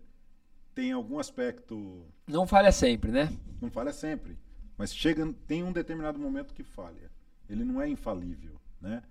tem 0.75 0.93
algum 0.93 1.19
aspecto, 1.19 2.07
Não 2.27 2.47
falha 2.47 2.73
sempre, 2.73 3.13
né? 3.13 3.29
não 3.61 3.71
falha 3.71 3.93
sempre, 3.93 4.39
mas 4.77 4.95
chega 4.95 5.31
tem 5.47 5.63
um 5.63 5.73
determinado 5.73 6.19
momento 6.19 6.55
que 6.55 6.63
falha. 6.63 7.11
Ele 7.49 7.65
não 7.65 7.81
é 7.81 7.89
infalível, 7.89 8.59
né? 8.81 9.03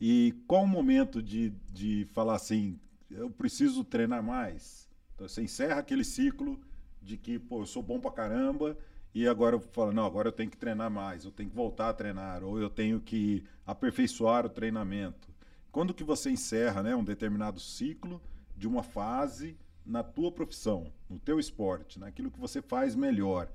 E 0.00 0.34
qual 0.46 0.64
o 0.64 0.68
momento 0.68 1.22
de, 1.22 1.50
de 1.72 2.06
falar 2.12 2.36
assim, 2.36 2.78
eu 3.10 3.30
preciso 3.30 3.84
treinar 3.84 4.22
mais? 4.22 4.88
Então, 5.14 5.28
você 5.28 5.42
encerra 5.42 5.80
aquele 5.80 6.04
ciclo 6.04 6.60
de 7.00 7.16
que, 7.16 7.38
pô, 7.38 7.62
eu 7.62 7.66
sou 7.66 7.82
bom 7.82 8.00
pra 8.00 8.10
caramba 8.10 8.76
e 9.14 9.26
agora 9.26 9.56
eu 9.56 9.60
falo, 9.60 9.92
não, 9.92 10.04
agora 10.04 10.28
eu 10.28 10.32
tenho 10.32 10.50
que 10.50 10.56
treinar 10.56 10.90
mais, 10.90 11.24
eu 11.24 11.30
tenho 11.30 11.48
que 11.48 11.56
voltar 11.56 11.88
a 11.88 11.94
treinar, 11.94 12.44
ou 12.44 12.60
eu 12.60 12.68
tenho 12.68 13.00
que 13.00 13.44
aperfeiçoar 13.64 14.44
o 14.44 14.50
treinamento. 14.50 15.28
Quando 15.72 15.94
que 15.94 16.04
você 16.04 16.30
encerra 16.30 16.82
né, 16.82 16.94
um 16.94 17.04
determinado 17.04 17.60
ciclo 17.60 18.20
de 18.56 18.66
uma 18.68 18.82
fase 18.82 19.56
na 19.84 20.02
tua 20.02 20.32
profissão, 20.32 20.92
no 21.08 21.18
teu 21.18 21.38
esporte, 21.38 21.98
naquilo 21.98 22.30
que 22.30 22.40
você 22.40 22.60
faz 22.60 22.94
melhor, 22.94 23.48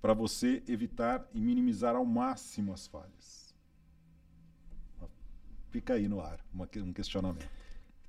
para 0.00 0.14
você 0.14 0.62
evitar 0.68 1.28
e 1.32 1.40
minimizar 1.40 1.96
ao 1.96 2.04
máximo 2.04 2.72
as 2.72 2.86
falhas? 2.86 3.54
Fica 5.70 5.94
aí 5.94 6.08
no 6.08 6.20
ar, 6.20 6.40
uma, 6.52 6.68
um 6.76 6.92
questionamento. 6.92 7.59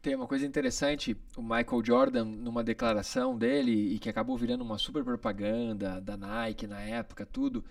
Tem 0.01 0.15
uma 0.15 0.25
coisa 0.25 0.45
interessante, 0.45 1.15
o 1.37 1.43
Michael 1.43 1.85
Jordan, 1.85 2.25
numa 2.25 2.63
declaração 2.63 3.37
dele, 3.37 3.93
e 3.93 3.99
que 3.99 4.09
acabou 4.09 4.35
virando 4.35 4.63
uma 4.63 4.79
super 4.79 5.03
propaganda 5.03 6.01
da 6.01 6.17
Nike 6.17 6.65
na 6.65 6.81
época, 6.81 7.23
tudo, 7.23 7.63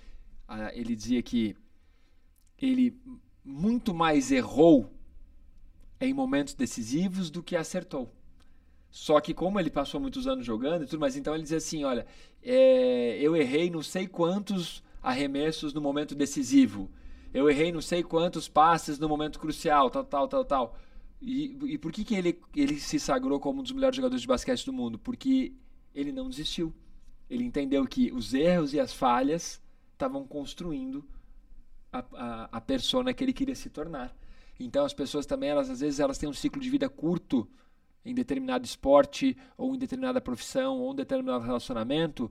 ele 0.72 0.94
dizia 0.94 1.20
que 1.22 1.56
ele 2.56 2.96
muito 3.44 3.92
mais 3.92 4.30
errou 4.30 4.92
em 6.00 6.14
momentos 6.14 6.54
decisivos 6.54 7.30
do 7.30 7.42
que 7.42 7.56
acertou. 7.56 8.14
Só 8.90 9.20
que 9.20 9.34
como 9.34 9.58
ele 9.58 9.70
passou 9.70 10.00
muitos 10.00 10.26
anos 10.26 10.46
jogando 10.46 10.84
e 10.84 10.86
tudo, 10.86 11.00
mas 11.00 11.16
então 11.16 11.34
ele 11.34 11.42
dizia 11.42 11.58
assim, 11.58 11.84
olha, 11.84 12.06
é, 12.42 13.18
eu 13.20 13.36
errei 13.36 13.70
não 13.70 13.82
sei 13.82 14.06
quantos 14.06 14.82
arremessos 15.02 15.72
no 15.72 15.80
momento 15.80 16.14
decisivo, 16.14 16.90
eu 17.32 17.48
errei 17.50 17.72
não 17.72 17.80
sei 17.80 18.02
quantos 18.02 18.48
passes 18.48 18.98
no 18.98 19.08
momento 19.08 19.38
crucial, 19.38 19.90
tal, 19.90 20.04
tal, 20.04 20.28
tal, 20.28 20.44
tal. 20.44 20.78
E, 21.20 21.56
e 21.64 21.78
por 21.78 21.92
que, 21.92 22.04
que 22.04 22.14
ele, 22.14 22.40
ele 22.56 22.80
se 22.80 22.98
sagrou 22.98 23.38
como 23.38 23.60
um 23.60 23.62
dos 23.62 23.72
melhores 23.72 23.96
jogadores 23.96 24.22
de 24.22 24.28
basquete 24.28 24.64
do 24.64 24.72
mundo? 24.72 24.98
Porque 24.98 25.52
ele 25.94 26.12
não 26.12 26.30
desistiu. 26.30 26.72
Ele 27.28 27.44
entendeu 27.44 27.86
que 27.86 28.10
os 28.12 28.32
erros 28.32 28.72
e 28.72 28.80
as 28.80 28.92
falhas 28.92 29.60
estavam 29.92 30.26
construindo 30.26 31.04
a, 31.92 32.04
a, 32.14 32.48
a 32.52 32.60
persona 32.60 33.12
que 33.12 33.22
ele 33.22 33.32
queria 33.32 33.54
se 33.54 33.68
tornar. 33.68 34.16
Então 34.58 34.84
as 34.84 34.94
pessoas 34.94 35.26
também, 35.26 35.50
elas 35.50 35.70
às 35.70 35.80
vezes 35.80 36.00
elas 36.00 36.18
têm 36.18 36.28
um 36.28 36.32
ciclo 36.32 36.60
de 36.60 36.70
vida 36.70 36.88
curto 36.88 37.48
em 38.04 38.14
determinado 38.14 38.64
esporte 38.64 39.36
ou 39.56 39.74
em 39.74 39.78
determinada 39.78 40.20
profissão 40.20 40.78
ou 40.78 40.92
em 40.92 40.96
determinado 40.96 41.44
relacionamento, 41.44 42.30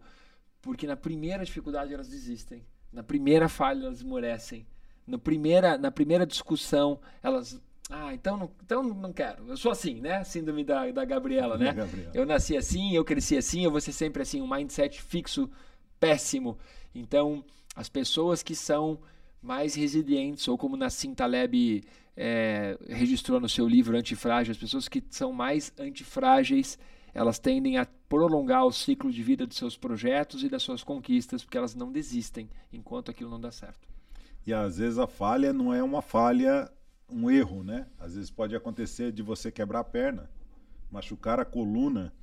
porque 0.61 0.87
na 0.87 0.95
primeira 0.95 1.45
dificuldade 1.45 1.93
elas 1.93 2.09
desistem, 2.09 2.65
na 2.91 3.03
primeira 3.03 3.47
falha 3.47 3.85
elas 3.85 3.97
esmorecem, 3.97 4.65
na 5.05 5.17
primeira, 5.17 5.77
na 5.77 5.91
primeira 5.91 6.25
discussão 6.25 6.99
elas 7.21 7.61
ah, 7.89 8.13
então 8.13 8.37
não, 8.37 8.51
então 8.63 8.83
não 8.83 9.11
quero. 9.11 9.47
Eu 9.47 9.57
sou 9.57 9.71
assim, 9.71 9.99
né? 9.99 10.23
Síndrome 10.23 10.63
da, 10.63 10.91
da 10.91 11.03
Gabriela, 11.03 11.57
né? 11.57 11.73
Gabriela. 11.73 12.11
Eu 12.13 12.23
nasci 12.23 12.55
assim, 12.55 12.93
eu 12.95 13.03
cresci 13.03 13.35
assim, 13.35 13.63
eu 13.63 13.71
vou 13.71 13.81
ser 13.81 13.93
sempre 13.93 14.21
assim, 14.21 14.39
um 14.41 14.47
mindset 14.47 15.01
fixo, 15.01 15.49
péssimo. 15.99 16.55
Então, 16.93 17.43
as 17.75 17.89
pessoas 17.89 18.43
que 18.43 18.55
são 18.55 18.99
mais 19.41 19.73
resilientes, 19.73 20.47
ou 20.47 20.55
como 20.55 20.77
Nassim 20.77 21.15
Taleb 21.15 21.83
é, 22.15 22.77
registrou 22.87 23.39
no 23.39 23.49
seu 23.49 23.67
livro 23.67 23.97
Antifrágil, 23.97 24.51
as 24.51 24.57
pessoas 24.57 24.87
que 24.87 25.03
são 25.09 25.33
mais 25.33 25.73
antifrágeis, 25.79 26.77
elas 27.11 27.39
tendem 27.39 27.77
a 27.77 27.87
prolongar 28.07 28.65
o 28.65 28.71
ciclo 28.71 29.11
de 29.11 29.23
vida 29.23 29.47
dos 29.47 29.57
seus 29.57 29.75
projetos 29.75 30.43
e 30.43 30.49
das 30.49 30.61
suas 30.61 30.83
conquistas, 30.83 31.43
porque 31.43 31.57
elas 31.57 31.73
não 31.73 31.91
desistem 31.91 32.49
enquanto 32.71 33.09
aquilo 33.09 33.31
não 33.31 33.41
dá 33.41 33.51
certo. 33.51 33.89
E 34.45 34.53
às 34.53 34.77
vezes 34.77 34.99
a 34.99 35.07
falha 35.07 35.51
não 35.51 35.73
é 35.73 35.81
uma 35.81 36.03
falha 36.03 36.71
um 37.12 37.30
erro, 37.30 37.64
né? 37.64 37.88
Às 37.97 38.16
vezes 38.16 38.30
pode 38.32 38.55
acontecer 38.55 39.12
de 39.12 39.22
você 39.22 39.51
quebrar 39.51 39.80
a 39.80 39.84
perna, 39.84 40.30
machucar 40.91 41.39
a 41.39 41.45
coluna 41.45 42.14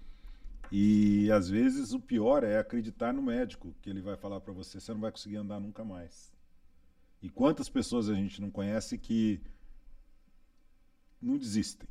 e 0.70 1.30
às 1.30 1.48
vezes 1.48 1.92
o 1.92 2.00
pior 2.00 2.42
é 2.42 2.58
acreditar 2.58 3.12
no 3.12 3.22
médico, 3.22 3.74
que 3.80 3.88
ele 3.88 4.00
vai 4.00 4.16
falar 4.16 4.40
para 4.40 4.52
você, 4.52 4.80
você 4.80 4.92
não 4.92 5.00
vai 5.00 5.12
conseguir 5.12 5.36
andar 5.36 5.60
nunca 5.60 5.84
mais. 5.84 6.32
E 7.22 7.28
quantas 7.28 7.68
pessoas 7.68 8.08
a 8.08 8.14
gente 8.14 8.40
não 8.40 8.50
conhece 8.50 8.98
que 8.98 9.40
não 11.20 11.36
desistem? 11.36 11.88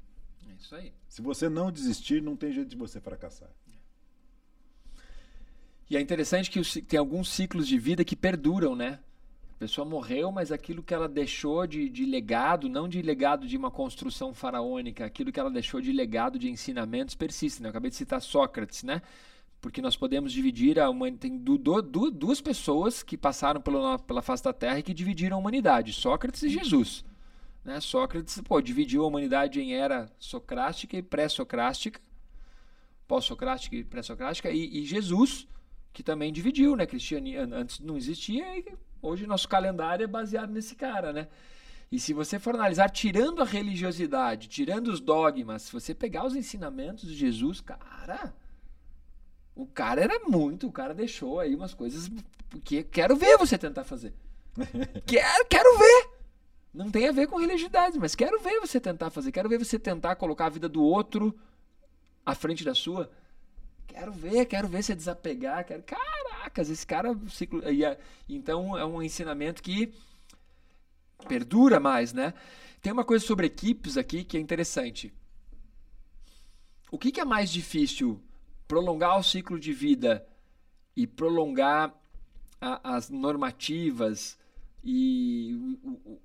É 0.50 0.54
isso 0.54 0.76
aí. 0.76 0.94
Se 1.08 1.22
você 1.22 1.50
não 1.50 1.72
desistir, 1.72 2.22
não 2.22 2.36
tem 2.36 2.52
jeito 2.52 2.70
de 2.70 2.78
você 2.78 3.00
fracassar. 3.00 3.50
E 5.90 5.96
é 5.96 6.02
interessante 6.02 6.50
que 6.50 6.82
tem 6.82 6.98
alguns 6.98 7.30
ciclos 7.30 7.68
de 7.68 7.78
vida 7.78 8.04
que 8.04 8.16
perduram, 8.16 8.76
né? 8.76 9.00
A 9.56 9.58
pessoa 9.58 9.86
morreu, 9.86 10.34
mas 10.34 10.52
aquilo 10.52 10.84
que 10.84 10.94
ela 10.94 11.08
deixou 11.08 11.66
de, 11.66 11.88
de 11.88 12.06
legado, 12.06 12.68
não 12.68 12.90
de 12.90 13.02
legado 13.02 13.48
de 13.48 13.56
uma 13.56 13.72
construção 13.72 14.34
faraônica, 14.34 15.06
aquilo 15.06 15.32
que 15.32 15.40
ela 15.40 15.50
deixou 15.50 15.80
de 15.80 15.94
legado 15.94 16.38
de 16.38 16.50
ensinamentos 16.50 17.16
persiste. 17.16 17.62
Né? 17.62 17.68
Eu 17.68 17.70
acabei 17.70 17.90
de 17.90 17.96
citar 17.96 18.22
Sócrates, 18.22 18.84
né? 18.84 19.02
Porque 19.62 19.82
nós 19.82 19.96
podemos 19.96 20.34
dividir 20.34 20.78
a 20.78 20.90
humanidade. 20.90 21.22
Tem 21.22 21.38
du, 21.38 21.58
du, 21.58 22.12
duas 22.12 22.42
pessoas 22.42 23.02
que 23.02 23.18
passaram 23.18 23.62
pela, 23.62 23.98
pela 23.98 24.22
face 24.22 24.44
da 24.44 24.52
Terra 24.52 24.80
e 24.80 24.84
que 24.84 24.94
dividiram 24.94 25.38
a 25.38 25.40
humanidade: 25.40 25.94
Sócrates 25.94 26.44
e 26.44 26.50
Jesus. 26.50 27.06
Né? 27.64 27.80
Sócrates 27.80 28.40
pô, 28.42 28.62
dividiu 28.62 29.06
a 29.06 29.08
humanidade 29.08 29.62
em 29.62 29.74
era 29.74 30.12
socrática 30.20 30.98
e 30.98 31.02
pré-socrática, 31.02 32.02
pós-socrática 33.08 33.78
e 33.78 33.86
pré-socrática, 33.86 34.52
e, 34.52 34.82
e 34.82 34.86
Jesus, 34.86 35.48
que 35.94 36.04
também 36.04 36.34
dividiu, 36.34 36.76
né? 36.76 36.86
Cristiani, 36.86 37.38
antes 37.38 37.80
não 37.80 37.96
existia 37.96 38.60
e 38.60 38.66
Hoje 39.02 39.28
nosso 39.28 39.48
calendário 39.48 40.04
é 40.04 40.08
baseado 40.08 40.52
nesse 40.52 40.76
cara, 40.76 41.14
né? 41.14 41.28
E 41.92 42.00
se 42.00 42.14
você 42.14 42.40
for 42.40 42.56
analisar, 42.56 42.90
tirando 42.90 43.42
a 43.42 43.46
religiosidade, 43.46 44.48
tirando 44.48 44.88
os 44.88 45.00
dogmas, 45.00 45.64
se 45.64 45.72
você 45.72 45.94
pegar 45.94 46.26
os 46.26 46.36
ensinamentos 46.36 47.08
de 47.08 47.16
Jesus, 47.16 47.62
cara, 47.62 48.34
o 49.56 49.66
cara 49.66 50.02
era 50.02 50.20
muito, 50.28 50.68
o 50.68 50.72
cara 50.72 50.94
deixou 50.94 51.40
aí 51.40 51.56
umas 51.56 51.74
coisas 51.74 52.10
que 52.64 52.84
quero 52.84 53.16
ver 53.16 53.38
você 53.38 53.58
tentar 53.58 53.84
fazer. 53.84 54.14
quero, 55.06 55.46
quero 55.48 55.78
ver. 55.78 56.10
Não 56.74 56.92
tem 56.92 57.08
a 57.08 57.12
ver 57.12 57.28
com 57.28 57.38
religiosidade, 57.38 57.98
mas 57.98 58.16
quero 58.16 58.40
ver 58.42 58.60
você 58.60 58.80
tentar 58.82 59.10
fazer, 59.10 59.32
quero 59.32 59.48
ver 59.48 59.58
você 59.58 59.80
tentar 59.80 60.16
colocar 60.16 60.48
a 60.48 60.50
vida 60.50 60.68
do 60.68 60.84
outro 60.84 61.34
à 62.26 62.36
frente 62.36 62.66
da 62.66 62.76
sua. 62.76 63.10
Quero 63.88 64.12
ver, 64.12 64.46
quero 64.46 64.68
ver 64.68 64.84
se 64.84 64.94
desapegar, 64.94 65.66
quero, 65.66 65.84
caracas, 65.84 66.70
esse 66.70 66.86
cara 66.86 67.18
ciclo, 67.30 67.62
então 68.28 68.78
é 68.78 68.86
um 68.86 69.02
ensinamento 69.02 69.64
que 69.64 69.94
perdura 71.28 71.80
mais, 71.80 72.14
né? 72.14 72.34
Tem 72.82 72.92
uma 72.92 73.06
coisa 73.06 73.26
sobre 73.26 73.48
equipes 73.48 73.98
aqui 73.98 74.24
que 74.24 74.38
é 74.38 74.40
interessante. 74.40 75.14
O 76.92 76.98
que, 76.98 77.12
que 77.12 77.20
é 77.20 77.26
mais 77.26 77.50
difícil? 77.50 78.22
Prolongar 78.68 79.18
o 79.18 79.24
ciclo 79.24 79.60
de 79.60 79.74
vida 79.74 80.26
e 80.96 81.08
prolongar 81.08 81.94
a, 82.62 82.96
as 82.96 83.10
normativas 83.10 84.38
e 84.84 85.78
o, 85.84 85.90
o, 85.90 86.22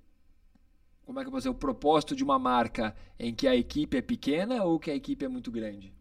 como 1.04 1.18
é 1.18 1.22
que 1.22 1.28
eu 1.28 1.32
posso 1.32 1.40
dizer, 1.40 1.50
o 1.50 1.54
propósito 1.54 2.14
de 2.14 2.22
uma 2.22 2.38
marca 2.38 2.94
em 3.18 3.34
que 3.34 3.48
a 3.48 3.56
equipe 3.56 3.96
é 3.96 4.02
pequena 4.02 4.62
ou 4.62 4.78
que 4.78 4.90
a 4.90 4.94
equipe 4.94 5.24
é 5.24 5.28
muito 5.28 5.50
grande? 5.50 5.92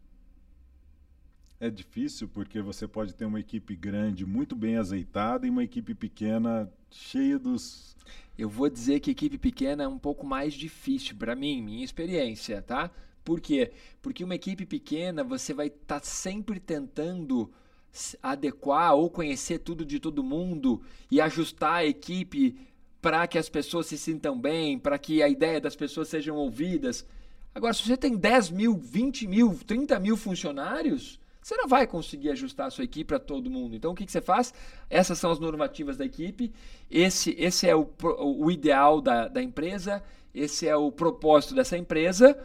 É 1.60 1.68
difícil 1.68 2.26
porque 2.26 2.62
você 2.62 2.88
pode 2.88 3.14
ter 3.14 3.26
uma 3.26 3.38
equipe 3.38 3.76
grande, 3.76 4.24
muito 4.24 4.56
bem 4.56 4.78
azeitada, 4.78 5.46
e 5.46 5.50
uma 5.50 5.62
equipe 5.62 5.94
pequena 5.94 6.72
cheia 6.90 7.38
dos. 7.38 7.94
Eu 8.38 8.48
vou 8.48 8.70
dizer 8.70 9.00
que 9.00 9.10
equipe 9.10 9.36
pequena 9.36 9.84
é 9.84 9.88
um 9.88 9.98
pouco 9.98 10.26
mais 10.26 10.54
difícil 10.54 11.14
para 11.16 11.36
mim, 11.36 11.60
minha 11.60 11.84
experiência, 11.84 12.62
tá? 12.62 12.90
Por 13.22 13.40
quê? 13.40 13.72
Porque 14.00 14.24
uma 14.24 14.34
equipe 14.34 14.64
pequena 14.64 15.22
você 15.22 15.52
vai 15.52 15.66
estar 15.66 16.00
tá 16.00 16.06
sempre 16.06 16.58
tentando 16.58 17.52
adequar 18.22 18.94
ou 18.94 19.10
conhecer 19.10 19.58
tudo 19.58 19.84
de 19.84 20.00
todo 20.00 20.24
mundo 20.24 20.80
e 21.10 21.20
ajustar 21.20 21.74
a 21.74 21.84
equipe 21.84 22.56
para 23.02 23.26
que 23.26 23.36
as 23.36 23.50
pessoas 23.50 23.86
se 23.86 23.98
sintam 23.98 24.40
bem, 24.40 24.78
para 24.78 24.98
que 24.98 25.22
a 25.22 25.28
ideia 25.28 25.60
das 25.60 25.76
pessoas 25.76 26.08
sejam 26.08 26.36
ouvidas. 26.36 27.06
Agora, 27.54 27.74
se 27.74 27.82
você 27.82 27.96
tem 27.96 28.16
10 28.16 28.50
mil, 28.50 28.78
20 28.78 29.26
mil, 29.26 29.58
30 29.66 29.98
mil 30.00 30.16
funcionários, 30.16 31.20
você 31.50 31.56
não 31.56 31.66
vai 31.66 31.84
conseguir 31.84 32.30
ajustar 32.30 32.68
a 32.68 32.70
sua 32.70 32.84
equipe 32.84 33.08
para 33.08 33.18
todo 33.18 33.50
mundo. 33.50 33.74
Então, 33.74 33.90
o 33.90 33.94
que, 33.94 34.06
que, 34.06 34.12
você 34.12 34.20
faz? 34.20 34.54
Essas 34.88 35.18
são 35.18 35.32
as 35.32 35.40
normativas 35.40 35.96
da 35.96 36.04
equipe, 36.04 36.52
esse, 36.88 37.34
esse 37.36 37.68
é 37.68 37.74
o, 37.74 37.90
o 38.00 38.50
ideal 38.52 39.00
da, 39.00 39.26
da 39.26 39.42
empresa, 39.42 40.00
esse 40.32 40.68
é 40.68 40.76
o 40.76 40.92
propósito 40.92 41.52
dessa 41.52 41.76
empresa, 41.76 42.38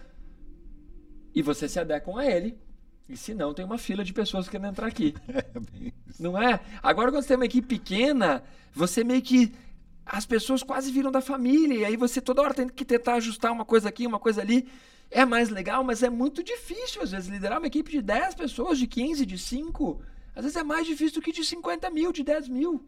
e 1.35 1.41
você 1.43 1.69
se 1.69 1.79
adequa 1.79 2.19
a 2.19 2.25
ele. 2.25 2.57
E 3.07 3.15
se 3.15 3.35
não, 3.35 3.53
tem 3.53 3.63
uma 3.63 3.77
fila 3.77 4.03
de 4.03 4.11
pessoas 4.11 4.49
querendo 4.49 4.69
entrar 4.69 4.87
aqui. 4.87 5.13
É 5.29 5.45
não 6.17 6.41
é? 6.41 6.61
Agora, 6.81 7.11
quando 7.11 7.21
você 7.21 7.27
tem 7.27 7.37
uma 7.37 7.45
equipe 7.45 7.67
pequena, 7.67 8.41
você 8.73 9.03
meio 9.03 9.21
que. 9.21 9.53
As 10.05 10.25
pessoas 10.25 10.63
quase 10.63 10.91
viram 10.91 11.11
da 11.11 11.19
família, 11.19 11.79
e 11.79 11.85
aí 11.85 11.97
você 11.97 12.21
toda 12.21 12.41
hora 12.41 12.53
tem 12.53 12.69
que 12.69 12.85
tentar 12.85 13.15
ajustar 13.15 13.51
uma 13.51 13.65
coisa 13.65 13.89
aqui, 13.89 14.05
uma 14.05 14.19
coisa 14.19 14.39
ali 14.39 14.67
é 15.11 15.25
mais 15.25 15.49
legal, 15.49 15.83
mas 15.83 16.03
é 16.03 16.09
muito 16.09 16.43
difícil, 16.43 17.01
às 17.01 17.11
vezes, 17.11 17.29
liderar 17.29 17.59
uma 17.59 17.67
equipe 17.67 17.91
de 17.91 18.01
10 18.01 18.35
pessoas, 18.35 18.77
de 18.77 18.87
15, 18.87 19.25
de 19.25 19.37
5. 19.37 20.01
Às 20.35 20.43
vezes 20.43 20.57
é 20.57 20.63
mais 20.63 20.85
difícil 20.85 21.21
do 21.21 21.23
que 21.23 21.31
de 21.31 21.43
50 21.43 21.89
mil, 21.89 22.11
de 22.11 22.23
10 22.23 22.49
mil. 22.49 22.83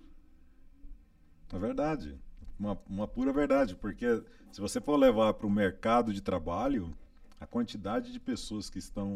É 1.54 1.58
verdade. 1.58 2.20
uma, 2.60 2.78
uma 2.90 3.08
pura 3.08 3.32
verdade, 3.32 3.76
porque 3.76 4.22
se 4.52 4.60
você 4.60 4.82
for 4.82 4.98
levar 4.98 5.34
para 5.34 5.48
o 5.48 5.52
mercado 5.52 6.12
de 6.12 6.22
trabalho, 6.22 6.94
a 7.40 7.46
quantidade 7.46 8.12
de 8.12 8.20
pessoas 8.20 8.70
que 8.70 8.80
estão 8.80 9.10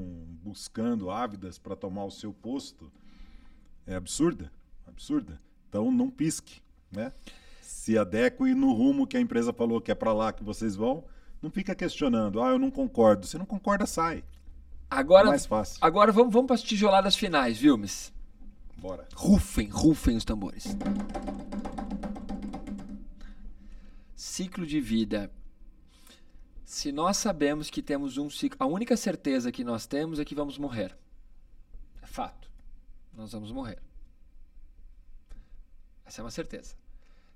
buscando, 0.44 1.10
ávidas 1.10 1.58
para 1.58 1.76
tomar 1.76 2.06
o 2.06 2.12
seu 2.12 2.32
posto, 2.32 2.92
é 3.86 3.96
absurda, 3.96 4.52
absurda. 4.88 5.42
Então 5.68 5.92
não 5.92 6.10
pisque, 6.10 6.62
né? 6.92 7.12
Se 7.62 7.98
adeque 7.98 8.54
no 8.54 8.72
rumo 8.74 9.08
que 9.08 9.18
a 9.18 9.22
empresa 9.22 9.52
falou 9.52 9.82
que 9.82 9.92
é 9.92 9.96
para 9.96 10.14
lá 10.14 10.32
que 10.32 10.44
vocês 10.44 10.76
vão, 10.76 11.04
não 11.42 11.50
fica 11.50 11.74
questionando, 11.74 12.42
ah, 12.42 12.50
eu 12.50 12.60
não 12.60 12.70
concordo. 12.70 13.26
Se 13.26 13.38
não 13.38 13.46
concorda, 13.46 13.86
sai. 13.86 14.24
Agora, 14.90 15.28
é 15.28 15.30
mais 15.30 15.46
fácil. 15.46 15.78
Agora 15.82 16.12
vamos, 16.12 16.34
vamos 16.34 16.48
para 16.48 16.56
as 16.56 16.62
tijoladas 16.62 17.16
finais, 17.16 17.58
viu, 17.58 17.78
Miss? 17.78 18.14
Bora. 18.78 19.08
Rufem, 19.16 19.68
rufem 19.70 20.18
os 20.18 20.26
tambores. 20.26 20.76
Ciclo 24.16 24.66
de 24.66 24.82
vida. 24.82 25.32
Se 26.66 26.92
nós 26.92 27.18
sabemos 27.18 27.70
que 27.70 27.82
temos 27.82 28.18
um 28.18 28.30
ciclo, 28.30 28.58
a 28.60 28.66
única 28.66 28.96
certeza 28.96 29.52
que 29.52 29.64
nós 29.64 29.86
temos 29.86 30.20
é 30.20 30.26
que 30.26 30.36
vamos 30.36 30.58
morrer. 30.58 30.98
É 32.02 32.08
fato. 32.08 32.50
Nós 33.14 33.32
vamos 33.32 33.52
morrer. 33.52 33.82
Essa 36.06 36.22
é 36.22 36.24
uma 36.24 36.32
certeza. 36.32 36.76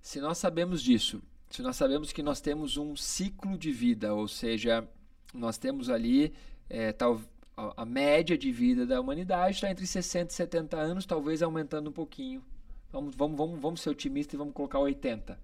Se 0.01 0.19
nós 0.19 0.37
sabemos 0.37 0.81
disso, 0.81 1.21
se 1.49 1.61
nós 1.61 1.75
sabemos 1.75 2.11
que 2.11 2.23
nós 2.23 2.41
temos 2.41 2.77
um 2.77 2.95
ciclo 2.95 3.57
de 3.57 3.71
vida, 3.71 4.13
ou 4.13 4.27
seja, 4.27 4.87
nós 5.33 5.57
temos 5.57 5.89
ali 5.89 6.33
é, 6.69 6.91
tal, 6.91 7.21
a, 7.55 7.85
média 7.85 8.37
de 8.37 8.51
vida 8.51 8.85
da 8.85 8.99
humanidade 8.99 9.55
está 9.55 9.69
entre 9.69 9.85
60 9.85 10.31
e 10.31 10.35
70 10.35 10.77
anos, 10.77 11.05
talvez 11.05 11.41
aumentando 11.41 11.89
um 11.89 11.93
pouquinho. 11.93 12.43
Vamos, 12.91 13.15
vamos, 13.15 13.37
vamos, 13.37 13.59
vamos 13.59 13.81
ser 13.81 13.89
otimistas 13.89 14.33
e 14.33 14.37
vamos 14.37 14.53
colocar 14.53 14.79
80, 14.79 15.39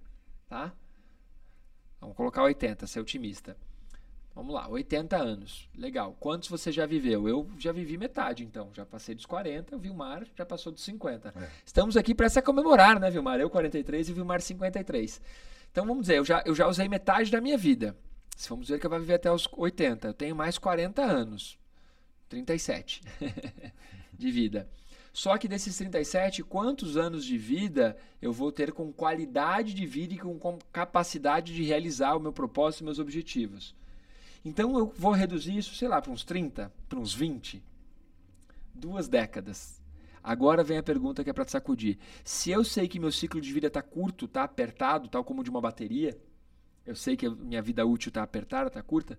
tá? 0.48 0.72
Vamos 2.00 2.16
colocar 2.16 2.42
80, 2.42 2.86
ser 2.86 3.00
otimista. 3.00 3.56
Vamos 4.34 4.54
lá, 4.54 4.66
80 4.66 5.16
anos. 5.16 5.68
Legal. 5.76 6.16
Quantos 6.18 6.48
você 6.48 6.72
já 6.72 6.86
viveu? 6.86 7.28
Eu 7.28 7.46
já 7.58 7.70
vivi 7.70 7.98
metade, 7.98 8.42
então. 8.42 8.70
Já 8.72 8.84
passei 8.84 9.14
dos 9.14 9.26
40, 9.26 9.76
o 9.76 9.78
Vilmar 9.78 10.26
já 10.34 10.44
passou 10.46 10.72
dos 10.72 10.82
50. 10.84 11.34
É. 11.36 11.50
Estamos 11.66 11.96
aqui 11.98 12.14
para 12.14 12.30
se 12.30 12.40
comemorar, 12.40 12.98
né, 12.98 13.10
Vilmar? 13.10 13.38
Eu 13.38 13.50
43 13.50 14.08
e 14.08 14.12
o 14.12 14.14
Vilmar 14.14 14.40
53. 14.40 15.20
Então 15.72 15.86
vamos 15.86 16.02
dizer, 16.02 16.18
eu 16.18 16.24
já, 16.24 16.42
eu 16.44 16.54
já 16.54 16.68
usei 16.68 16.86
metade 16.86 17.30
da 17.30 17.40
minha 17.40 17.56
vida. 17.56 17.96
Se 18.36 18.48
vamos 18.48 18.68
ver 18.68 18.78
que 18.78 18.84
eu 18.84 18.90
vou 18.90 19.00
viver 19.00 19.14
até 19.14 19.32
os 19.32 19.48
80. 19.50 20.08
Eu 20.08 20.14
tenho 20.14 20.36
mais 20.36 20.58
40 20.58 21.02
anos. 21.02 21.58
37 22.28 23.02
de 24.12 24.30
vida. 24.30 24.68
Só 25.12 25.36
que 25.36 25.48
desses 25.48 25.76
37, 25.76 26.42
quantos 26.42 26.96
anos 26.96 27.24
de 27.24 27.36
vida 27.36 27.96
eu 28.20 28.32
vou 28.32 28.50
ter 28.52 28.72
com 28.72 28.92
qualidade 28.92 29.74
de 29.74 29.84
vida 29.86 30.14
e 30.14 30.18
com, 30.18 30.58
capacidade 30.72 31.54
de 31.54 31.62
realizar 31.62 32.16
o 32.16 32.20
meu 32.20 32.32
propósito 32.32 32.80
e 32.80 32.84
meus 32.84 32.98
objetivos? 32.98 33.74
Então 34.44 34.78
eu 34.78 34.92
vou 34.96 35.12
reduzir 35.12 35.56
isso, 35.56 35.74
sei 35.74 35.88
lá, 35.88 36.00
para 36.00 36.10
uns 36.10 36.24
30, 36.24 36.72
para 36.88 36.98
uns 36.98 37.14
20. 37.14 37.62
Duas 38.74 39.08
décadas. 39.08 39.81
Agora 40.22 40.62
vem 40.62 40.78
a 40.78 40.82
pergunta 40.82 41.24
que 41.24 41.30
é 41.30 41.32
para 41.32 41.44
te 41.44 41.50
sacudir. 41.50 41.98
Se 42.24 42.50
eu 42.50 42.62
sei 42.62 42.86
que 42.86 43.00
meu 43.00 43.10
ciclo 43.10 43.40
de 43.40 43.52
vida 43.52 43.66
está 43.66 43.82
curto, 43.82 44.26
está 44.26 44.44
apertado, 44.44 45.08
tal 45.08 45.24
como 45.24 45.42
de 45.42 45.50
uma 45.50 45.60
bateria, 45.60 46.16
eu 46.86 46.94
sei 46.94 47.16
que 47.16 47.28
minha 47.28 47.62
vida 47.62 47.84
útil 47.84 48.10
está 48.10 48.22
apertada, 48.22 48.68
está 48.68 48.82
curta, 48.82 49.18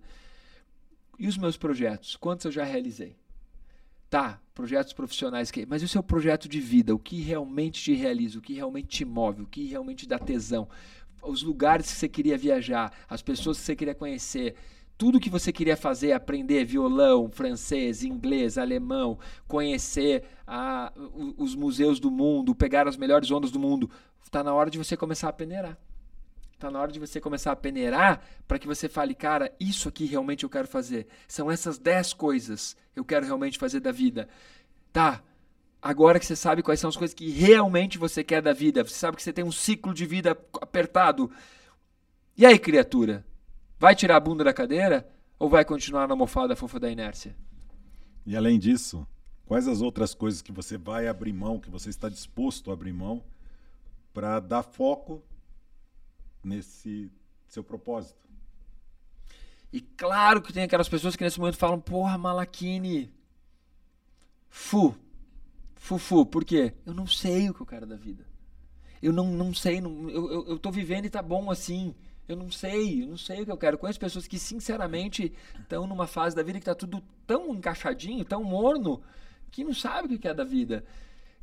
e 1.18 1.26
os 1.26 1.36
meus 1.36 1.56
projetos? 1.56 2.16
Quantos 2.16 2.46
eu 2.46 2.52
já 2.52 2.64
realizei? 2.64 3.16
Tá, 4.08 4.40
projetos 4.54 4.92
profissionais 4.92 5.50
mas 5.66 5.82
e 5.82 5.84
o 5.84 5.88
seu 5.88 6.02
projeto 6.02 6.48
de 6.48 6.60
vida? 6.60 6.94
O 6.94 6.98
que 6.98 7.20
realmente 7.20 7.82
te 7.82 7.94
realiza? 7.94 8.38
O 8.38 8.42
que 8.42 8.54
realmente 8.54 8.88
te 8.88 9.04
move? 9.04 9.42
O 9.42 9.46
que 9.46 9.66
realmente 9.66 10.06
dá 10.06 10.18
tesão? 10.18 10.68
Os 11.22 11.42
lugares 11.42 11.90
que 11.90 11.98
você 11.98 12.08
queria 12.08 12.38
viajar, 12.38 12.92
as 13.08 13.22
pessoas 13.22 13.58
que 13.58 13.64
você 13.64 13.76
queria 13.76 13.94
conhecer, 13.94 14.54
tudo 14.96 15.20
que 15.20 15.30
você 15.30 15.52
queria 15.52 15.76
fazer, 15.76 16.12
aprender 16.12 16.64
violão, 16.64 17.28
francês, 17.28 18.04
inglês, 18.04 18.56
alemão, 18.56 19.18
conhecer 19.46 20.24
a, 20.46 20.92
os 21.36 21.54
museus 21.54 21.98
do 21.98 22.10
mundo, 22.10 22.54
pegar 22.54 22.86
as 22.86 22.96
melhores 22.96 23.30
ondas 23.30 23.50
do 23.50 23.58
mundo, 23.58 23.90
está 24.24 24.42
na 24.42 24.54
hora 24.54 24.70
de 24.70 24.78
você 24.78 24.96
começar 24.96 25.28
a 25.28 25.32
peneirar. 25.32 25.76
Está 26.52 26.70
na 26.70 26.80
hora 26.80 26.92
de 26.92 27.00
você 27.00 27.20
começar 27.20 27.52
a 27.52 27.56
peneirar 27.56 28.22
para 28.46 28.58
que 28.58 28.66
você 28.66 28.88
fale, 28.88 29.14
cara, 29.14 29.52
isso 29.58 29.88
aqui 29.88 30.06
realmente 30.06 30.44
eu 30.44 30.48
quero 30.48 30.68
fazer. 30.68 31.06
São 31.26 31.50
essas 31.50 31.78
10 31.78 32.14
coisas 32.14 32.76
que 32.92 33.00
eu 33.00 33.04
quero 33.04 33.26
realmente 33.26 33.58
fazer 33.58 33.80
da 33.80 33.90
vida. 33.90 34.28
Tá, 34.92 35.22
agora 35.82 36.20
que 36.20 36.24
você 36.24 36.36
sabe 36.36 36.62
quais 36.62 36.78
são 36.78 36.88
as 36.88 36.96
coisas 36.96 37.12
que 37.12 37.28
realmente 37.28 37.98
você 37.98 38.22
quer 38.22 38.40
da 38.40 38.52
vida, 38.52 38.84
você 38.84 38.94
sabe 38.94 39.16
que 39.16 39.22
você 39.22 39.32
tem 39.32 39.44
um 39.44 39.52
ciclo 39.52 39.92
de 39.92 40.06
vida 40.06 40.30
apertado. 40.62 41.30
E 42.36 42.46
aí, 42.46 42.58
criatura? 42.58 43.24
Vai 43.84 43.94
tirar 43.94 44.16
a 44.16 44.20
bunda 44.20 44.42
da 44.42 44.54
cadeira 44.54 45.06
ou 45.38 45.46
vai 45.46 45.62
continuar 45.62 46.08
na 46.08 46.14
almofada 46.14 46.56
fofa 46.56 46.80
da 46.80 46.90
inércia? 46.90 47.36
E 48.24 48.34
além 48.34 48.58
disso, 48.58 49.06
quais 49.44 49.68
as 49.68 49.82
outras 49.82 50.14
coisas 50.14 50.40
que 50.40 50.50
você 50.50 50.78
vai 50.78 51.06
abrir 51.06 51.34
mão, 51.34 51.60
que 51.60 51.68
você 51.68 51.90
está 51.90 52.08
disposto 52.08 52.70
a 52.70 52.72
abrir 52.72 52.94
mão 52.94 53.22
para 54.14 54.40
dar 54.40 54.62
foco 54.62 55.22
nesse 56.42 57.12
seu 57.46 57.62
propósito. 57.62 58.26
E 59.70 59.82
claro 59.82 60.40
que 60.40 60.50
tem 60.50 60.62
aquelas 60.62 60.88
pessoas 60.88 61.14
que 61.14 61.22
nesse 61.22 61.38
momento 61.38 61.58
falam, 61.58 61.78
porra, 61.78 62.16
Malakini, 62.16 63.12
fu, 64.48 64.96
fu, 65.74 65.98
fu, 65.98 66.24
por 66.24 66.42
quê? 66.42 66.72
Eu 66.86 66.94
não 66.94 67.06
sei 67.06 67.50
o 67.50 67.54
que 67.54 67.60
eu 67.60 67.66
quero 67.66 67.84
da 67.84 67.96
vida. 67.96 68.24
Eu 69.02 69.12
não, 69.12 69.26
não 69.26 69.52
sei, 69.52 69.82
não, 69.82 70.08
eu, 70.08 70.32
eu, 70.32 70.48
eu 70.48 70.58
tô 70.58 70.70
vivendo 70.70 71.04
e 71.04 71.10
tá 71.10 71.20
bom 71.20 71.50
assim. 71.50 71.94
Eu 72.28 72.36
não 72.36 72.50
sei, 72.50 73.02
eu 73.02 73.08
não 73.08 73.16
sei 73.16 73.42
o 73.42 73.44
que 73.44 73.52
eu 73.52 73.56
quero. 73.56 73.78
Conheço 73.78 74.00
pessoas 74.00 74.26
que, 74.26 74.38
sinceramente, 74.38 75.32
estão 75.60 75.86
numa 75.86 76.06
fase 76.06 76.34
da 76.34 76.42
vida 76.42 76.58
que 76.58 76.64
tá 76.64 76.74
tudo 76.74 77.02
tão 77.26 77.54
encaixadinho, 77.54 78.24
tão 78.24 78.42
morno, 78.42 79.02
que 79.50 79.62
não 79.62 79.74
sabe 79.74 80.06
o 80.06 80.08
que 80.08 80.18
quer 80.18 80.34
da 80.34 80.44
vida. 80.44 80.84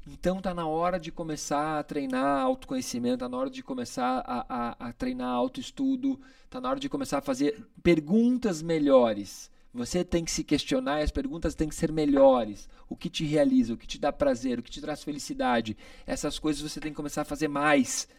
Então 0.08 0.42
tá 0.42 0.54
na 0.54 0.66
hora 0.66 1.00
de 1.00 1.12
começar 1.12 1.80
a 1.80 1.84
treinar 1.84 2.42
autoconhecimento, 2.42 3.20
tá 3.20 3.30
na 3.30 3.38
hora 3.38 3.50
de 3.50 3.62
começar 3.62 4.24
a, 4.26 4.46
a, 4.50 4.90
a 4.90 4.94
treinar 4.94 5.30
autoestudo, 5.30 6.20
tá 6.50 6.60
na 6.60 6.70
hora 6.70 6.80
de 6.80 6.90
começar 6.90 7.20
a 7.20 7.22
fazer 7.22 7.64
perguntas 7.84 8.64
melhores. 8.64 9.52
Você 9.74 10.04
tem 10.04 10.26
que 10.26 10.32
se 10.32 10.44
questionar 10.44 11.00
e 11.00 11.04
as 11.04 11.12
perguntas 11.12 11.56
têm 11.56 11.70
que 11.70 11.76
ser 11.76 11.92
melhores. 11.92 12.68
O 12.90 12.96
que 12.96 13.10
te 13.10 13.24
realiza, 13.24 13.74
o 13.74 13.78
que 13.78 13.88
te 13.88 14.00
dá 14.00 14.12
prazer, 14.12 14.60
o 14.60 14.64
que 14.64 14.72
te 14.72 14.82
traz 14.82 15.04
felicidade. 15.04 15.78
Essas 16.06 16.38
coisas 16.40 16.62
você 16.62 16.80
tem 16.80 16.92
que 16.92 16.98
começar 16.98 17.22
a 17.22 17.26
fazer 17.26 17.48
mais. 17.48 18.10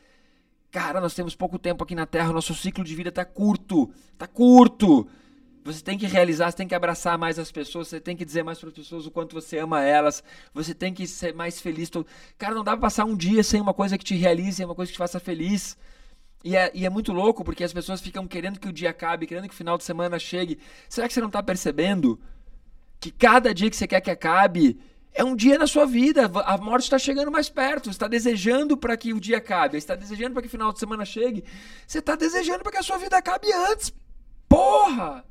Cara, 0.73 1.03
nós 1.03 1.13
temos 1.13 1.37
pouco 1.37 1.59
tempo 1.59 1.85
aqui 1.85 1.95
na 1.95 2.07
Terra, 2.07 2.33
nosso 2.33 2.55
ciclo 2.55 2.83
de 2.83 2.95
vida 2.97 3.11
está 3.11 3.27
curto. 3.27 3.93
Está 4.15 4.27
curto. 4.27 5.07
Você 5.65 5.83
tem 5.83 5.99
que 5.99 6.07
realizar, 6.07 6.51
você 6.51 6.57
tem 6.57 6.67
que 6.67 6.75
abraçar 6.75 7.19
mais 7.19 7.39
as 7.39 7.53
pessoas, 7.53 7.89
você 7.89 8.01
tem 8.01 8.17
que 8.17 8.25
dizer 8.25 8.43
mais 8.43 8.59
para 8.59 8.71
as 8.71 8.75
pessoas 8.75 9.07
o 9.07 9.11
quanto 9.11 9.35
você 9.35 9.59
ama 9.59 9.85
elas, 9.85 10.25
você 10.53 10.75
tem 10.75 10.95
que 10.95 11.07
ser 11.07 11.35
mais 11.35 11.61
feliz. 11.61 11.91
Cara, 12.39 12.55
não 12.55 12.65
dá 12.65 12.73
para 12.73 12.81
passar 12.81 13.05
um 13.05 13.15
dia 13.15 13.45
sem 13.45 13.61
uma 13.61 13.75
coisa 13.75 13.99
que 13.99 14.05
te 14.05 14.17
realize, 14.17 14.65
uma 14.65 14.75
coisa 14.75 14.91
que 14.91 14.95
te 14.95 14.99
faça 14.99 15.21
feliz. 15.21 15.77
E 16.43 16.57
é, 16.57 16.73
e 16.75 16.87
é 16.87 16.91
muito 16.91 17.13
louco 17.13 17.45
porque 17.45 17.63
as 17.63 17.73
pessoas 17.73 18.01
ficam 18.01 18.27
querendo 18.27 18.59
que 18.59 18.69
o 18.69 18.73
dia 18.73 18.91
acabe, 18.91 19.27
querendo 19.27 19.49
que 19.49 19.55
o 19.55 19.57
final 19.57 19.77
de 19.77 19.85
semana 19.85 20.19
chegue. 20.19 20.59
Será 20.89 21.07
que 21.07 21.13
você 21.13 21.21
não 21.21 21.29
está 21.29 21.43
percebendo 21.43 22.19
que 22.99 23.11
cada 23.11 23.53
dia 23.53 23.69
que 23.69 23.77
você 23.77 23.87
quer 23.87 24.01
que 24.01 24.11
acabe 24.11 24.81
é 25.15 25.23
um 25.23 25.37
dia 25.37 25.59
na 25.59 25.67
sua 25.67 25.85
vida. 25.87 26.31
A 26.45 26.57
morte 26.57 26.85
está 26.85 26.99
chegando 26.99 27.31
mais 27.31 27.49
perto. 27.49 27.85
Você 27.85 27.91
está 27.91 28.09
desejando 28.09 28.77
para 28.77 28.97
que 28.97 29.13
o 29.13 29.21
dia 29.21 29.39
acabe. 29.39 29.73
Você 29.73 29.79
está 29.79 29.95
desejando 29.95 30.33
para 30.33 30.43
que 30.43 30.49
o 30.49 30.51
final 30.51 30.73
de 30.73 30.79
semana 30.79 31.05
chegue. 31.05 31.45
Você 31.87 31.99
está 31.99 32.17
desejando 32.17 32.63
para 32.63 32.73
que 32.73 32.79
a 32.79 32.83
sua 32.83 32.99
vida 32.99 33.17
acabe 33.17 33.53
antes. 33.53 33.93
Porra! 34.49 35.25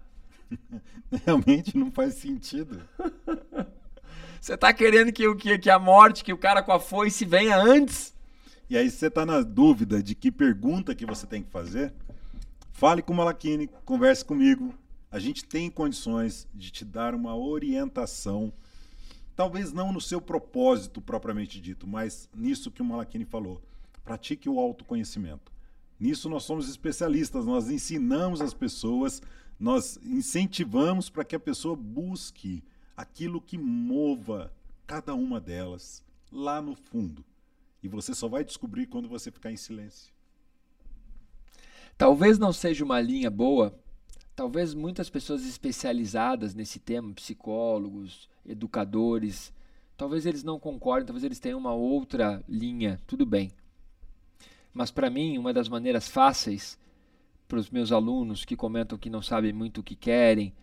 Realmente 1.26 1.78
não 1.78 1.92
faz 1.92 2.16
sentido. 2.16 2.82
Você 4.40 4.58
tá 4.58 4.74
querendo 4.74 5.12
que, 5.12 5.36
que, 5.36 5.60
que 5.60 5.70
a 5.70 5.78
morte, 5.78 6.24
que 6.24 6.34
o 6.34 6.38
cara 6.38 6.64
com 6.64 6.72
a 6.72 6.80
foice 6.80 7.24
venha 7.26 7.56
antes? 7.56 8.12
E 8.68 8.76
aí 8.76 8.90
você 8.90 9.08
tá 9.08 9.24
na 9.24 9.42
dúvida 9.42 10.02
de 10.02 10.16
que 10.16 10.32
pergunta 10.32 10.96
que 10.96 11.06
você 11.06 11.28
tem 11.28 11.44
que 11.44 11.52
fazer? 11.52 11.94
Fale 12.72 13.04
com 13.04 13.14
o 13.14 13.16
Malakini, 13.16 13.70
converse 13.86 14.26
comigo. 14.26 14.74
A 15.12 15.20
gente 15.20 15.46
tem 15.46 15.70
condições 15.70 16.48
de 16.56 16.72
te 16.72 16.84
dar 16.84 17.14
uma 17.14 17.36
orientação, 17.36 18.52
talvez 19.36 19.72
não 19.72 19.92
no 19.92 20.02
seu 20.02 20.22
propósito 20.22 21.02
propriamente 21.02 21.60
dito, 21.60 21.88
mas 21.88 22.30
nisso 22.36 22.72
que 22.72 22.82
o 22.82 22.86
Malakini 22.86 23.26
falou. 23.26 23.62
Pratique 24.04 24.50
o 24.50 24.60
autoconhecimento. 24.60 25.52
Nisso 26.00 26.30
nós 26.30 26.44
somos 26.44 26.68
especialistas, 26.68 27.46
nós 27.46 27.70
ensinamos 27.70 28.42
as 28.42 28.54
pessoas 28.54 29.22
nós 29.62 30.00
incentivamos 30.02 31.08
para 31.08 31.24
que 31.24 31.36
a 31.36 31.40
pessoa 31.40 31.76
busque 31.76 32.64
aquilo 32.98 33.40
que 33.40 33.60
mova 33.60 34.52
cada 34.88 35.14
uma 35.14 35.40
delas 35.40 36.04
lá 36.32 36.60
no 36.60 36.74
fundo. 36.74 37.24
E 37.84 37.88
você 37.88 38.16
só 38.16 38.28
vai 38.28 38.44
descobrir 38.44 38.88
quando 38.88 39.08
você 39.08 39.30
ficar 39.30 39.52
em 39.52 39.58
silêncio. 39.58 40.12
Talvez 41.96 42.40
não 42.40 42.52
seja 42.52 42.84
uma 42.84 43.00
linha 43.00 43.30
boa, 43.30 43.80
talvez 44.36 44.74
muitas 44.74 45.12
pessoas 45.12 45.46
especializadas 45.46 46.56
nesse 46.56 46.80
tema, 46.80 47.14
psicólogos, 47.14 48.28
educadores, 48.46 49.54
talvez 49.98 50.26
eles 50.26 50.44
não 50.44 50.60
concordem, 50.60 51.06
talvez 51.06 51.24
eles 51.24 51.40
tenham 51.40 51.60
uma 51.60 51.74
outra 51.74 52.44
linha, 52.48 53.00
tudo 53.06 53.26
bem. 53.26 53.52
Mas 54.74 54.90
para 54.90 55.10
mim, 55.10 55.38
uma 55.38 55.54
das 55.54 55.68
maneiras 55.68 56.08
fáceis 56.08 56.80
para 57.48 57.60
os 57.60 57.70
meus 57.70 57.92
alunos 57.92 58.46
que 58.46 58.56
comentam 58.56 58.98
que 58.98 59.10
não 59.10 59.22
sabem 59.22 59.52
muito 59.52 59.82
o 59.82 59.84
que 59.84 59.96
querem, 59.96 60.54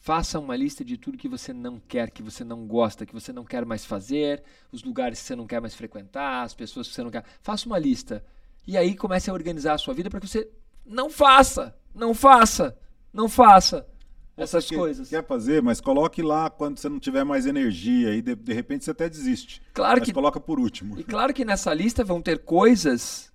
faça 0.00 0.38
uma 0.38 0.56
lista 0.56 0.82
de 0.82 0.96
tudo 0.96 1.18
que 1.18 1.28
você 1.28 1.52
não 1.52 1.78
quer, 1.78 2.10
que 2.10 2.22
você 2.22 2.42
não 2.42 2.66
gosta, 2.66 3.04
que 3.04 3.12
você 3.12 3.32
não 3.32 3.44
quer 3.44 3.66
mais 3.66 3.84
fazer, 3.84 4.42
os 4.72 4.82
lugares 4.82 5.20
que 5.20 5.26
você 5.26 5.36
não 5.36 5.46
quer 5.46 5.60
mais 5.60 5.74
frequentar, 5.74 6.42
as 6.42 6.54
pessoas 6.54 6.88
que 6.88 6.94
você 6.94 7.02
não 7.02 7.10
quer. 7.10 7.24
Faça 7.42 7.66
uma 7.66 7.78
lista. 7.78 8.24
E 8.66 8.76
aí 8.76 8.96
comece 8.96 9.30
a 9.30 9.34
organizar 9.34 9.74
a 9.74 9.78
sua 9.78 9.94
vida 9.94 10.08
para 10.08 10.20
que 10.20 10.26
você 10.26 10.50
não 10.86 11.10
faça, 11.10 11.76
não 11.94 12.14
faça, 12.14 12.76
não 13.12 13.28
faça 13.28 13.86
essas 14.36 14.64
você 14.64 14.74
coisas. 14.74 15.08
Quer 15.08 15.24
fazer, 15.24 15.62
mas 15.62 15.80
coloque 15.80 16.22
lá 16.22 16.48
quando 16.48 16.78
você 16.78 16.88
não 16.88 16.98
tiver 16.98 17.24
mais 17.24 17.46
energia 17.46 18.14
e 18.14 18.22
de, 18.22 18.34
de 18.34 18.52
repente 18.52 18.84
você 18.84 18.90
até 18.90 19.08
desiste. 19.08 19.62
Claro 19.72 19.98
mas 19.98 20.06
que 20.08 20.12
coloca 20.12 20.40
por 20.40 20.58
último. 20.58 20.98
E 20.98 21.04
claro 21.04 21.32
que 21.34 21.44
nessa 21.44 21.72
lista 21.74 22.04
vão 22.04 22.20
ter 22.22 22.40
coisas 22.40 23.30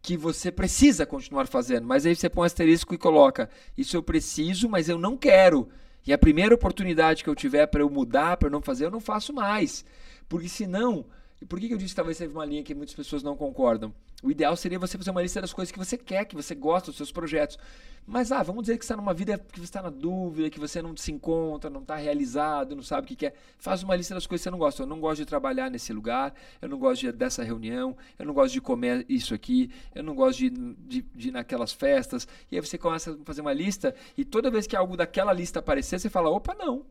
que 0.00 0.16
você 0.16 0.52
precisa 0.52 1.06
continuar 1.06 1.46
fazendo, 1.46 1.86
mas 1.86 2.04
aí 2.04 2.14
você 2.14 2.28
põe 2.28 2.42
um 2.42 2.46
asterisco 2.46 2.94
e 2.94 2.98
coloca: 2.98 3.48
isso 3.76 3.96
eu 3.96 4.02
preciso, 4.02 4.68
mas 4.68 4.88
eu 4.88 4.98
não 4.98 5.16
quero. 5.16 5.68
E 6.06 6.12
a 6.12 6.18
primeira 6.18 6.54
oportunidade 6.54 7.24
que 7.24 7.30
eu 7.30 7.34
tiver 7.34 7.66
para 7.66 7.80
eu 7.80 7.88
mudar, 7.88 8.36
para 8.36 8.48
eu 8.48 8.52
não 8.52 8.60
fazer, 8.60 8.84
eu 8.84 8.90
não 8.90 9.00
faço 9.00 9.32
mais. 9.32 9.84
Porque 10.28 10.48
senão, 10.48 11.06
e 11.44 11.46
por 11.46 11.60
que 11.60 11.70
eu 11.70 11.76
disse 11.76 11.90
que 11.90 11.96
talvez 11.96 12.16
seja 12.16 12.32
uma 12.32 12.46
linha 12.46 12.62
que 12.62 12.74
muitas 12.74 12.94
pessoas 12.94 13.22
não 13.22 13.36
concordam? 13.36 13.92
O 14.22 14.30
ideal 14.30 14.56
seria 14.56 14.78
você 14.78 14.96
fazer 14.96 15.10
uma 15.10 15.20
lista 15.20 15.42
das 15.42 15.52
coisas 15.52 15.70
que 15.70 15.78
você 15.78 15.98
quer, 15.98 16.24
que 16.24 16.34
você 16.34 16.54
gosta, 16.54 16.86
dos 16.86 16.96
seus 16.96 17.12
projetos. 17.12 17.58
Mas, 18.06 18.32
ah, 18.32 18.42
vamos 18.42 18.62
dizer 18.62 18.78
que 18.78 18.84
está 18.84 18.96
numa 18.96 19.12
vida 19.12 19.36
que 19.36 19.60
você 19.60 19.64
está 19.64 19.82
na 19.82 19.90
dúvida, 19.90 20.48
que 20.48 20.58
você 20.58 20.80
não 20.80 20.96
se 20.96 21.12
encontra, 21.12 21.68
não 21.68 21.82
está 21.82 21.96
realizado, 21.96 22.74
não 22.74 22.82
sabe 22.82 23.04
o 23.04 23.08
que 23.08 23.14
quer. 23.14 23.34
Faz 23.58 23.82
uma 23.82 23.94
lista 23.94 24.14
das 24.14 24.26
coisas 24.26 24.40
que 24.40 24.44
você 24.44 24.50
não 24.50 24.58
gosta. 24.58 24.84
Eu 24.84 24.86
não 24.86 24.98
gosto 24.98 25.18
de 25.18 25.26
trabalhar 25.26 25.70
nesse 25.70 25.92
lugar, 25.92 26.32
eu 26.62 26.68
não 26.70 26.78
gosto 26.78 27.02
de, 27.02 27.12
dessa 27.12 27.44
reunião, 27.44 27.94
eu 28.18 28.24
não 28.24 28.32
gosto 28.32 28.54
de 28.54 28.62
comer 28.62 29.04
isso 29.06 29.34
aqui, 29.34 29.70
eu 29.94 30.02
não 30.02 30.14
gosto 30.14 30.38
de, 30.38 30.48
de, 30.48 31.02
de 31.02 31.28
ir 31.28 31.30
naquelas 31.30 31.74
festas. 31.74 32.26
E 32.50 32.56
aí 32.56 32.62
você 32.62 32.78
começa 32.78 33.12
a 33.12 33.18
fazer 33.22 33.42
uma 33.42 33.52
lista 33.52 33.94
e 34.16 34.24
toda 34.24 34.50
vez 34.50 34.66
que 34.66 34.74
algo 34.74 34.96
daquela 34.96 35.34
lista 35.34 35.58
aparecer, 35.58 35.98
você 35.98 36.08
fala: 36.08 36.30
opa, 36.30 36.54
não, 36.54 36.86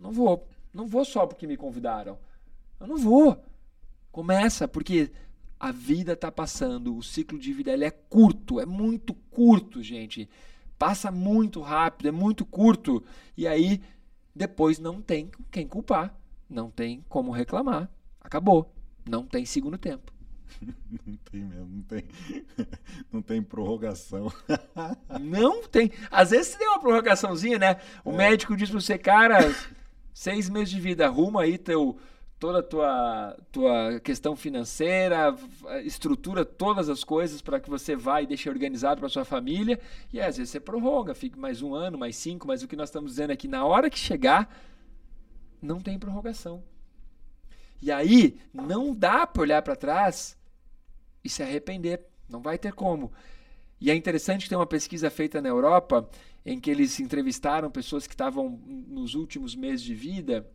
não 0.00 0.10
vou. 0.10 0.48
Não 0.74 0.84
vou 0.84 1.04
só 1.04 1.28
porque 1.28 1.46
me 1.46 1.56
convidaram. 1.56 2.18
Eu 2.80 2.88
não 2.88 2.96
vou. 2.96 3.40
Começa, 4.10 4.66
porque 4.66 5.10
a 5.58 5.72
vida 5.72 6.12
está 6.12 6.30
passando, 6.30 6.96
o 6.96 7.02
ciclo 7.02 7.38
de 7.38 7.52
vida 7.52 7.72
ele 7.72 7.84
é 7.84 7.90
curto, 7.90 8.60
é 8.60 8.66
muito 8.66 9.14
curto, 9.30 9.82
gente. 9.82 10.28
Passa 10.78 11.10
muito 11.10 11.60
rápido, 11.60 12.08
é 12.08 12.12
muito 12.12 12.46
curto. 12.46 13.02
E 13.36 13.46
aí, 13.46 13.80
depois 14.34 14.78
não 14.78 15.02
tem 15.02 15.30
quem 15.50 15.66
culpar, 15.66 16.14
não 16.48 16.70
tem 16.70 17.04
como 17.08 17.32
reclamar. 17.32 17.90
Acabou. 18.20 18.72
Não 19.08 19.26
tem 19.26 19.44
segundo 19.44 19.78
tempo. 19.78 20.12
Não 21.06 21.16
tem 21.30 21.44
mesmo, 21.44 21.66
não 21.66 21.82
tem, 21.82 22.04
não 23.12 23.22
tem 23.22 23.42
prorrogação. 23.42 24.32
Não 25.20 25.62
tem. 25.62 25.92
Às 26.10 26.30
vezes 26.30 26.56
tem 26.56 26.66
uma 26.66 26.80
prorrogaçãozinha, 26.80 27.58
né? 27.58 27.76
O 28.02 28.12
é. 28.12 28.16
médico 28.16 28.56
diz 28.56 28.70
para 28.70 28.80
você, 28.80 28.96
cara, 28.96 29.38
seis 30.12 30.48
meses 30.48 30.70
de 30.70 30.80
vida, 30.80 31.06
arruma 31.06 31.42
aí 31.42 31.58
teu 31.58 31.98
toda 32.38 32.60
a 32.60 32.62
tua, 32.62 33.36
tua 33.50 34.00
questão 34.00 34.36
financeira, 34.36 35.34
estrutura 35.84 36.44
todas 36.44 36.88
as 36.88 37.02
coisas 37.02 37.42
para 37.42 37.58
que 37.58 37.68
você 37.68 37.96
vá 37.96 38.22
e 38.22 38.26
deixe 38.26 38.48
organizado 38.48 39.00
para 39.00 39.08
sua 39.08 39.24
família. 39.24 39.80
E 40.12 40.20
às 40.20 40.36
vezes 40.36 40.50
você 40.50 40.60
prorroga, 40.60 41.14
fica 41.14 41.38
mais 41.38 41.62
um 41.62 41.74
ano, 41.74 41.98
mais 41.98 42.16
cinco, 42.16 42.46
mas 42.46 42.62
o 42.62 42.68
que 42.68 42.76
nós 42.76 42.88
estamos 42.88 43.12
dizendo 43.12 43.32
é 43.32 43.36
que 43.36 43.48
na 43.48 43.64
hora 43.64 43.90
que 43.90 43.98
chegar, 43.98 44.48
não 45.60 45.80
tem 45.80 45.98
prorrogação. 45.98 46.62
E 47.82 47.90
aí, 47.90 48.38
não 48.52 48.94
dá 48.94 49.26
para 49.26 49.42
olhar 49.42 49.62
para 49.62 49.76
trás 49.76 50.36
e 51.24 51.28
se 51.28 51.42
arrepender. 51.42 52.04
Não 52.28 52.40
vai 52.40 52.58
ter 52.58 52.72
como. 52.72 53.12
E 53.80 53.90
é 53.90 53.94
interessante 53.94 54.42
que 54.44 54.48
tem 54.48 54.58
uma 54.58 54.66
pesquisa 54.66 55.10
feita 55.10 55.40
na 55.40 55.48
Europa 55.48 56.08
em 56.44 56.58
que 56.58 56.70
eles 56.70 56.98
entrevistaram 57.00 57.70
pessoas 57.70 58.06
que 58.06 58.14
estavam 58.14 58.60
nos 58.66 59.14
últimos 59.14 59.54
meses 59.54 59.82
de 59.82 59.94
vida 59.94 60.48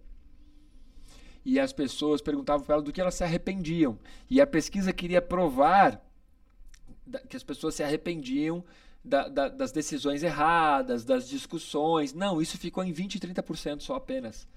e 1.46 1.60
as 1.60 1.74
pessoas 1.74 2.22
perguntavam 2.22 2.66
para 2.66 2.76
ela 2.76 2.84
do 2.84 2.92
que 2.92 3.02
elas 3.02 3.16
se 3.16 3.24
arrependiam. 3.24 4.00
E 4.30 4.40
a 4.40 4.48
pesquisa 4.48 4.94
queria 4.94 5.22
provar 5.22 6.02
que 7.30 7.36
as 7.36 7.44
pessoas 7.44 7.76
se 7.76 7.84
arrependiam 7.84 8.64
da, 9.04 9.28
da, 9.28 9.50
das 9.50 9.72
decisões 9.72 10.24
erradas, 10.24 11.04
das 11.04 11.28
discussões. 11.28 12.14
Não, 12.14 12.42
isso 12.42 12.58
ficou 12.58 12.84
em 12.84 12.92
20 12.92 13.16
e 13.16 13.20
30% 13.20 13.82
só 13.82 13.96
apenas. 13.96 14.48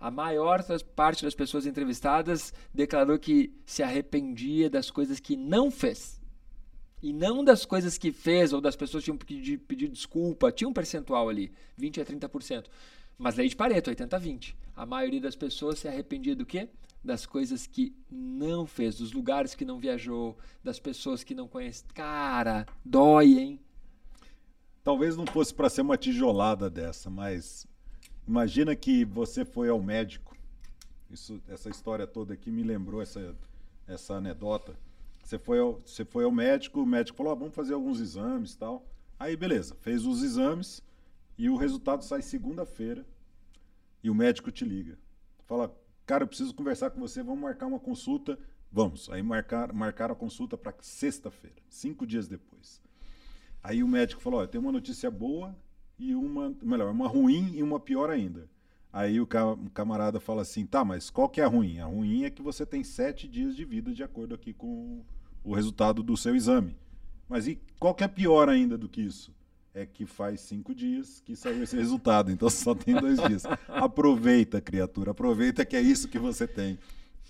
A 0.00 0.10
maior 0.10 0.62
parte 0.94 1.24
das 1.24 1.34
pessoas 1.34 1.66
entrevistadas 1.66 2.52
declarou 2.72 3.18
que 3.18 3.52
se 3.64 3.82
arrependia 3.82 4.68
das 4.68 4.90
coisas 4.90 5.20
que 5.20 5.36
não 5.36 5.70
fez. 5.70 6.20
E 7.02 7.12
não 7.12 7.44
das 7.44 7.66
coisas 7.66 7.98
que 7.98 8.10
fez 8.10 8.52
ou 8.52 8.60
das 8.60 8.76
pessoas 8.76 9.02
que 9.02 9.10
tinham 9.10 9.18
pedido 9.18 9.62
pedir 9.64 9.88
desculpa. 9.88 10.50
Tinha 10.50 10.68
um 10.68 10.72
percentual 10.72 11.28
ali, 11.28 11.52
20 11.76 12.00
a 12.00 12.04
30%. 12.04 12.64
Mas 13.18 13.36
lei 13.36 13.48
de 13.48 13.56
Pareto, 13.56 13.90
80-20. 13.90 14.54
A 14.76 14.84
maioria 14.84 15.20
das 15.20 15.36
pessoas 15.36 15.78
se 15.78 15.88
arrependia 15.88 16.34
do 16.34 16.44
quê? 16.44 16.68
Das 17.02 17.26
coisas 17.26 17.66
que 17.66 17.94
não 18.10 18.66
fez, 18.66 18.96
dos 18.96 19.12
lugares 19.12 19.54
que 19.54 19.64
não 19.64 19.78
viajou, 19.78 20.36
das 20.62 20.80
pessoas 20.80 21.22
que 21.22 21.34
não 21.34 21.46
conhece. 21.46 21.84
Cara, 21.94 22.66
dói, 22.84 23.38
hein? 23.38 23.60
Talvez 24.82 25.16
não 25.16 25.26
fosse 25.26 25.54
para 25.54 25.70
ser 25.70 25.82
uma 25.82 25.96
tijolada 25.96 26.68
dessa, 26.68 27.08
mas 27.08 27.66
imagina 28.26 28.74
que 28.74 29.04
você 29.04 29.44
foi 29.44 29.68
ao 29.68 29.80
médico. 29.80 30.36
Isso, 31.10 31.40
essa 31.48 31.70
história 31.70 32.06
toda 32.06 32.34
aqui 32.34 32.50
me 32.50 32.62
lembrou 32.62 33.00
essa, 33.00 33.34
essa 33.86 34.14
anedota. 34.14 34.76
Você 35.22 35.38
foi, 35.38 35.58
ao, 35.58 35.80
você 35.84 36.04
foi 36.04 36.24
ao 36.24 36.32
médico, 36.32 36.82
o 36.82 36.86
médico 36.86 37.16
falou: 37.16 37.32
ah, 37.32 37.36
vamos 37.36 37.54
fazer 37.54 37.72
alguns 37.72 38.00
exames 38.00 38.56
tal. 38.56 38.84
Aí, 39.18 39.36
beleza, 39.36 39.74
fez 39.80 40.04
os 40.04 40.22
exames 40.22 40.82
e 41.36 41.48
o 41.48 41.56
resultado 41.56 42.04
sai 42.04 42.22
segunda-feira 42.22 43.04
e 44.02 44.10
o 44.10 44.14
médico 44.14 44.50
te 44.50 44.64
liga. 44.64 44.98
Fala, 45.46 45.74
cara, 46.06 46.24
eu 46.24 46.28
preciso 46.28 46.54
conversar 46.54 46.90
com 46.90 47.00
você, 47.00 47.22
vamos 47.22 47.42
marcar 47.42 47.66
uma 47.66 47.80
consulta. 47.80 48.38
Vamos. 48.70 49.08
Aí 49.10 49.22
marcar, 49.22 49.72
marcaram 49.72 50.14
a 50.14 50.16
consulta 50.16 50.56
para 50.56 50.74
sexta-feira, 50.80 51.62
cinco 51.68 52.06
dias 52.06 52.26
depois. 52.26 52.82
Aí 53.62 53.82
o 53.82 53.88
médico 53.88 54.20
falou: 54.20 54.40
Olha, 54.40 54.48
tem 54.48 54.60
uma 54.60 54.72
notícia 54.72 55.10
boa 55.10 55.56
e 55.98 56.14
uma, 56.14 56.54
melhor, 56.60 56.90
uma 56.90 57.08
ruim 57.08 57.52
e 57.54 57.62
uma 57.62 57.78
pior 57.78 58.10
ainda. 58.10 58.50
Aí 58.92 59.20
o 59.20 59.26
camarada 59.72 60.20
fala 60.20 60.42
assim: 60.42 60.66
Tá, 60.66 60.84
mas 60.84 61.08
qual 61.08 61.28
que 61.28 61.40
é 61.40 61.44
a 61.44 61.48
ruim? 61.48 61.78
A 61.78 61.86
ruim 61.86 62.24
é 62.24 62.30
que 62.30 62.42
você 62.42 62.66
tem 62.66 62.84
sete 62.84 63.26
dias 63.26 63.56
de 63.56 63.64
vida 63.64 63.92
de 63.92 64.02
acordo 64.02 64.34
aqui 64.34 64.52
com 64.52 65.04
o 65.42 65.54
resultado 65.54 66.02
do 66.02 66.16
seu 66.16 66.34
exame. 66.34 66.76
Mas 67.28 67.46
e 67.46 67.58
qual 67.78 67.94
que 67.94 68.04
é 68.04 68.08
pior 68.08 68.48
ainda 68.48 68.76
do 68.76 68.88
que 68.88 69.00
isso? 69.00 69.34
É 69.74 69.84
que 69.84 70.06
faz 70.06 70.40
cinco 70.40 70.72
dias 70.72 71.20
que 71.20 71.34
saiu 71.34 71.64
esse 71.64 71.76
resultado, 71.76 72.30
então 72.30 72.48
só 72.48 72.74
tem 72.74 72.94
dois 72.94 73.18
dias. 73.20 73.42
Aproveita, 73.68 74.60
criatura, 74.60 75.10
aproveita 75.10 75.64
que 75.64 75.74
é 75.74 75.80
isso 75.80 76.08
que 76.08 76.18
você 76.18 76.46
tem. 76.46 76.78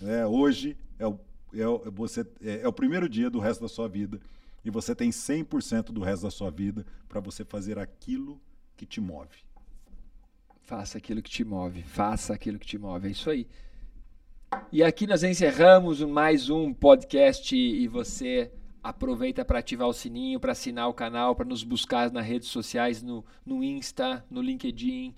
É, 0.02 0.26
hoje 0.26 0.76
é 0.98 1.06
o, 1.06 1.18
é, 1.54 1.66
o, 1.66 1.90
você, 1.90 2.20
é, 2.42 2.60
é 2.60 2.68
o 2.68 2.72
primeiro 2.72 3.08
dia 3.08 3.30
do 3.30 3.38
resto 3.38 3.62
da 3.62 3.68
sua 3.68 3.88
vida 3.88 4.20
e 4.62 4.70
você 4.70 4.94
tem 4.94 5.08
100% 5.08 5.86
do 5.86 6.02
resto 6.02 6.24
da 6.24 6.30
sua 6.30 6.50
vida 6.50 6.84
para 7.08 7.18
você 7.18 7.44
fazer 7.44 7.78
aquilo 7.78 8.38
que 8.76 8.84
te 8.84 9.00
move. 9.00 9.38
Faça 10.62 10.98
aquilo 10.98 11.22
que 11.22 11.30
te 11.30 11.44
move, 11.44 11.82
faça 11.82 12.34
aquilo 12.34 12.58
que 12.58 12.66
te 12.66 12.76
move, 12.76 13.08
é 13.08 13.10
isso 13.10 13.30
aí. 13.30 13.46
E 14.70 14.82
aqui 14.82 15.06
nós 15.06 15.22
encerramos 15.22 16.00
mais 16.02 16.50
um 16.50 16.72
podcast 16.72 17.56
e 17.56 17.88
você 17.88 18.50
Aproveita 18.84 19.46
para 19.46 19.60
ativar 19.60 19.88
o 19.88 19.94
sininho, 19.94 20.38
para 20.38 20.52
assinar 20.52 20.86
o 20.90 20.92
canal, 20.92 21.34
para 21.34 21.46
nos 21.46 21.64
buscar 21.64 22.12
nas 22.12 22.26
redes 22.26 22.48
sociais, 22.48 23.02
no, 23.02 23.24
no 23.44 23.64
Insta, 23.64 24.22
no 24.30 24.42
LinkedIn. 24.42 25.14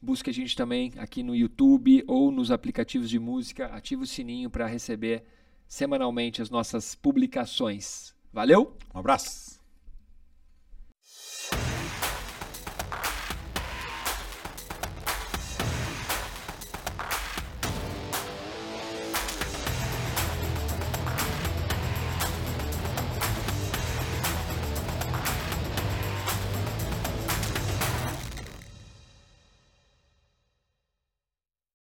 Busque 0.00 0.30
a 0.30 0.32
gente 0.32 0.54
também 0.54 0.92
aqui 0.96 1.24
no 1.24 1.34
YouTube 1.34 2.04
ou 2.06 2.30
nos 2.30 2.52
aplicativos 2.52 3.10
de 3.10 3.18
música. 3.18 3.66
Ative 3.66 4.04
o 4.04 4.06
sininho 4.06 4.48
para 4.48 4.66
receber 4.66 5.24
semanalmente 5.66 6.40
as 6.40 6.48
nossas 6.48 6.94
publicações. 6.94 8.14
Valeu? 8.32 8.76
Um 8.94 9.00
abraço! 9.00 9.57